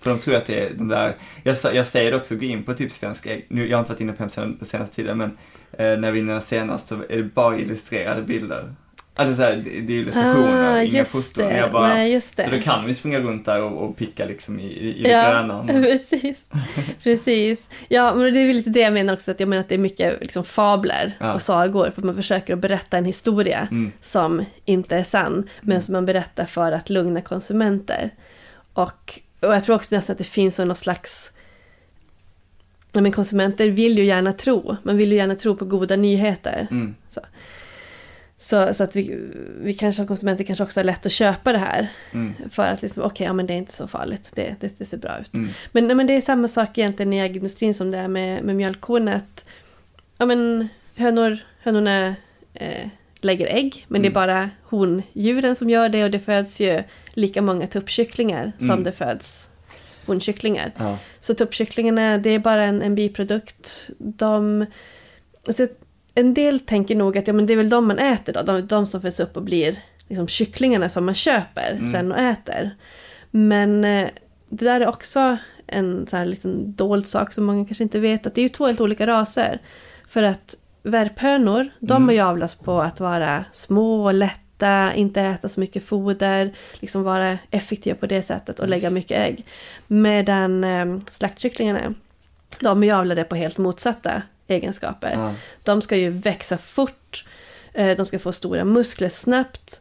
För 0.00 0.10
de 0.10 0.18
tror 0.18 0.34
att 0.34 0.46
det 0.46 0.60
är 0.66 0.70
de 0.74 0.88
där, 0.88 1.12
jag, 1.42 1.56
jag 1.74 1.86
säger 1.86 2.10
det 2.10 2.16
också, 2.16 2.34
gå 2.36 2.44
in 2.44 2.62
på 2.62 2.74
typ 2.74 2.92
Svensk 2.92 3.26
nu, 3.48 3.68
jag 3.68 3.76
har 3.76 3.80
inte 3.82 3.92
varit 3.92 4.00
inne 4.00 4.12
på 4.12 4.22
hemsidan 4.22 4.56
på 4.58 4.64
senaste 4.64 4.96
tiden, 4.96 5.18
men 5.18 5.30
eh, 5.72 5.98
när 6.00 6.12
vi 6.12 6.20
är 6.30 6.40
senast 6.40 6.88
så 6.88 6.94
är 7.08 7.16
det 7.16 7.22
bara 7.22 7.58
illustrerade 7.58 8.22
bilder. 8.22 8.74
Alltså 9.14 9.36
så 9.36 9.42
här, 9.42 9.56
det, 9.56 9.80
det 9.80 9.92
är 9.92 9.98
illustrationer, 10.00 10.74
Ah, 10.74 10.82
inga 10.82 11.04
foton. 11.04 11.44
det. 11.48 11.56
Jag 11.56 11.72
bara, 11.72 11.88
Nej, 11.88 12.12
just 12.12 12.36
det. 12.36 12.44
Så 12.44 12.50
då 12.50 12.60
kan 12.60 12.86
vi 12.86 12.94
springa 12.94 13.20
runt 13.20 13.44
där 13.44 13.62
och, 13.62 13.88
och 13.88 13.96
picka 13.96 14.24
liksom 14.24 14.60
i, 14.60 14.64
i, 14.78 15.02
det 15.02 15.08
Ja, 15.10 15.30
gröna. 15.32 15.66
precis. 15.82 16.38
precis. 17.02 17.68
Ja, 17.88 18.14
men 18.14 18.34
det 18.34 18.40
är 18.40 18.46
väl 18.46 18.56
lite 18.56 18.70
det 18.70 18.80
jag 18.80 18.92
menar 18.92 19.12
också, 19.14 19.30
att 19.30 19.40
jag 19.40 19.48
menar 19.48 19.60
att 19.60 19.68
det 19.68 19.74
är 19.74 19.78
mycket 19.78 20.20
liksom, 20.20 20.44
fabler 20.44 21.12
Ja. 21.20 21.34
och 21.34 21.42
sagor, 21.42 21.90
för 21.90 22.00
att 22.00 22.04
man 22.04 22.14
försöker 22.16 22.52
att 22.52 22.58
berätta 22.58 22.98
en 22.98 23.04
historia 23.04 23.68
Mm. 23.70 23.92
som 24.00 24.44
inte 24.64 24.96
är 24.96 25.04
sann, 25.04 25.48
men 25.60 25.82
som 25.82 25.92
man 25.92 26.06
berättar 26.06 26.44
för 26.46 26.72
att 26.72 26.90
lugna 26.90 27.20
konsumenter. 27.20 28.10
Och, 28.72 29.20
och 29.40 29.54
jag 29.54 29.64
tror 29.64 29.76
också 29.76 29.94
nästan 29.94 30.14
att 30.14 30.18
det 30.18 30.24
finns 30.24 30.58
någon 30.58 30.76
slags 30.76 31.32
Ja, 32.92 33.00
men 33.00 33.12
konsumenter 33.12 33.70
vill 33.70 33.98
ju 33.98 34.04
gärna 34.04 34.32
tro, 34.32 34.76
man 34.82 34.96
vill 34.96 35.12
ju 35.12 35.18
gärna 35.18 35.34
tro 35.34 35.56
på 35.56 35.64
goda 35.64 35.96
nyheter. 35.96 36.66
Mm. 36.70 36.94
Så, 38.38 38.74
så 38.74 38.84
att 38.84 38.96
vi, 38.96 39.28
vi 39.62 39.74
kanske 39.74 39.96
som 39.96 40.06
konsumenter 40.06 40.44
kanske 40.44 40.64
också 40.64 40.80
har 40.80 40.84
lätt 40.84 41.06
att 41.06 41.12
köpa 41.12 41.52
det 41.52 41.58
här. 41.58 41.88
Mm. 42.12 42.34
För 42.50 42.62
att 42.62 42.82
liksom, 42.82 43.02
okej, 43.02 43.26
ja 43.26 43.32
men 43.32 43.46
det 43.46 43.54
är 43.54 43.58
inte 43.58 43.72
så 43.72 43.88
farligt, 43.88 44.30
det, 44.34 44.54
det, 44.60 44.78
det 44.78 44.84
ser 44.84 44.96
bra 44.96 45.18
ut. 45.20 45.34
Mm. 45.34 45.50
Men, 45.72 45.86
nej, 45.86 45.96
men 45.96 46.06
det 46.06 46.12
är 46.12 46.20
samma 46.20 46.48
sak 46.48 46.78
egentligen 46.78 47.12
i 47.12 47.18
äggindustrin 47.18 47.74
som 47.74 47.90
det 47.90 47.98
är 47.98 48.08
med, 48.08 48.44
med 48.44 48.56
mjölkkornet. 48.56 49.44
Ja 50.18 50.26
men 50.26 50.68
hönor, 50.94 51.38
hönorna 51.62 52.14
eh, 52.54 52.88
lägger 53.20 53.46
ägg, 53.46 53.84
men 53.88 54.02
det 54.02 54.08
är 54.08 54.10
Mm. 54.10 54.14
bara 54.28 54.50
hondjuren 54.62 55.56
som 55.56 55.70
gör 55.70 55.88
det 55.88 56.04
och 56.04 56.10
det 56.10 56.20
föds 56.20 56.60
ju 56.60 56.82
lika 57.14 57.42
många 57.42 57.66
tuppkycklingar 57.66 58.52
som 58.58 58.70
Mm. 58.70 58.84
det 58.84 58.92
föds 58.92 59.48
honkycklingar. 60.06 60.72
Ja. 60.76 60.98
Så 61.20 61.34
tuppkycklingarna, 61.34 62.18
det 62.18 62.30
är 62.30 62.38
bara 62.38 62.64
en, 62.64 62.82
en 62.82 62.94
biprodukt. 62.94 63.90
De, 63.98 64.66
alltså, 65.46 65.66
en 66.14 66.34
del 66.34 66.60
tänker 66.60 66.96
nog 66.96 67.18
att 67.18 67.26
ja, 67.26 67.32
men 67.32 67.46
det 67.46 67.52
är 67.52 67.56
väl 67.56 67.68
de 67.70 67.86
man 67.86 67.98
äter 67.98 68.32
då, 68.32 68.42
de, 68.42 68.66
de 68.66 68.86
som 68.86 69.00
föds 69.02 69.20
upp 69.20 69.36
och 69.36 69.42
blir 69.42 69.76
liksom, 70.08 70.28
kycklingarna 70.28 70.88
som 70.88 71.04
man 71.06 71.14
köper 71.14 71.70
Mm. 71.72 71.92
sen 71.92 72.12
och 72.12 72.18
äter. 72.18 72.70
Men 73.30 73.84
eh, 73.84 74.08
det 74.48 74.64
där 74.64 74.80
är 74.80 74.86
också 74.86 75.36
en 75.66 76.06
så 76.10 76.16
här 76.16 76.26
liten 76.26 76.74
dold 76.74 77.06
sak 77.06 77.32
som 77.32 77.44
många 77.44 77.64
kanske 77.64 77.84
inte 77.84 77.98
vet, 77.98 78.26
att 78.26 78.34
det 78.34 78.40
är 78.40 78.42
ju 78.42 78.48
två 78.48 78.66
helt 78.66 78.80
olika 78.80 79.06
raser. 79.06 79.58
För 80.08 80.22
att 80.22 80.56
värphönor, 80.82 81.68
de 81.80 82.10
Mm. 82.10 82.26
avlats 82.26 82.54
på 82.54 82.80
att 82.80 83.00
vara 83.00 83.44
små 83.52 84.04
och 84.04 84.14
lätta, 84.14 84.94
inte 84.94 85.20
äta 85.20 85.48
så 85.48 85.60
mycket 85.60 85.84
foder, 85.84 86.52
liksom 86.74 87.02
vara 87.02 87.38
effektiva 87.50 87.96
på 87.96 88.06
det 88.06 88.22
sättet 88.22 88.60
och 88.60 88.68
lägga 88.68 88.90
mycket 88.90 89.18
ägg. 89.18 89.44
Medan 89.86 90.64
eh, 90.64 90.98
slaktkycklingarna, 91.12 91.94
de 92.60 92.82
är 92.82 92.86
ju 92.86 92.92
avlade 92.92 93.24
på 93.24 93.36
helt 93.36 93.58
motsatta 93.58 94.22
egenskaper. 94.46 95.12
Ja. 95.12 95.34
De 95.62 95.82
ska 95.82 95.96
ju 95.96 96.10
växa 96.10 96.58
fort, 96.58 97.24
eh, 97.74 97.96
de 97.96 98.06
ska 98.06 98.18
få 98.18 98.32
stora 98.32 98.64
muskler 98.64 99.08
snabbt 99.08 99.80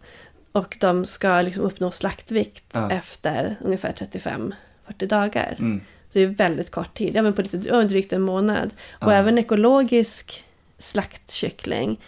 och 0.51 0.77
de 0.79 1.05
ska 1.05 1.41
liksom 1.41 1.63
uppnå 1.63 1.91
slaktvikt 1.91 2.63
Ja. 2.71 2.91
efter 2.91 3.55
ungefär 3.65 3.91
35-40 3.91 5.05
dagar. 5.07 5.55
Mm. 5.59 5.81
Så 6.09 6.19
det 6.19 6.23
är 6.23 6.27
väldigt 6.27 6.71
kort 6.71 6.93
tid, 6.93 7.15
ja, 7.15 7.21
men 7.21 7.33
på 7.33 7.41
lite, 7.41 7.57
drygt 7.83 8.13
en 8.13 8.21
månad. 8.21 8.69
Och 8.99 9.13
även 9.13 9.37
ekologisk 9.37 10.43
slaktkyckling 10.79 11.99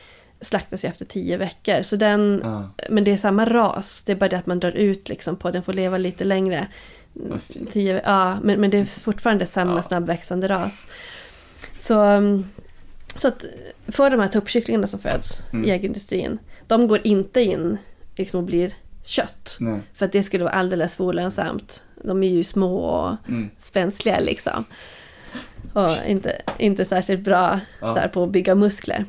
slaktas 0.41 0.85
ju 0.85 0.89
efter 0.89 1.05
10 1.05 1.37
veckor. 1.37 1.81
Så 1.83 1.95
den, 1.95 2.41
Ja. 2.43 2.69
Men 2.89 3.03
det 3.03 3.11
är 3.11 3.17
samma 3.17 3.45
ras, 3.45 4.03
det 4.03 4.11
är 4.11 4.15
bara 4.15 4.29
det 4.29 4.37
att 4.37 4.45
man 4.45 4.59
drar 4.59 4.71
ut 4.71 5.09
liksom 5.09 5.35
på 5.35 5.51
den 5.51 5.63
får 5.63 5.73
leva 5.73 5.97
lite 5.97 6.23
längre. 6.23 6.67
Tio, 7.71 8.01
ja, 8.05 8.37
men, 8.43 8.61
men 8.61 8.69
det 8.69 8.77
är 8.77 8.85
fortfarande 9.03 9.45
samma 9.45 9.75
Ja. 9.75 9.83
snabbväxande 9.83 10.47
ras. 10.47 10.87
Så, 11.77 12.01
um, 12.03 12.49
så 13.15 13.27
att 13.27 13.45
för 13.87 14.09
de 14.09 14.19
här 14.19 14.27
tuppkycklingarna 14.27 14.87
som 14.87 14.99
föds 14.99 15.41
Mm. 15.53 15.65
i 15.65 15.71
äggindustrin, 15.71 16.39
de 16.67 16.87
går 16.87 16.99
inte 17.07 17.41
in 17.41 17.77
liksom, 18.15 18.37
och 18.39 18.43
blir 18.45 18.73
kött. 19.05 19.57
Nej. 19.59 19.79
För 19.93 20.05
att 20.05 20.11
det 20.11 20.23
skulle 20.23 20.43
vara 20.43 20.53
alldeles 20.53 20.95
för 20.95 21.03
olönsamt. 21.03 21.83
De 22.03 22.23
är 22.23 22.29
ju 22.29 22.43
små 22.43 22.75
och 22.77 23.15
Mm. 23.29 23.49
spänsliga 23.57 24.19
liksom. 24.19 24.65
Och 25.73 25.95
inte, 26.07 26.41
inte 26.57 26.85
särskilt 26.85 27.21
bra 27.21 27.59
Ja. 27.81 27.93
så 27.93 27.99
här, 27.99 28.07
på 28.07 28.23
att 28.23 28.29
bygga 28.29 28.55
muskler. 28.55 29.05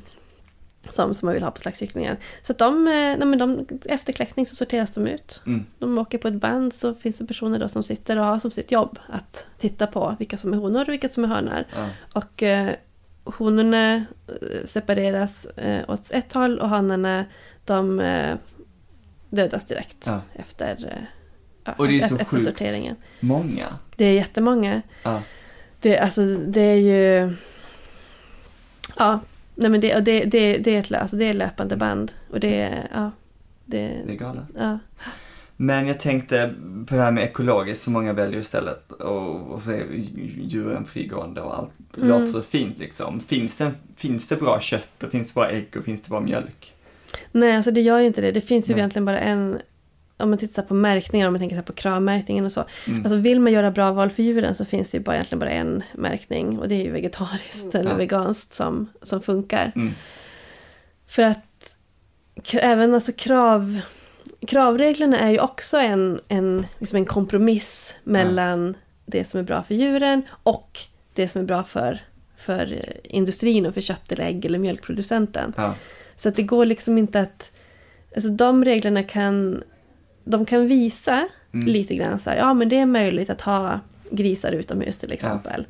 Som, 0.91 1.15
som 1.15 1.27
man 1.27 1.35
vill 1.35 1.43
ha 1.43 1.51
på 1.51 1.61
slaktkycklingar. 1.61 2.17
Så 2.43 2.53
att 2.53 2.59
de, 2.59 2.87
eh, 2.87 2.93
nej, 2.93 3.25
men 3.27 3.39
de, 3.39 3.67
efter 3.85 4.13
kläckning 4.13 4.47
så 4.47 4.55
sorteras 4.55 4.91
de 4.91 5.07
ut. 5.07 5.41
Mm. 5.47 5.65
De 5.79 5.99
åker 5.99 6.19
på 6.19 6.29
ett 6.29 6.35
band 6.35 6.75
så 6.75 6.95
finns 6.95 7.19
det 7.19 7.27
personer 7.27 7.59
då 7.59 7.69
som 7.69 7.83
sitter 7.83 8.19
och 8.19 8.25
har 8.25 8.39
som 8.39 8.51
sitt 8.51 8.73
jobb 8.73 8.99
att 9.07 9.47
titta 9.59 9.87
på 9.87 10.17
vilka 10.19 10.37
som 10.37 10.53
är 10.53 10.57
honor 10.59 10.81
och 10.83 10.89
vilka 10.93 11.09
som 11.09 11.25
är 11.25 11.29
hönor. 11.29 11.65
Ja. 11.77 11.89
Och 12.13 12.43
eh, 12.43 12.71
honorna 13.25 13.95
eh, 13.95 14.65
separeras 14.65 15.45
eh, 15.47 15.91
åt 15.91 16.13
ett 16.13 16.33
håll 16.33 16.59
och 16.59 16.69
hanarna 16.69 17.25
de 17.65 18.01
eh, 18.01 18.35
dödas 19.31 19.67
direkt 19.67 20.03
Ja. 20.07 20.21
efter, 20.35 20.99
eh, 21.65 21.73
Och 21.77 21.89
det 21.89 22.01
är 22.01 22.09
så 22.09 22.15
efter 22.15 22.25
sjukt. 22.25 22.45
sorteringen. 22.45 22.97
Många. 23.21 23.67
Det 23.97 24.05
är 24.05 24.13
jättemånga. 24.15 24.83
Ja. 25.03 25.23
Det, 25.83 25.99
alltså, 25.99 26.37
det 26.37 26.61
är 26.61 26.75
ju... 26.77 27.33
Ja, 28.97 29.21
nej 29.55 29.71
men 29.71 29.81
det, 29.81 30.01
det, 30.01 30.25
det, 30.25 30.57
det, 30.59 30.77
är 30.77 30.81
ett, 30.81 30.93
alltså, 30.93 31.17
det 31.17 31.25
är 31.25 31.35
löpande 31.35 31.77
band. 31.77 32.13
Och 32.31 32.41
det 32.41 32.61
är... 32.61 32.89
Ja, 32.95 33.11
det, 33.65 33.89
Det 34.07 34.13
är 34.13 34.17
galet. 34.17 34.45
ja. 34.59 34.79
Men 35.57 35.87
jag 35.87 36.01
tänkte 36.01 36.55
på 36.87 36.95
det 36.95 37.01
här 37.03 37.11
med 37.13 37.25
ekologiskt, 37.25 37.83
så 37.85 37.91
många 37.91 38.13
väljer 38.13 38.41
istället 38.41 38.93
och, 38.93 39.41
och 39.53 39.63
så 39.63 39.71
är 39.71 39.85
djuren 40.43 40.85
frigående 40.85 41.41
och 41.41 41.59
allt 41.59 41.71
Mm. 41.97 42.09
låter 42.09 42.27
så 42.27 42.43
fint 42.43 42.79
liksom. 42.79 43.21
Finns 43.21 43.57
det, 43.57 43.71
finns 43.97 44.29
det 44.29 44.37
bra 44.37 44.61
kött 44.61 45.03
och 45.03 45.11
finns 45.11 45.29
det 45.29 45.35
bra 45.35 45.51
ägg 45.51 45.77
och 45.79 45.85
finns 45.85 46.03
det 46.03 46.09
bra 46.11 46.21
mjölk? 46.21 46.75
Nej, 47.33 47.57
alltså 47.57 47.71
det 47.71 47.81
gör 47.81 47.99
ju 47.99 48.07
inte 48.07 48.21
det. 48.21 48.33
Det 48.33 48.41
finns 48.41 48.69
ju 48.71 48.73
Nej. 48.73 48.81
egentligen 48.81 49.05
bara 49.05 49.21
en... 49.21 49.59
Om 50.23 50.31
man 50.31 50.39
tittar 50.39 50.63
på 50.63 50.75
märkningar, 50.75 51.27
om 51.27 51.33
man 51.33 51.41
tänker 51.41 51.63
på 51.63 51.73
kravmärkningen 51.73 52.45
och 52.45 52.53
så. 52.53 52.65
Mm. 52.87 53.01
Alltså 53.03 53.17
vill 53.17 53.41
man 53.41 53.53
göra 53.53 53.71
bra 53.71 53.93
val 53.93 54.11
för 54.11 54.23
djuren 54.23 54.55
så 54.55 54.65
finns 54.65 54.91
det 54.91 54.99
ju 54.99 55.05
bara, 55.05 55.15
egentligen 55.15 55.41
bara 55.41 55.51
en 55.51 55.83
märkning. 55.95 56.59
Och 56.59 56.69
det 56.69 56.75
är 56.75 56.85
ju 56.85 56.91
vegetariskt 56.91 57.75
eller 57.75 57.91
Ja. 57.91 57.97
veganskt 57.97 58.55
som, 58.55 58.89
som 59.03 59.23
funkar. 59.23 59.73
Mm. 59.75 59.93
För 61.07 61.23
att 61.23 61.77
även 62.53 62.95
alltså 62.95 63.13
krav, 63.13 63.81
kravreglerna 64.47 65.19
är 65.19 65.31
ju 65.31 65.39
också 65.39 65.77
en, 65.79 66.21
en, 66.29 66.67
liksom 66.79 66.97
en 66.97 67.05
kompromiss 67.05 67.95
mellan 68.05 68.77
det 69.07 69.31
som 69.31 69.41
är 69.41 69.45
bra 69.45 69.63
för 69.63 69.75
djuren 69.75 70.23
och 70.43 70.79
det 71.15 71.29
som 71.29 71.41
är 71.41 71.45
bra 71.45 71.63
för, 71.65 72.01
för 72.37 72.93
industrin 73.05 73.67
och 73.67 73.75
för 73.75 73.81
kött 73.81 74.13
eller 74.13 74.25
ägg 74.25 74.45
eller 74.45 74.59
mjölkproducenten. 74.59 75.53
Ja. 75.57 75.75
Så 76.17 76.29
att 76.29 76.37
det 76.37 76.43
går 76.43 76.67
liksom 76.67 76.99
inte 76.99 77.21
att... 77.21 77.51
Alltså 78.15 78.31
de 78.31 78.65
reglerna 78.65 79.03
kan... 79.03 79.63
De 80.25 80.47
kan 80.47 80.67
visa 80.67 81.29
Mm. 81.55 81.67
lite 81.67 81.95
grann 81.95 82.19
så 82.19 82.31
här, 82.31 82.37
ja 82.37 82.55
men 82.55 82.69
det 82.69 82.79
är 82.79 82.87
möjligt 82.87 83.31
att 83.31 83.41
ha 83.41 83.81
grisar 84.11 84.53
utomhus 84.53 84.99
till 84.99 85.13
exempel. 85.13 85.67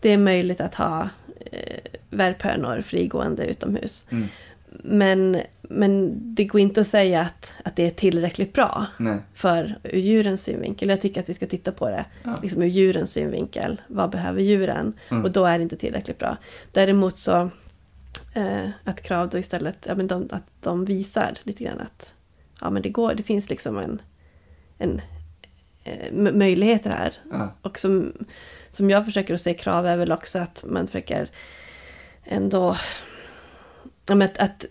Det 0.00 0.08
är 0.10 0.16
möjligt 0.18 0.60
att 0.60 0.74
ha 0.74 1.08
eh, 1.52 1.78
värphönor 2.10 2.82
frigående 2.82 3.46
utomhus. 3.46 4.06
Mm. 4.10 4.28
men, 4.68 5.40
men 5.62 6.12
det 6.34 6.44
går 6.44 6.60
inte 6.60 6.80
att 6.80 6.86
säga 6.86 7.20
att, 7.20 7.52
att 7.64 7.76
det 7.76 7.86
är 7.86 7.90
tillräckligt 7.90 8.52
bra 8.52 8.86
Nej. 8.98 9.18
för 9.34 9.74
ur 9.82 9.98
djurens 9.98 10.42
synvinkel. 10.42 10.88
Jag 10.88 11.00
tycker 11.00 11.20
att 11.20 11.28
vi 11.28 11.34
ska 11.34 11.46
titta 11.46 11.72
på 11.72 11.88
det 11.90 12.04
Ja. 12.22 12.38
liksom 12.42 12.62
ur 12.62 12.66
djurens 12.66 13.12
synvinkel. 13.12 13.80
Vad 13.86 14.10
behöver 14.10 14.40
djuren? 14.42 14.92
Mm. 15.10 15.24
Och 15.24 15.30
då 15.30 15.44
är 15.44 15.58
det 15.58 15.62
inte 15.62 15.76
tillräckligt 15.76 16.18
bra. 16.18 16.36
Däremot 16.72 17.16
så 17.16 17.50
eh, 18.34 18.68
att 18.84 19.02
krav 19.02 19.28
då 19.28 19.38
istället, 19.38 19.76
ja, 19.88 19.94
men 19.94 20.06
de, 20.06 20.28
att 20.32 20.46
de 20.60 20.84
visar 20.84 21.32
lite 21.42 21.64
grann 21.64 21.80
att 21.80 22.13
ja, 22.60 22.70
men 22.70 22.82
det 22.82 22.88
går, 22.88 23.14
det 23.14 23.22
finns 23.22 23.50
liksom 23.50 23.78
en, 23.78 24.02
en 24.78 25.00
eh, 25.84 26.12
möjligheter 26.12 26.90
här. 26.90 27.14
Ja. 27.30 27.54
Och 27.62 27.78
som, 27.78 28.12
som 28.70 28.90
jag 28.90 29.04
försöker 29.04 29.34
att 29.34 29.40
se 29.40 29.54
krav 29.54 29.86
är 29.86 29.96
väl 29.96 30.12
också 30.12 30.38
att 30.38 30.64
man 30.68 30.86
försöker 30.86 31.28
ändå... 32.24 32.76
Ja, 34.06 34.14
men 34.14 34.28
att, 34.28 34.38
att 34.38 34.64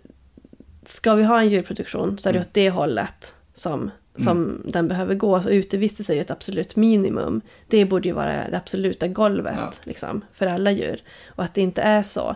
ska 0.88 1.16
vi 1.16 1.24
ha 1.24 1.40
en 1.42 1.50
djurproduktion 1.50 2.18
så 2.18 2.30
är 2.30 2.34
det 2.34 2.40
Mm. 2.40 2.48
åt 2.48 2.54
det 2.54 2.70
hållet 2.70 3.34
som, 3.54 3.92
som 4.16 4.62
den 4.66 4.88
behöver 4.88 5.16
gå. 5.16 5.42
Så 5.42 5.50
utevistelse 5.50 6.14
är 6.14 6.16
ju 6.16 6.22
ett 6.22 6.32
absolut 6.32 6.76
minimum. 6.76 7.42
Det 7.68 7.86
borde 7.86 8.08
ju 8.08 8.14
vara 8.14 8.50
det 8.50 8.58
absoluta 8.58 9.08
golvet 9.08 9.56
Ja. 9.58 9.74
liksom, 9.84 10.22
för 10.34 10.48
alla 10.48 10.72
djur. 10.72 11.02
Och 11.28 11.44
att 11.44 11.54
det 11.54 11.62
inte 11.62 11.82
är 11.82 12.04
så, 12.04 12.36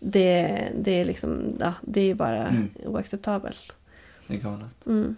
det, 0.00 0.68
det, 0.78 1.00
är, 1.00 1.04
liksom, 1.04 1.56
ja, 1.60 1.72
det 1.82 2.00
är 2.10 2.14
bara 2.14 2.46
Mm. 2.46 2.68
oacceptabelt. 2.86 3.76
Det 4.30 4.36
är 4.36 4.40
galet. 4.40 4.86
Mm. 4.86 5.16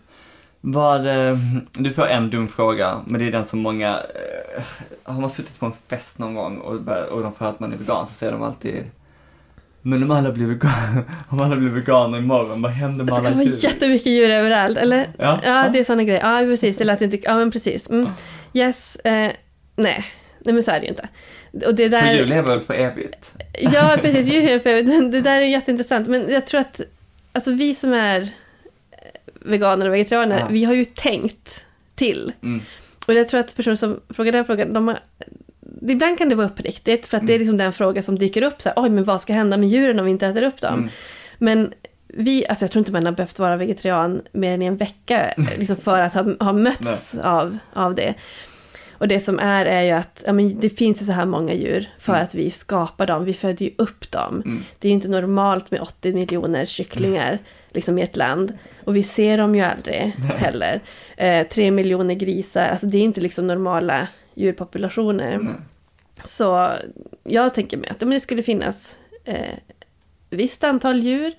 Vad, 0.61 1.07
eh, 1.07 1.37
du 1.73 1.93
får 1.93 2.07
en 2.07 2.31
dum 2.31 2.49
fråga, 2.49 3.01
men 3.07 3.21
det 3.21 3.27
är 3.27 3.33
den 3.33 3.45
som 3.45 3.61
många, 3.61 3.89
eh, 3.89 4.63
har 5.03 5.21
man 5.21 5.31
suttit 5.31 5.59
på 5.59 5.67
en 5.67 5.73
fest 5.89 6.19
någon 6.19 6.35
gång 6.35 6.59
och, 6.59 6.89
och 6.89 7.23
de 7.23 7.35
får 7.35 7.45
att 7.45 7.61
man 7.61 7.73
är 7.73 7.77
vegan 7.77 8.07
så 8.07 8.15
säger 8.15 8.33
de 8.33 8.43
alltid 8.43 8.85
men 9.83 10.03
om 10.03 10.11
alla 10.11 10.33
blir 10.33 10.47
veganer, 10.47 11.05
om 11.29 11.41
alla 11.41 11.57
blir 11.57 11.69
veganer 11.69 12.19
imorgon, 12.19 12.63
vad 12.63 12.73
händer 12.73 13.05
med 13.05 13.07
Det 13.07 13.17
alla 13.17 13.29
ska 13.29 13.35
vara 13.35 13.45
djur? 13.45 13.65
jättemycket 13.65 14.07
djur 14.07 14.31
överallt, 14.31 14.79
eller? 14.79 15.09
Ja. 15.19 15.41
Ja, 15.45 15.69
det 15.73 15.79
är 15.79 15.85
sådana 15.85 16.05
grejer. 16.05 16.21
Ja, 16.21 16.47
precis. 16.47 16.77
Det 16.77 16.85
lät 16.85 17.03
inte... 17.03 17.19
Ja, 17.23 17.37
men 17.37 17.51
precis. 17.51 17.91
Mm. 17.91 18.09
Yes. 18.53 18.97
Eh, 18.97 19.33
nej. 19.77 20.05
nej, 20.39 20.55
men 20.55 20.63
så 20.63 20.71
är 20.71 20.81
det 20.81 20.87
ju 20.87 20.91
inte. 20.91 21.09
Och 21.67 21.75
det 21.75 21.91
För 21.91 22.13
djur 22.13 22.19
där... 22.19 22.27
lever 22.27 22.49
väl 22.49 22.61
för 22.61 22.75
evigt? 22.75 23.33
Ja, 23.61 23.97
precis. 24.03 24.27
Djur 24.27 24.49
är 24.49 24.59
för 24.59 24.71
evigt. 24.71 25.13
Det 25.13 25.21
där 25.21 25.39
är 25.39 25.47
jätteintressant. 25.47 26.09
Men 26.09 26.31
jag 26.31 26.47
tror 26.47 26.61
att 26.61 26.81
alltså, 27.33 27.51
vi 27.51 27.75
som 27.75 27.93
är 27.93 28.29
veganer 29.45 29.87
och 29.87 29.95
vegetarianer, 29.95 30.39
Ja. 30.39 30.47
vi 30.51 30.65
har 30.65 30.75
ju 30.75 30.85
tänkt 30.85 31.65
till. 31.95 32.33
Mm. 32.43 32.61
Och 33.07 33.15
jag 33.15 33.29
tror 33.29 33.41
att 33.41 33.57
personer 33.57 33.77
som 33.77 34.01
frågar 34.09 34.33
den 34.33 34.45
frågan, 34.45 34.73
de 34.73 34.89
har, 34.89 34.99
ibland 35.89 36.19
kan 36.19 36.29
det 36.29 36.35
vara 36.35 36.47
uppriktigt, 36.47 37.07
för 37.07 37.17
att 37.17 37.27
det 37.27 37.33
är 37.35 37.39
liksom 37.39 37.57
den 37.57 37.73
fråga 37.73 38.03
som 38.03 38.19
dyker 38.19 38.43
upp. 38.43 38.63
Så 38.63 38.69
här, 38.69 38.75
Oj, 38.83 38.91
men 38.91 39.05
vad 39.05 39.21
ska 39.21 39.33
hända 39.33 39.57
med 39.57 39.69
djuren 39.69 39.99
om 39.99 40.05
vi 40.05 40.11
inte 40.11 40.27
äter 40.27 40.43
upp 40.43 40.61
dem? 40.61 40.75
Mm. 40.79 40.89
Men 41.39 41.73
vi, 42.09 42.47
alltså 42.47 42.63
jag 42.65 42.71
tror 42.71 42.81
inte 42.81 42.93
man 42.93 43.07
har 43.07 43.13
behövt 43.13 43.39
vara 43.39 43.57
vegetarian 43.57 44.23
mer 44.33 44.55
än 44.55 44.63
i 44.63 44.67
en 44.67 44.77
vecka 44.77 45.35
liksom 45.59 45.77
för 45.77 46.01
att 46.01 46.15
ha, 46.15 46.25
ha 46.41 46.53
mötts 46.53 47.15
av, 47.15 47.59
av 47.73 47.95
det. 47.95 48.15
Och 48.93 49.09
det 49.09 49.21
som 49.21 49.39
är 49.39 49.67
är 49.67 49.83
ju 49.83 49.91
att 49.91 50.23
ja, 50.27 50.33
men 50.33 50.61
det 50.61 50.71
finns 50.71 51.03
ju 51.03 51.07
så 51.07 51.13
här 51.13 51.27
många 51.27 51.55
djur 51.55 51.89
för 51.99 52.13
Mm. 52.13 52.25
att 52.25 52.35
vi 52.35 52.51
skapar 52.51 53.07
dem, 53.07 53.25
vi 53.25 53.35
föder 53.35 53.65
ju 53.67 53.71
upp 53.79 54.11
dem. 54.11 54.43
Mm. 54.45 54.65
Det 54.79 54.89
är 54.89 54.91
ju 54.91 54.95
inte 54.95 55.09
normalt 55.09 55.71
med 55.71 55.81
80 55.81 56.13
miljoner 56.13 56.65
kycklingar 56.65 57.39
liksom 57.75 57.99
i 57.99 58.03
ett 58.03 58.17
land. 58.17 58.59
Och 58.85 58.97
vi 58.97 59.03
ser 59.03 59.39
dem 59.39 59.55
ju 59.55 59.61
aldrig 59.61 60.01
heller. 60.37 60.81
Eh, 61.17 61.47
tre 61.47 61.71
miljoner 61.71 62.15
grisar, 62.15 62.69
alltså 62.69 62.87
det 62.87 62.99
är 62.99 63.03
inte 63.03 63.21
liksom 63.21 63.47
normala 63.47 64.09
djurpopulationer. 64.35 65.39
Nej. 65.39 65.55
Så 66.25 66.73
jag 67.25 67.55
tänker 67.55 67.77
mig 67.77 67.89
att 67.91 68.01
men 68.01 68.11
det 68.11 68.21
skulle 68.21 68.43
finnas 68.43 68.99
eh, 69.25 69.55
visst 70.31 70.65
antal 70.65 71.03
djur 71.03 71.33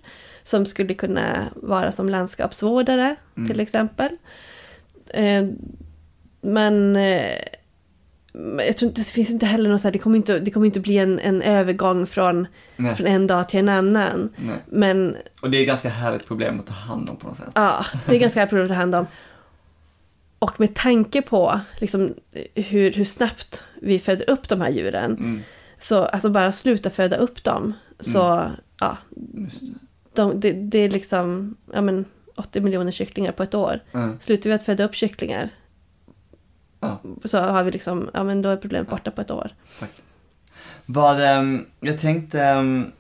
som 0.44 0.66
skulle 0.66 0.94
kunna 0.94 1.48
vara 1.56 1.92
som 1.92 2.10
landskapsvårdare 2.10 3.16
Mm. 3.38 3.50
till 3.50 3.60
exempel. 3.60 4.18
Eh, 5.08 5.46
men 6.42 6.96
eh, 6.96 7.38
men 7.42 7.63
jag 8.68 8.78
tror 8.78 8.90
inte, 8.90 9.02
det 9.02 9.06
finns 9.06 9.30
inte 9.30 9.46
heller 9.46 9.70
något 9.70 9.82
så 9.82 9.88
här, 9.88 9.92
det 9.94 10.00
kommer 10.00 10.18
inte, 10.18 10.40
det 10.40 10.52
kommer 10.52 10.66
inte 10.66 10.80
bli 10.80 10.98
en, 10.98 11.20
en 11.20 11.42
övergång 11.42 12.08
från, 12.08 12.48
Nej. 12.76 12.96
från 12.96 13.08
en 13.08 13.28
dag 13.28 13.50
till 13.50 13.60
en 13.60 13.70
annan. 13.70 14.30
Nej. 14.36 14.56
Men 14.66 15.18
Och 15.42 15.50
det 15.50 15.58
är 15.58 15.62
ett 15.62 15.68
ganska 15.68 15.90
härligt 15.90 16.28
problem 16.28 16.60
att 16.60 16.68
ta 16.68 16.74
hand 16.74 17.10
om 17.10 17.18
på 17.18 17.28
något 17.28 17.38
sätt. 17.38 17.50
Ja, 17.56 17.86
det 18.08 18.16
är 18.16 18.20
ganska 18.20 18.40
här 18.40 18.48
problem 18.48 18.64
att 18.66 18.70
ta 18.70 18.76
hand 18.76 18.96
om. 18.96 19.08
Och 20.40 20.60
med 20.60 20.76
tanke 20.76 21.22
på 21.22 21.60
liksom, 21.80 22.14
hur, 22.56 22.92
hur 22.92 23.06
snabbt 23.06 23.64
vi 23.82 24.00
föder 24.00 24.30
upp 24.30 24.50
de 24.50 24.62
här 24.62 24.70
djuren. 24.70 25.12
Mm. 25.12 25.42
Så 25.80 26.04
alltså 26.04 26.30
bara 26.30 26.52
sluta 26.52 26.90
föda 26.90 27.18
upp 27.18 27.44
dem. 27.44 27.74
Så 28.00 28.52
ja, 28.80 28.98
Just 29.34 29.62
det. 29.62 29.68
de, 30.14 30.40
det, 30.40 30.52
det 30.52 30.80
är 30.80 30.90
liksom 30.90 31.56
ja, 31.74 31.82
men 31.82 32.06
80 32.36 32.62
miljoner 32.62 32.92
kycklingar 32.92 33.32
på 33.32 33.44
ett 33.44 33.56
år. 33.56 33.80
Mm. 33.92 34.20
Slutar 34.20 34.50
vi 34.50 34.54
att 34.54 34.66
föda 34.66 34.84
upp 34.84 34.96
kycklingar 34.96 35.50
Ja, 36.84 37.00
så 37.26 37.38
har 37.38 37.64
vi 37.64 37.72
liksom, 37.72 38.10
ja 38.14 38.24
men 38.24 38.42
då 38.42 38.50
är 38.50 38.58
problemet 38.58 38.90
borta 38.90 39.12
på 39.12 39.22
ett 39.22 39.32
år. 39.32 39.52
tack. 39.80 39.90
Vad, 40.86 41.22
ehm, 41.24 41.66
jag 41.80 42.00
tänkte, 42.00 42.42
ehm, 42.42 42.92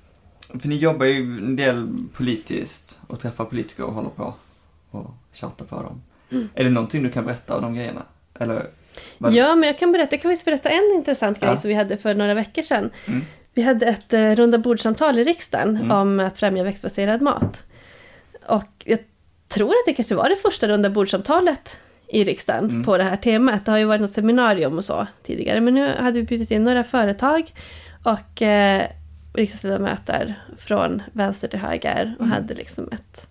för 0.59 0.67
ni 0.67 0.75
jobbar 0.77 1.05
ju 1.05 1.21
en 1.21 1.55
del 1.55 1.87
politiskt 2.13 2.99
och 3.07 3.19
träffar 3.19 3.45
politiker 3.45 3.83
och 3.83 3.93
håller 3.93 4.09
på 4.09 4.33
och 4.91 5.11
tjatar 5.33 5.65
på 5.65 5.75
dem. 5.75 6.01
Mm. 6.31 6.49
Är 6.55 6.63
det 6.63 6.69
någonting 6.69 7.03
du 7.03 7.11
kan 7.11 7.25
berätta 7.25 7.53
av 7.53 7.61
de 7.61 7.73
grejerna? 7.75 8.01
Eller? 8.39 8.69
Ja, 9.17 9.55
men 9.55 9.63
jag 9.63 9.77
kan 9.77 9.91
berätta, 9.91 10.13
jag 10.15 10.21
kan 10.21 10.31
faktiskt 10.31 10.45
berätta 10.45 10.69
en 10.69 10.91
intressant 10.95 11.39
grej 11.39 11.49
Ja. 11.49 11.57
som 11.61 11.67
vi 11.67 11.73
hade 11.73 11.97
för 11.97 12.15
några 12.15 12.33
veckor 12.33 12.61
sedan. 12.61 12.89
Mm. 13.07 13.21
Vi 13.53 13.61
hade 13.61 13.85
ett 13.85 14.13
eh, 14.13 14.31
runda 14.35 14.57
bordsamtal 14.57 15.19
i 15.19 15.23
riksdagen 15.23 15.75
Mm. 15.77 15.91
om 15.91 16.19
att 16.19 16.37
främja 16.37 16.63
växtbaserad 16.63 17.21
mat. 17.21 17.63
Och 18.47 18.63
jag 18.85 18.99
tror 19.47 19.69
att 19.69 19.85
det 19.85 19.93
kanske 19.93 20.15
var 20.15 20.29
det 20.29 20.35
första 20.35 20.67
runda 20.67 20.89
bordsamtalet 20.89 21.77
i 22.13 22.23
riksdagen 22.23 22.63
Mm. 22.69 22.83
på 22.83 22.97
det 22.97 23.03
här 23.03 23.17
temat. 23.17 23.65
Det 23.65 23.71
har 23.71 23.77
ju 23.77 23.85
varit 23.85 24.01
något 24.01 24.11
seminarium 24.11 24.77
och 24.77 24.85
så 24.85 25.07
tidigare. 25.23 25.61
Men 25.61 25.73
nu 25.73 25.87
hade 25.99 26.11
vi 26.19 26.23
bjudit 26.23 26.51
in 26.51 26.63
några 26.63 26.83
företag 26.83 27.53
och 28.03 28.41
eh, 28.41 28.83
riksdagsledamöter 29.33 30.35
från 30.57 31.01
vänster 31.13 31.47
till 31.47 31.59
höger 31.59 32.15
och 32.19 32.25
Mm. 32.25 32.31
hade 32.31 32.53
liksom 32.53 32.89
ett 32.91 33.27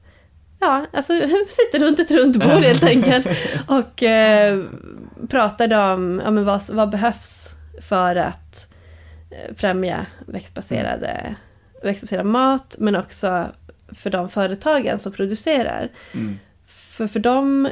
Ja, 0.60 0.86
alltså 0.92 1.12
sitter 1.48 1.78
runt 1.78 1.98
ett 1.98 2.10
runt 2.10 2.36
bord 2.36 2.64
helt 2.64 2.84
enkelt. 2.84 3.26
Och 3.66 4.02
eh, 4.02 4.64
pratade 5.28 5.78
om 5.92 6.20
ja, 6.24 6.30
men 6.30 6.44
vad, 6.44 6.62
vad 6.68 6.90
behövs 6.90 7.48
för 7.80 8.16
att 8.16 8.72
eh, 9.30 9.54
främja 9.56 10.06
växtbaserade, 10.26 11.34
växtbaserad 11.82 12.26
mat. 12.26 12.76
Men 12.78 12.96
också 12.96 13.46
för 13.94 14.10
de 14.10 14.30
företagen 14.30 14.98
som 14.98 15.12
producerar. 15.12 15.88
Mm. 16.14 16.38
För, 16.66 17.06
för 17.06 17.20
dem 17.20 17.68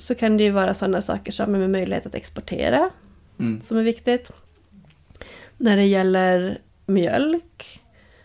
så 0.00 0.14
kan 0.14 0.36
det 0.36 0.44
ju 0.44 0.50
vara 0.50 0.74
sådana 0.74 1.00
saker 1.02 1.32
som 1.32 1.52
med 1.52 1.70
möjlighet 1.70 2.06
att 2.06 2.14
exportera 2.14 2.90
Mm. 3.38 3.60
som 3.60 3.76
är 3.78 3.82
viktigt. 3.82 4.30
När 5.56 5.76
det 5.76 5.84
gäller 5.86 6.58
mjölk 6.86 7.80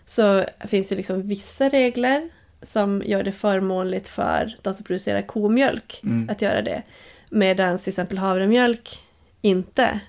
så 0.05 0.45
finns 0.67 0.87
det 0.87 0.95
liksom 0.95 1.27
vissa 1.27 1.69
regler 1.69 2.29
som 2.61 3.03
gör 3.05 3.23
det 3.23 3.31
förmånligt 3.31 4.07
för 4.07 4.55
de 4.61 4.73
som 4.73 4.83
producerar 4.85 5.21
komjölk 5.21 5.99
Mm. 6.03 6.29
att 6.29 6.41
göra 6.41 6.61
det. 6.61 6.83
Medan 7.29 7.79
till 7.79 7.89
exempel 7.89 8.17
havremjölk 8.17 8.99
inte 9.41 9.99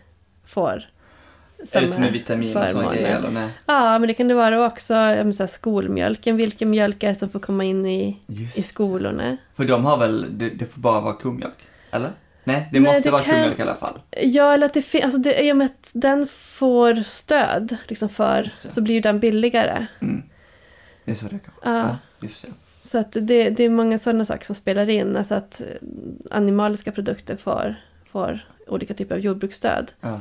får 0.45 0.85
Är 1.73 1.81
det 1.81 1.87
som 1.87 2.03
med 2.03 2.13
vitaminer 2.13 2.63
och 2.63 2.69
sådana 2.69 2.95
grejer 2.95 3.17
eller 3.19 3.31
nej? 3.31 3.49
Ja, 3.67 3.99
men 3.99 4.09
det 4.09 4.15
kan 4.15 4.29
det 4.29 4.35
vara 4.35 4.67
också 4.67 4.95
ja, 4.95 5.33
så 5.33 5.43
här, 5.43 5.47
skolmjölken. 5.47 6.37
Vilken 6.37 6.71
mjölk 6.71 7.03
är 7.03 7.09
det 7.09 7.15
som 7.19 7.29
får 7.29 7.41
komma 7.41 7.65
in 7.65 7.87
i, 7.87 8.17
Just 8.27 8.59
i 8.59 8.63
skolorna? 8.63 9.37
För 9.57 9.65
de 9.65 9.85
har 9.85 9.99
väl, 9.99 10.39
det, 10.39 10.51
det 10.51 10.67
får 10.67 10.81
bara 10.81 11.01
vara 11.01 11.15
komjölk? 11.15 11.55
Eller? 11.91 12.13
Nej, 12.45 12.69
det 12.73 12.81
Nej, 12.81 12.93
måste 12.93 13.09
det 13.09 13.11
vara 13.13 13.23
kan- 13.23 13.35
komjölk 13.35 13.59
i 13.59 13.63
alla 13.63 13.75
fall. 13.75 13.99
Ja, 14.23 14.55
eller 14.55 14.67
att 14.67 14.75
det 14.75 14.83
finns, 14.83 15.05
alltså 15.05 15.19
det, 15.19 15.45
i 15.45 15.53
och 15.53 15.57
med 15.57 15.65
att 15.65 15.89
den 15.93 16.27
får 16.27 16.95
stöd 17.03 17.77
liksom 17.89 18.09
för, 18.09 18.45
så 18.71 18.81
blir 18.81 18.95
ju 18.95 19.01
den 19.01 19.21
billigare. 19.21 19.87
Mm. 20.01 20.23
Det 21.05 21.11
är 21.11 21.15
så 21.15 21.25
det 21.27 21.31
går. 21.31 21.73
Ja. 21.73 21.97
just 22.21 22.43
det. 22.43 22.49
Så 22.83 22.99
att 22.99 23.13
det, 23.13 23.51
det 23.51 23.65
är 23.65 23.71
många 23.71 23.99
sådana 23.99 24.25
saker 24.25 24.45
som 24.47 24.55
spelar 24.55 24.89
in. 24.89 25.17
Alltså 25.17 25.35
att 25.35 25.63
animaliska 26.31 26.93
produkter 26.93 27.37
får, 27.37 27.75
får 28.13 28.41
olika 28.67 28.95
typer 28.95 29.15
av 29.15 29.21
jordbruksstöd. 29.21 29.93
Ja. 30.01 30.21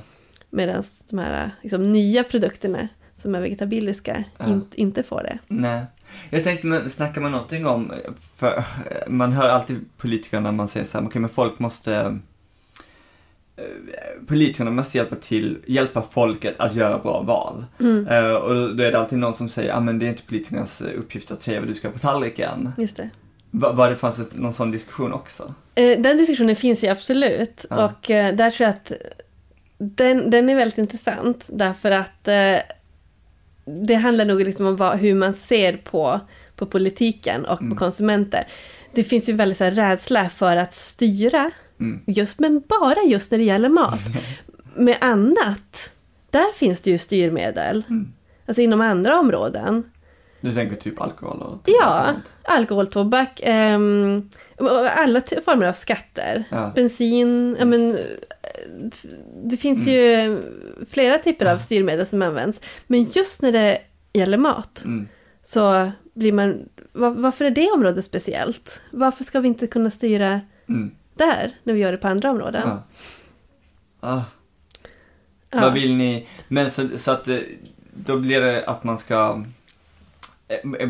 Medan 0.55 0.83
de 1.09 1.19
här 1.19 1.51
liksom, 1.61 1.91
nya 1.91 2.23
produkterna 2.23 2.87
som 3.15 3.35
är 3.35 3.41
vegetabiliska 3.41 4.23
Ja. 4.37 4.45
in, 4.47 4.65
inte 4.75 5.03
får 5.03 5.23
det. 5.23 5.37
Nej. 5.47 5.85
Jag 6.29 6.43
tänkte, 6.43 6.89
snackar 6.89 7.21
man 7.21 7.31
någonting 7.31 7.65
om, 7.67 7.91
för 8.37 8.63
man 9.07 9.31
hör 9.31 9.49
alltid 9.49 9.79
politiker 9.97 10.39
när 10.39 10.51
man 10.51 10.67
säger 10.67 10.85
så 10.85 10.97
här, 10.99 11.07
okej 11.07 11.21
men 11.21 11.29
folk 11.29 11.59
måste 11.59 12.19
eh, 13.57 13.63
Politikerna 14.27 14.71
måste 14.71 14.97
hjälpa 14.97 15.15
till, 15.15 15.57
hjälpa 15.65 16.01
folket 16.01 16.55
att 16.57 16.75
göra 16.75 16.99
bra 16.99 17.21
val. 17.21 17.65
Mm, 17.79 18.07
Eh, 18.07 18.33
och 18.35 18.75
då 18.75 18.83
är 18.83 18.91
det 18.91 18.99
alltid 18.99 19.19
någon 19.19 19.33
som 19.33 19.49
säger, 19.49 19.69
ja 19.69 19.75
ah, 19.75 19.79
men 19.79 19.99
det 19.99 20.05
är 20.05 20.09
inte 20.09 20.23
politikernas 20.23 20.81
uppgift 20.81 21.31
att 21.31 21.43
säga 21.43 21.59
vad 21.59 21.69
du 21.69 21.73
ska 21.75 21.87
ha 21.87 21.93
på 21.93 21.99
tallriken. 21.99 22.71
just 22.77 22.97
det. 22.97 23.09
Va- 23.51 23.71
Var 23.71 23.89
det 23.89 23.95
fanns 23.95 24.33
någon 24.33 24.53
sån 24.53 24.71
diskussion 24.71 25.13
också? 25.13 25.53
Eh, 25.75 25.99
Den 26.01 26.17
diskussionen 26.17 26.55
finns 26.55 26.83
ju 26.83 26.87
absolut. 26.87 27.65
Ja. 27.69 27.85
Och 27.85 28.05
där 28.07 28.51
tror 28.51 28.67
jag 28.67 28.69
att 28.75 28.91
den, 29.77 30.29
den 30.29 30.49
är 30.49 30.55
väldigt 30.55 30.77
intressant. 30.77 31.45
Därför 31.49 31.91
att 31.91 32.27
eh, 32.27 32.57
det 33.85 33.95
handlar 33.95 34.25
nog 34.25 34.41
liksom 34.41 34.65
om 34.65 34.75
vad, 34.75 34.97
hur 34.99 35.15
man 35.15 35.33
ser 35.33 35.77
på, 35.77 36.19
på 36.55 36.65
politiken 36.65 37.45
och 37.45 37.59
på 37.59 37.75
konsumenter. 37.75 38.47
Det 38.93 39.03
finns 39.03 39.29
ju 39.29 39.33
väldigt 39.33 39.57
så 39.57 39.63
här, 39.63 39.71
rädsla 39.71 40.29
för 40.29 40.57
att 40.57 40.73
styra, 40.73 41.51
Mm. 41.79 42.01
just, 42.07 42.39
men 42.39 42.63
bara 42.67 43.03
just 43.07 43.31
när 43.31 43.37
det 43.37 43.43
gäller 43.43 43.69
mat. 43.69 43.99
Med 44.75 44.97
annat, 45.01 45.91
där 46.29 46.53
finns 46.53 46.81
det 46.81 46.91
ju 46.91 46.97
styrmedel. 46.97 47.83
Alltså 48.45 48.61
inom 48.61 48.81
andra 48.81 49.19
områden. 49.19 49.83
Du 50.45 50.53
tänker 50.53 50.75
typ 50.75 51.01
alkohol 51.01 51.37
och 51.41 51.47
tobak 51.47 51.67
och 51.67 51.73
Ja, 51.81 52.05
sånt? 52.05 52.33
alkohol, 52.43 52.87
tobak, 52.87 53.39
och 54.57 54.99
alla 54.99 55.21
former 55.45 55.65
av 55.65 55.73
skatter. 55.73 56.43
Ja. 56.51 56.71
Bensin, 56.75 57.55
ja, 57.59 57.65
men, 57.65 57.95
eh, 57.97 58.01
det 59.43 59.57
finns 59.57 59.87
ju 59.87 60.37
flera 60.89 61.17
typer 61.17 61.45
av 61.45 61.57
styrmedel 61.57 62.05
som 62.05 62.21
används. 62.21 62.61
Men 62.87 63.03
just 63.03 63.41
när 63.41 63.51
det 63.51 63.81
gäller 64.13 64.37
mat 64.37 64.81
Mm. 64.85 65.07
så 65.43 65.91
blir 66.13 66.31
man, 66.31 66.69
var, 66.91 67.09
varför 67.11 67.45
är 67.45 67.49
det 67.51 67.71
området 67.71 68.05
speciellt? 68.05 68.81
Varför 68.91 69.23
ska 69.23 69.39
vi 69.39 69.47
inte 69.47 69.67
kunna 69.67 69.89
styra 69.91 70.41
Mm. 70.69 70.91
där 71.15 71.51
när 71.63 71.73
vi 71.73 71.79
gör 71.79 71.91
det 71.91 71.97
på 71.97 72.07
andra 72.07 72.31
områden? 72.31 72.69
Ja. 72.69 72.83
Ah. 73.99 74.21
Vad 75.51 75.73
vill 75.73 75.95
ni? 75.95 76.27
Men 76.47 76.71
så, 76.71 76.87
så 76.97 77.11
att 77.11 77.27
då 77.93 78.17
blir 78.17 78.41
det 78.41 78.65
att 78.65 78.83
man 78.83 78.97
ska... 78.97 79.43
eh, 80.47 80.57
eh, 80.79 80.89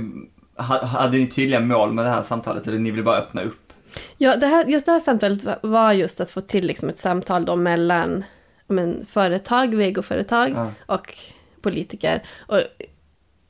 ha- 0.65 0.85
Hade 0.85 1.17
ni 1.17 1.27
tydliga 1.27 1.59
mål 1.59 1.93
med 1.93 2.05
det 2.05 2.09
här 2.09 2.23
samtalet 2.23 2.67
eller 2.67 2.79
ni 2.79 2.91
ville 2.91 3.03
bara 3.03 3.17
öppna 3.17 3.41
upp? 3.43 3.73
Ja, 4.17 4.35
det 4.35 4.47
här, 4.47 4.65
just 4.65 4.85
det 4.85 4.91
här 4.91 4.99
samtalet 4.99 5.43
va- 5.43 5.59
var 5.61 5.91
just 5.93 6.21
att 6.21 6.31
få 6.31 6.41
till 6.41 6.65
liksom 6.67 6.89
ett 6.89 6.99
samtal 6.99 7.45
då 7.45 7.55
mellan 7.55 8.23
men, 8.67 9.05
företag, 9.09 9.75
vegoföretag 9.75 10.49
Ja. 10.49 10.71
och 10.85 11.17
politiker. 11.61 12.23
Och 12.37 12.61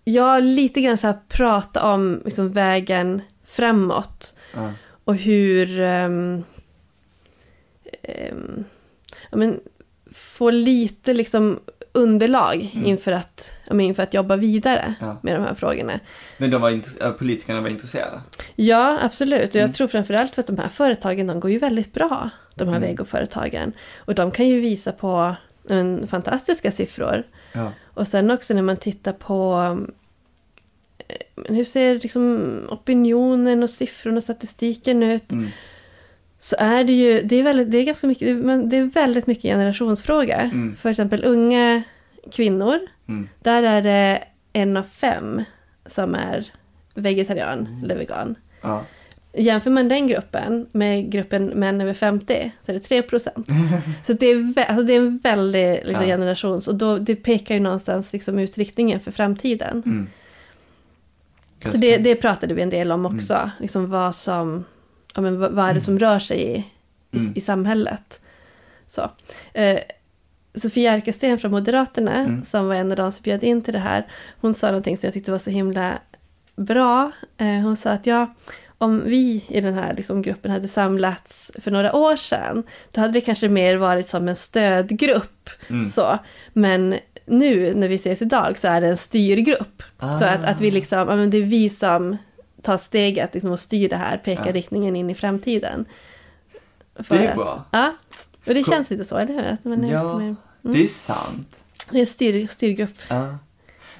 jag 0.03 0.43
lite 0.43 0.81
grann 0.81 0.97
så 0.97 1.07
här 1.07 1.17
prata 1.27 1.93
om 1.93 2.21
liksom, 2.25 2.51
vägen 2.51 3.21
framåt 3.45 4.35
Ja. 4.53 4.73
och 5.03 5.15
hur 5.15 5.79
ehm, 5.79 6.43
ja, 9.31 9.37
men, 9.37 9.59
få 10.11 10.49
lite 10.49 11.13
liksom, 11.13 11.59
underlag 11.95 12.71
inför, 12.85 13.11
att, 13.11 13.51
inför 13.71 14.03
att 14.03 14.13
jobba 14.13 14.35
vidare 14.35 14.95
Mm. 14.99 15.09
Ja. 15.09 15.17
med 15.21 15.35
de 15.35 15.43
här 15.43 15.53
frågorna. 15.53 15.99
Men 16.37 16.49
de 16.51 16.61
var 16.61 17.11
politikerna 17.11 17.61
var 17.61 17.69
intresserade? 17.69 18.21
Ja, 18.55 18.97
absolut. 19.01 19.49
Och 19.49 19.55
jag 19.55 19.61
Mm. 19.63 19.73
tror 19.73 19.87
framförallt 19.87 20.33
för 20.35 20.41
att 20.41 20.47
de 20.47 20.57
här 20.57 20.69
företagen, 20.69 21.27
de 21.27 21.39
går 21.39 21.51
ju 21.51 21.59
väldigt 21.59 21.93
bra. 21.93 22.29
De 22.55 22.67
här 22.67 22.75
Mm. 22.77 22.89
vegoföretagen. 22.89 23.73
Och 23.97 24.15
de 24.15 24.31
kan 24.31 24.47
ju 24.47 24.59
visa 24.59 24.91
på 24.91 25.35
en, 25.69 26.07
fantastiska 26.07 26.71
siffror. 26.71 27.23
Ja. 27.53 27.71
Och 27.93 28.07
sen 28.07 28.31
också 28.31 28.53
när 28.53 28.61
man 28.61 28.77
tittar 28.77 29.13
på 29.13 29.53
eh, 31.07 31.15
men 31.35 31.55
hur 31.55 31.63
ser 31.63 31.93
liksom 31.93 32.59
opinionen 32.69 33.63
och 33.63 33.69
siffrorna 33.69 34.17
och 34.17 34.23
statistiken 34.23 35.03
ut? 35.03 35.31
Mm. 35.31 35.47
Så 36.45 36.55
är 36.59 36.83
det 36.83 36.93
ju, 36.93 37.21
det 37.21 37.35
är, 37.35 37.43
väldigt, 37.43 37.71
det 37.71 37.77
är 37.77 37.83
ganska 37.83 38.07
mycket, 38.07 38.27
det 38.27 38.31
är- 38.31 38.35
men 38.35 38.69
det 38.69 38.77
är 38.77 38.83
väldigt 38.83 39.27
mycket 39.27 39.43
generationsfråga. 39.43 40.39
Mm. 40.39 40.75
För 40.75 40.89
exempel 40.89 41.23
unga 41.25 41.83
kvinnor, 42.31 42.79
Mm. 43.07 43.29
där 43.39 43.63
är 43.63 43.81
det 43.81 44.23
en 44.53 44.77
av 44.77 44.83
fem 44.83 45.43
som 45.85 46.15
är 46.15 46.45
vegetarian 46.93 47.81
eller 47.83 47.95
vegan. 47.95 48.35
Ja. 48.61 48.83
Jämför 49.33 49.71
man 49.71 49.87
den 49.87 50.07
gruppen 50.07 50.67
med 50.71 51.11
gruppen 51.11 51.45
män 51.45 51.81
över 51.81 51.93
50 51.93 52.51
så 52.65 52.71
är 52.71 52.73
det 52.73 52.79
3 52.79 53.01
procent. 53.01 53.47
Så 54.07 54.13
det 54.13 54.25
är, 54.27 54.59
alltså 54.59 54.83
det 54.83 54.93
är 54.93 54.97
en 54.99 55.17
väldig 55.17 55.73
liksom, 55.85 55.93
Ja. 55.93 56.01
generations... 56.17 56.67
Och 56.67 56.75
då, 56.75 56.97
det 56.97 57.15
pekar 57.15 57.55
ju 57.55 57.61
någonstans 57.61 58.13
liksom, 58.13 58.39
ut 58.39 58.57
riktningen 58.57 58.99
för 58.99 59.11
framtiden. 59.11 59.83
Mm. 59.85 60.07
Så 61.65 61.77
det, 61.77 61.97
det 61.97 62.15
pratade 62.15 62.53
vi 62.53 62.61
en 62.61 62.69
del 62.69 62.91
om 62.91 63.05
också. 63.05 63.33
Mm. 63.33 63.49
Liksom 63.59 63.89
vad 63.89 64.15
som... 64.15 64.65
Ja, 65.15 65.21
men 65.21 65.39
vad, 65.39 65.51
vad 65.51 65.69
är 65.69 65.73
det 65.73 65.81
som 65.81 65.99
rör 65.99 66.19
sig 66.19 66.41
i, 66.41 66.55
i, 67.11 67.17
Mm. 67.17 67.33
i 67.35 67.41
samhället? 67.41 68.19
Så. 68.87 69.09
Eh, 69.53 69.79
Sofia 70.55 70.91
Arkesten 70.91 71.39
från 71.39 71.51
Moderaterna, 71.51 72.15
Mm. 72.15 72.43
som 72.45 72.67
var 72.67 72.75
en 72.75 72.91
av 72.91 72.97
de 72.97 73.11
som 73.11 73.23
bjöd 73.23 73.43
in 73.43 73.61
till 73.61 73.73
det 73.73 73.79
här, 73.79 74.07
hon 74.41 74.53
sa 74.53 74.67
någonting 74.67 74.97
som 74.97 75.07
jag 75.07 75.13
tyckte 75.13 75.31
var 75.31 75.37
så 75.37 75.49
himla 75.49 75.93
bra. 76.55 77.11
Eh, 77.37 77.47
hon 77.47 77.75
sa 77.77 77.89
att 77.91 78.05
ja, 78.05 78.33
om 78.77 79.01
vi 79.05 79.45
i 79.47 79.61
den 79.61 79.73
här 79.73 79.93
liksom, 79.97 80.21
gruppen 80.21 80.51
hade 80.51 80.67
samlats 80.67 81.51
för 81.59 81.71
några 81.71 81.95
år 81.95 82.15
sedan, 82.15 82.63
då 82.91 83.01
hade 83.01 83.13
det 83.13 83.21
kanske 83.21 83.49
mer 83.49 83.75
varit 83.77 84.07
som 84.07 84.27
en 84.27 84.35
stödgrupp. 84.35 85.49
Mm. 85.69 85.89
Så. 85.91 86.19
Men 86.53 86.95
nu 87.25 87.73
när 87.73 87.87
vi 87.87 87.95
ses 87.95 88.21
idag 88.21 88.57
så 88.57 88.67
är 88.67 88.81
det 88.81 88.87
en 88.87 88.97
styrgrupp. 88.97 89.83
Ah. 89.97 90.17
Så 90.19 90.25
att, 90.25 90.43
att 90.43 90.61
vi 90.61 90.71
liksom, 90.71 90.99
ja, 90.99 91.15
men 91.15 91.29
det 91.29 91.37
är 91.37 91.41
vi 91.45 91.69
som 91.69 92.17
tar 92.65 92.77
steget 92.77 93.33
liksom, 93.33 93.51
och 93.51 93.59
styr 93.59 93.89
det 93.89 93.95
här, 93.95 94.17
pekar 94.17 94.45
Ja. 94.45 94.51
riktningen 94.53 94.95
in 94.95 95.09
i 95.09 95.15
framtiden. 95.15 95.85
Det 97.09 97.15
är 97.15 97.29
att- 97.29 97.35
bra. 97.35 97.63
Ja, 97.71 97.93
och 98.47 98.53
det 98.53 98.63
känns 98.63 98.89
lite 98.89 99.03
så, 99.05 99.17
eller 99.17 99.33
hur? 99.33 99.51
Att 99.53 99.63
man 99.63 99.83
är 99.83 99.91
Ja. 99.93 100.17
mer, 100.19 100.35
Det 100.61 100.83
är 100.83 100.87
sant. 100.87 101.55
det 101.91 101.97
är 101.97 102.01
en 102.01 102.07
styr, 102.07 102.47
styrgrupp. 102.47 102.95
Ja. 103.09 103.37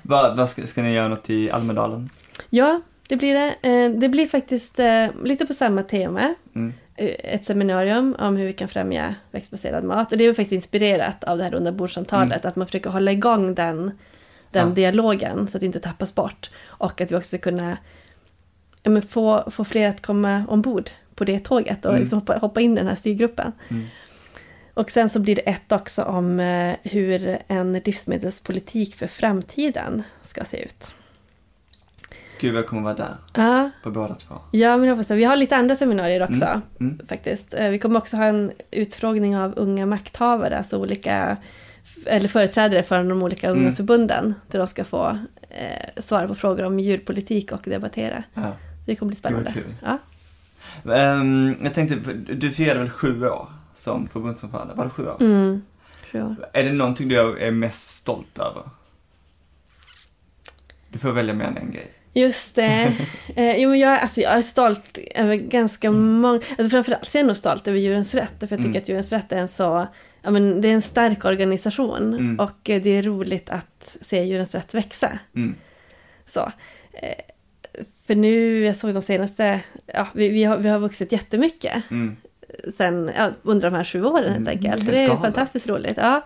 Vad, 0.01 0.38
vad 0.38 0.49
ska, 0.49 0.68
ska 0.68 0.82
ni 0.82 0.93
göra 0.93 1.07
något 1.07 1.30
i 1.30 1.51
Almedalen? 1.51 2.09
Ja, 2.49 2.82
det 3.09 3.16
blir 3.16 3.34
det. 3.34 3.55
Eh, 3.70 3.91
Det 3.99 4.09
blir 4.09 4.28
faktiskt 4.28 4.80
eh, 4.80 5.07
lite 5.24 5.45
på 5.45 5.53
samma 5.53 5.84
tema. 5.84 6.34
Mm. 6.55 6.74
Eh, 6.95 7.11
Ett 7.34 7.45
seminarium 7.45 8.16
om 8.20 8.38
hur 8.38 8.45
vi 8.45 8.53
kan 8.53 8.68
främja 8.68 9.16
växtbaserad 9.32 9.84
mat. 9.84 10.11
Och 10.11 10.18
det 10.18 10.26
är 10.26 10.30
faktiskt 10.34 10.51
inspirerat 10.51 11.24
av 11.24 11.38
det 11.38 11.43
här 11.43 11.51
runda 11.51 11.72
bordssamtalet. 11.72 12.45
Att 12.45 12.55
man 12.55 12.68
försöker 12.68 12.89
hålla 12.89 13.11
igång 13.11 13.55
den, 13.55 13.91
den 14.51 14.61
Mm. 14.63 14.70
Ja. 14.70 14.76
dialogen 14.76 15.47
så 15.47 15.57
att 15.57 15.59
det 15.59 15.66
inte 15.66 15.80
tappas 15.80 16.16
bort. 16.16 16.49
Och 16.66 17.01
att 17.01 17.11
vi 17.11 17.16
också 17.16 17.28
ska 17.28 17.38
kunna 17.38 17.78
ja, 18.86 18.91
men 18.91 19.01
få, 19.01 19.51
få 19.51 19.63
fler 19.63 19.89
att 19.89 20.01
komma 20.01 20.43
ombord 20.47 20.89
på 21.15 21.23
det 21.23 21.39
tåget 21.39 21.86
och 21.86 21.91
Mm. 21.91 22.01
liksom 22.01 22.19
hoppa, 22.19 22.38
hoppa 22.38 22.61
in 22.61 22.73
i 22.73 22.75
den 22.75 22.88
här 22.88 22.95
styrgruppen. 22.95 23.51
Mm. 23.69 23.86
Och 24.73 24.91
sen 24.91 25.09
så 25.09 25.19
blir 25.19 25.36
det 25.36 25.41
ett 25.41 25.71
också 25.71 26.03
om 26.03 26.39
eh, 26.39 26.73
hur 26.83 27.38
en 27.47 27.73
livsmedelspolitik 27.73 28.95
för 28.95 29.07
framtiden 29.07 30.03
ska 30.23 30.43
se 30.45 30.63
ut. 30.63 30.91
Gud, 32.39 32.55
jag 32.55 32.67
kommer 32.67 32.81
vara 32.81 32.93
där 32.93 33.15
Ja, 33.33 33.69
på 33.83 33.91
båda 33.91 34.15
två. 34.15 34.36
Ja, 34.51 34.77
men 34.77 34.88
jag 34.88 34.95
hoppas 34.95 35.07
det. 35.07 35.15
Vi 35.15 35.23
har 35.23 35.36
lite 35.36 35.55
andra 35.55 35.75
seminarier 35.75 36.23
också. 36.23 36.61
Mm. 36.79 36.99
Faktiskt. 37.09 37.53
Eh, 37.53 37.69
Vi 37.69 37.79
kommer 37.79 37.99
också 37.99 38.17
ha 38.17 38.25
en 38.25 38.51
utfrågning 38.71 39.38
av 39.38 39.53
unga 39.55 39.86
makthavare, 39.86 40.57
alltså 40.57 40.77
olika 40.77 41.38
eller 42.05 42.27
företrädare 42.27 42.83
för 42.83 43.03
de 43.03 43.23
olika 43.23 43.47
Mm. 43.47 43.57
ungdomsförbunden. 43.59 44.33
Där 44.51 44.59
de 44.59 44.67
ska 44.67 44.83
få 44.83 45.17
eh, 45.49 46.01
svara 46.03 46.27
på 46.27 46.36
frågor 46.36 46.63
om 46.63 46.79
djurpolitik 46.79 47.51
och 47.51 47.61
debattera. 47.65 48.23
Ja. 48.33 48.53
Det 48.86 48.95
kommer 48.95 49.09
bli 49.09 49.17
spännande. 49.19 49.53
Ja. 49.83 49.97
Ehm, 50.93 51.55
jag 51.63 51.73
tänkte, 51.73 51.95
du 52.13 52.51
firade 52.51 52.79
väl 52.79 52.89
sju 52.89 53.27
år 53.27 53.47
som 53.75 54.07
förbundsordförande? 54.07 54.73
Var 54.73 54.83
det 54.83 54.89
sju 54.89 55.07
år? 55.07 55.17
Mm. 55.21 55.61
Så. 56.11 56.36
Är 56.53 56.63
det 56.63 56.71
någonting 56.71 57.07
du 57.07 57.38
är 57.39 57.51
mest 57.51 57.88
stolt 57.97 58.39
över? 58.39 58.63
Du 60.89 60.99
får 60.99 61.11
välja 61.11 61.33
mer 61.33 61.45
än 61.45 61.57
en 61.57 61.71
grej. 61.71 61.91
Just 62.13 62.55
det. 62.55 62.93
Eh, 63.36 63.57
jo, 63.57 63.69
men 63.69 63.79
jag, 63.79 63.99
alltså, 63.99 64.21
jag 64.21 64.33
är 64.38 64.41
stolt 64.41 64.97
över 65.15 65.36
ganska 65.36 65.91
många... 65.91 66.41
Alltså, 66.49 66.69
framförallt 66.69 67.15
är 67.15 67.19
jag 67.19 67.27
nog 67.27 67.38
stolt 67.38 67.67
över 67.67 67.79
Djurens 67.79 68.13
Rätt. 68.13 68.33
För 68.39 68.47
jag 68.49 68.49
tycker 68.49 68.65
Mm. 68.69 68.81
att 68.81 68.89
Djurens 68.89 69.11
Rätt 69.11 69.31
är 69.31 69.38
en 69.38 69.47
så... 69.47 69.88
Ja, 70.21 70.31
men 70.31 70.61
det 70.61 70.67
är 70.67 70.73
en 70.73 70.81
stark 70.81 71.25
organisation. 71.25 72.13
Mm. 72.13 72.39
Och 72.39 72.69
eh, 72.69 72.81
det 72.81 72.89
är 72.89 73.03
roligt 73.03 73.49
att 73.49 73.97
se 74.01 74.23
Djurens 74.23 74.55
Rätt 74.55 74.73
växa. 74.73 75.19
Mm. 75.36 75.55
Så. 76.25 76.51
Eh, 76.93 77.09
för 78.08 78.16
nu, 78.16 78.64
jag 78.64 78.76
såg 78.76 78.93
de 78.93 79.01
senaste... 79.01 79.60
Ja, 79.86 80.08
vi, 80.14 80.30
vi, 80.30 80.43
har, 80.43 80.58
vi 80.58 80.70
har 80.70 80.80
vuxit 80.80 81.12
jättemycket. 81.12 81.91
Mm. 81.91 82.16
Sen, 82.78 83.12
ja, 83.18 83.30
under 83.43 83.70
de 83.72 83.78
här 83.78 83.84
sju 83.84 84.06
åren 84.06 84.24
helt 84.24 84.38
Mm, 84.38 84.47
enkelt. 84.47 84.86
Så 84.86 84.91
det 84.91 84.99
är 84.99 85.16
fantastiskt 85.16 85.70
roligt. 85.70 85.97
Ja. 85.97 86.26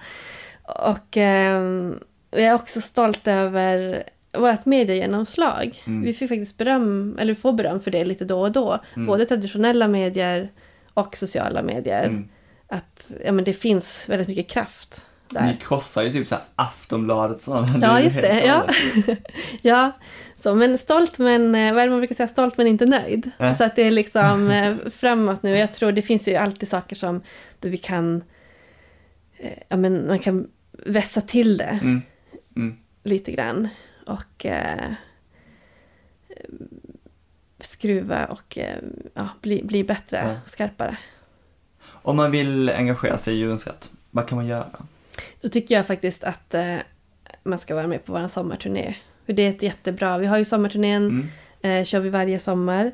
Och 0.64 1.18
ehm, 1.18 2.00
jag 2.32 2.42
är 2.42 2.54
också 2.54 2.82
stolt 2.82 3.28
över 3.28 4.04
vårt 4.38 4.66
mediegenomslag. 4.66 5.84
Mm. 5.88 6.02
Vi 6.02 6.14
fick 6.14 6.30
faktiskt 6.30 6.58
beröm, 6.58 7.18
eller 7.20 7.34
vi 7.34 7.42
får 7.42 7.54
beröm 7.54 7.82
för 7.82 7.92
det 7.92 8.06
lite 8.06 8.26
då 8.26 8.42
och 8.42 8.52
då. 8.52 8.80
Mm. 8.96 9.08
Både 9.08 9.26
traditionella 9.26 9.88
medier 9.88 10.50
och 10.94 11.18
sociala 11.18 11.62
medier. 11.62 12.04
Mm. 12.04 12.30
Att 12.68 13.10
ja, 13.26 13.32
men 13.32 13.44
det 13.44 13.54
finns 13.54 14.10
väldigt 14.10 14.28
mycket 14.28 14.48
kraft 14.50 15.02
där. 15.30 15.42
Ni 15.46 15.58
krossar 15.62 16.04
ju 16.04 16.12
typ 16.12 16.28
såhär 16.28 16.44
Aftonbladet 16.56 17.42
sådana. 17.42 17.80
Ja, 17.82 18.00
just 18.02 18.22
det. 18.22 18.42
Ja. 18.46 18.68
ja, 19.62 19.92
så, 20.40 20.56
men 20.56 20.78
stolt 20.78 21.18
men, 21.18 21.56
eh, 21.56 21.74
vad 21.74 21.82
är 21.82 21.86
det 21.88 21.92
man 21.92 22.00
brukar 22.00 22.16
säga, 22.16 22.28
stolt 22.28 22.58
men 22.58 22.68
inte 22.68 22.86
nöjd. 22.86 23.32
Äh. 23.40 23.58
Så 23.58 23.64
att 23.64 23.76
det 23.76 23.82
är 23.84 23.92
liksom 23.92 24.50
eh, 24.52 24.76
framåt 24.90 25.44
nu. 25.44 25.58
Jag 25.58 25.74
tror 25.74 25.92
det 25.92 26.02
finns 26.02 26.28
ju 26.28 26.36
alltid 26.36 26.70
saker 26.70 26.96
som 26.96 27.22
där 27.60 27.70
vi 27.70 27.78
kan, 27.78 28.24
eh, 29.38 29.58
ja 29.68 29.78
men 29.78 30.08
man 30.08 30.20
kan 30.20 30.48
vässa 30.72 31.22
till 31.22 31.58
det 31.58 31.80
Mm. 31.82 32.02
Mm. 32.56 32.78
lite 33.04 33.32
grann. 33.32 33.68
Och 34.06 34.46
eh, 34.46 34.92
skruva 37.60 38.26
och 38.26 38.58
ja, 39.14 39.30
bli, 39.42 39.64
bli 39.64 39.84
bättre, 39.84 40.18
Ja. 40.18 40.36
skarpare. 40.46 40.98
Om 41.82 42.16
man 42.18 42.32
vill 42.32 42.70
engagera 42.70 43.18
sig 43.18 43.34
i 43.34 43.38
djurens 43.38 43.68
rätt, 43.68 43.90
vad 44.12 44.28
kan 44.28 44.36
man 44.36 44.48
göra? 44.48 44.68
Då 45.42 45.50
tycker 45.50 45.76
jag 45.76 45.88
faktiskt 45.88 46.24
att 46.24 46.54
eh, 46.54 46.76
man 47.44 47.60
ska 47.60 47.76
vara 47.76 47.88
med 47.88 48.06
på 48.06 48.12
vår 48.14 48.28
sommarturné. 48.28 48.96
För 49.30 49.34
det 49.34 49.42
är 49.46 49.50
ett 49.50 49.62
jättebra, 49.64 50.18
vi 50.18 50.28
har 50.28 50.38
ju 50.38 50.46
sommarturnén 50.46 51.08
Mm. 51.10 51.28
Eh, 51.62 51.86
kör 51.86 52.00
vi 52.00 52.10
varje 52.10 52.40
sommar. 52.40 52.92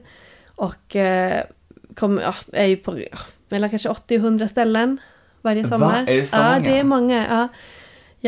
Och 0.56 0.96
eh, 0.96 1.44
kom, 1.96 2.18
ja, 2.18 2.36
är 2.54 2.66
ju 2.66 2.76
på 2.78 3.00
ja, 3.00 3.18
mellan 3.50 3.70
kanske 3.70 3.90
80 3.90 4.16
och 4.18 4.24
100 4.24 4.48
ställen 4.48 4.98
varje 5.42 5.64
Va? 5.64 5.70
sommar. 5.70 6.04
Är 6.08 6.16
det 6.22 6.28
så 6.28 6.36
ja, 6.38 6.50
många? 6.50 6.60
det 6.60 6.80
är 6.80 6.84
många. 6.84 7.26
Ja. 7.30 7.48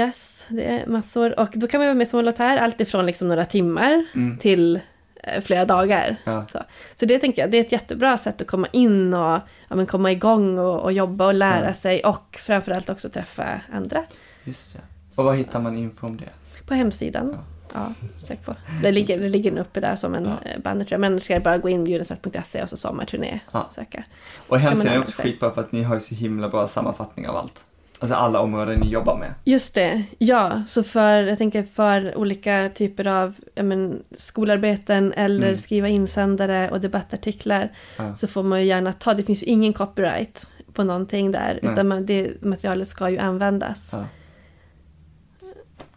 Yes, 0.01 0.45
det 0.47 0.63
är 0.65 0.87
massor. 0.87 1.39
Och 1.39 1.49
då 1.53 1.67
kan 1.67 1.79
man 1.79 1.87
vara 1.87 1.95
med 1.95 2.07
som 2.07 2.17
volontär 2.17 2.57
allt 2.57 2.81
ifrån 2.81 3.05
liksom 3.05 3.27
några 3.27 3.45
timmar 3.45 4.05
Mm. 4.15 4.37
till 4.37 4.79
eh, 5.23 5.41
flera 5.41 5.65
dagar. 5.65 6.15
Ja. 6.23 6.45
Så, 6.51 6.59
så 6.95 7.05
det 7.05 7.19
tänker 7.19 7.41
jag, 7.41 7.51
det 7.51 7.57
är 7.57 7.61
ett 7.61 7.71
jättebra 7.71 8.17
sätt 8.17 8.41
att 8.41 8.47
komma 8.47 8.67
in 8.71 9.13
och 9.13 9.39
ja, 9.69 9.75
men 9.75 9.85
komma 9.85 10.11
igång 10.11 10.59
och, 10.59 10.79
och 10.81 10.93
jobba 10.93 11.27
och 11.27 11.33
lära 11.33 11.67
Ja. 11.67 11.73
sig 11.73 12.03
och 12.03 12.37
framförallt 12.39 12.89
också 12.89 13.09
träffa 13.09 13.61
andra. 13.73 14.05
Just 14.43 14.73
det. 14.73 14.79
Och 15.15 15.25
var 15.25 15.33
hittar 15.33 15.59
man 15.59 15.77
info 15.77 16.07
om 16.07 16.17
det? 16.17 16.29
På 16.67 16.73
hemsidan. 16.73 17.37
Ja. 17.77 18.07
Sök 18.15 18.45
på. 18.45 18.55
Det 18.83 18.91
ligger, 18.91 19.19
det 19.19 19.29
ligger 19.29 19.57
uppe 19.59 19.79
där 19.79 19.95
som 19.95 20.15
en 20.15 20.25
Ja. 20.25 20.37
ja. 20.45 20.51
banner 20.63 20.85
tror 20.85 20.93
jag. 20.93 21.11
Men 21.11 21.19
ska 21.19 21.39
bara 21.39 21.57
gå 21.57 21.69
in 21.69 21.85
djurensrätt.se 21.85 22.63
och 22.63 22.69
så 22.69 22.77
sommarturné 22.77 23.39
Ja. 23.51 23.69
söka. 23.75 24.03
Och 24.47 24.59
hemsidan 24.59 24.93
är 24.93 24.99
också 24.99 25.21
skitbra 25.21 25.51
för 25.51 25.61
att 25.61 25.71
ni 25.71 25.83
har 25.83 25.95
ju 25.95 26.01
så 26.01 26.15
himla 26.15 26.49
bra 26.49 26.67
sammanfattning 26.67 27.27
av 27.27 27.35
allt. 27.35 27.63
Alltså 27.99 28.15
alla 28.17 28.39
områden 28.41 28.79
ni 28.79 28.89
jobbar 28.89 29.17
med. 29.17 29.33
Just 29.43 29.75
det, 29.75 30.03
ja. 30.17 30.63
Så 30.67 30.83
för, 30.83 31.23
jag 31.23 31.37
tänker 31.37 31.63
för 31.63 32.17
olika 32.17 32.69
typer 32.75 33.07
av 33.07 33.33
men, 33.55 34.03
skolarbeten 34.17 35.13
eller 35.13 35.47
Mm. 35.47 35.57
skriva 35.57 35.87
insändare 35.87 36.69
och 36.69 36.81
debattartiklar 36.81 37.69
Ja. 37.97 38.15
så 38.15 38.27
får 38.27 38.43
man 38.43 38.59
ju 38.61 38.65
gärna 38.65 38.93
ta, 38.93 39.13
det 39.13 39.23
finns 39.23 39.43
ju 39.43 39.45
ingen 39.47 39.73
copyright 39.73 40.45
på 40.73 40.83
någonting 40.83 41.31
där. 41.31 41.59
Nej. 41.61 41.71
Utan 41.73 41.87
man, 41.87 42.05
det 42.05 42.41
materialet 42.41 42.87
ska 42.87 43.09
ju 43.09 43.17
användas. 43.17 43.89
Ja. 43.91 44.05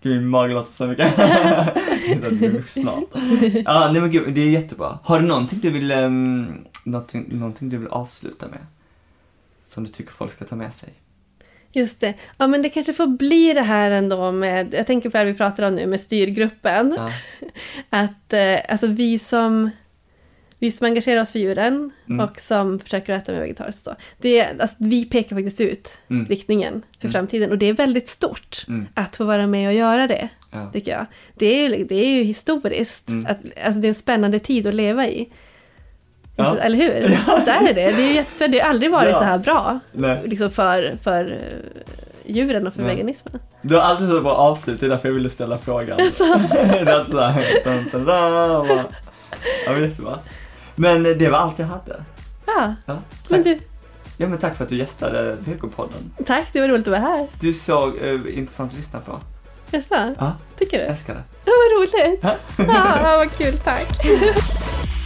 Gud, 0.02 0.16
min 0.16 0.28
mage 0.28 0.54
låter 0.54 0.72
så 0.72 0.86
mycket. 0.86 1.14
snart. 2.70 3.04
Ja, 3.64 3.90
nej 3.92 4.00
men 4.00 4.10
gud, 4.10 4.34
det 4.34 4.40
är 4.40 4.50
jättebra. 4.50 4.98
Har 5.02 5.20
du 5.20 5.26
någonting 5.26 5.58
du 5.62 5.70
vill, 5.70 5.92
um, 5.92 6.66
någonting, 6.84 7.26
någonting 7.28 7.68
du 7.68 7.76
vill 7.76 7.88
avsluta 7.88 8.48
med? 8.48 8.66
Som 9.66 9.84
du 9.84 9.90
tycker 9.90 10.12
folk 10.12 10.32
ska 10.32 10.44
ta 10.44 10.56
med 10.56 10.74
sig? 10.74 10.94
Just 11.72 12.00
det. 12.00 12.14
Ja 12.38 12.46
men 12.46 12.62
det 12.62 12.68
kanske 12.68 12.92
får 12.92 13.06
bli 13.06 13.52
det 13.52 13.62
här 13.62 13.90
ändå 13.90 14.32
med, 14.32 14.74
jag 14.74 14.86
tänker 14.86 15.10
på 15.10 15.18
det 15.18 15.24
vi 15.24 15.34
pratar 15.34 15.68
om 15.68 15.74
nu 15.74 15.86
med 15.86 16.00
styrgruppen. 16.00 16.94
Ja. 16.96 17.12
Att 17.90 18.32
eh, 18.32 18.58
alltså 18.68 18.86
vi 18.86 19.18
som, 19.18 19.70
vi 20.60 20.70
som 20.70 20.86
engagerar 20.86 21.20
oss 21.22 21.30
för 21.30 21.38
djuren 21.38 21.90
Mm. 22.08 22.20
och 22.28 22.40
som 22.40 22.78
försöker 22.78 23.12
äta 23.12 23.32
med 23.32 23.40
vegetariskt 23.40 23.84
så. 23.84 23.94
Det, 24.18 24.60
alltså, 24.60 24.76
vi 24.78 25.04
pekar 25.04 25.36
faktiskt 25.36 25.60
ut 25.60 25.88
Mm. 26.10 26.26
riktningen 26.26 26.82
för 27.00 27.04
Mm. 27.06 27.12
framtiden 27.12 27.50
och 27.50 27.58
det 27.58 27.66
är 27.66 27.72
väldigt 27.72 28.08
stort 28.08 28.64
Mm. 28.68 28.86
att 28.94 29.16
få 29.16 29.24
vara 29.24 29.46
med 29.46 29.68
och 29.68 29.74
göra 29.74 30.06
det. 30.06 30.28
Ja. 30.50 30.70
Tycker 30.72 30.90
jag. 30.92 31.06
Det 31.34 31.46
är 31.46 31.68
ju, 31.68 31.84
det 31.84 31.94
är 31.94 32.08
ju 32.14 32.22
historiskt. 32.22 33.08
Mm. 33.08 33.26
Att, 33.26 33.38
alltså 33.64 33.80
det 33.80 33.86
är 33.86 33.88
en 33.88 33.94
spännande 33.94 34.38
tid 34.38 34.66
att 34.66 34.74
leva 34.74 35.06
i. 35.08 35.28
Ja. 36.36 36.58
Eller 36.58 36.76
hur? 36.78 37.00
Det 37.44 37.50
är 37.50 37.74
det. 37.74 37.90
Det 37.90 38.02
är 38.02 38.12
ju. 38.40 38.48
Det 38.48 38.58
har 38.60 38.70
aldrig 38.70 38.90
varit 38.92 39.10
Ja. 39.12 39.18
så 39.18 39.24
här 39.24 39.38
bra. 39.38 39.80
Liksom 40.24 40.50
för, 40.50 40.96
för 41.02 41.24
eh, 41.32 42.34
djuren 42.34 42.66
och 42.66 42.74
för 42.74 42.82
Nej. 42.82 42.94
veganismen. 42.94 43.38
Du 43.62 43.74
har 43.74 43.82
alltid 43.82 44.08
så 44.08 44.20
bra 44.20 44.32
avslut, 44.34 44.80
det 44.80 44.86
är 44.86 44.90
därför 44.90 45.08
jag 45.08 45.14
ville 45.14 45.30
ställa 45.30 45.58
frågan. 45.58 45.96
det 46.50 46.54
är 46.54 46.86
alltid 46.86 47.14
såhär, 47.14 47.44
dun, 47.64 47.74
dun, 47.76 47.84
dun, 47.92 48.04
bara- 48.04 48.84
Ja 49.66 49.72
men 49.72 49.82
jättebra. 49.82 50.18
Men 50.80 51.02
det 51.02 51.28
var 51.28 51.38
allt 51.38 51.58
jag 51.58 51.66
hade. 51.66 52.04
Ja, 52.46 52.74
Ja, 52.86 52.98
men 53.28 53.42
du, 53.42 53.58
Ja 54.16 54.28
men 54.28 54.38
tack 54.38 54.56
för 54.56 54.64
att 54.64 54.70
du 54.70 54.76
gästade 54.76 55.36
Vegopodden. 55.40 56.12
tack. 56.26 56.46
Det 56.52 56.60
var 56.60 56.68
roligt 56.68 56.86
att 56.86 56.90
vara 56.90 57.00
här. 57.00 57.26
Du 57.40 57.52
såg 57.52 57.94
uh, 58.02 58.38
intressant 58.38 58.72
att 58.72 58.78
lyssna 58.78 59.00
på. 59.00 59.20
Jaså? 59.70 60.14
Ja, 60.18 60.36
Tycker 60.58 60.78
du? 60.78 60.84
älskar 60.84 61.14
det. 61.14 61.22
Ja, 61.44 61.52
vad 61.62 61.80
roligt. 61.80 62.24
Ja, 62.58 63.16
vad 63.16 63.32
kul. 63.32 63.52
Tack. 63.52 64.06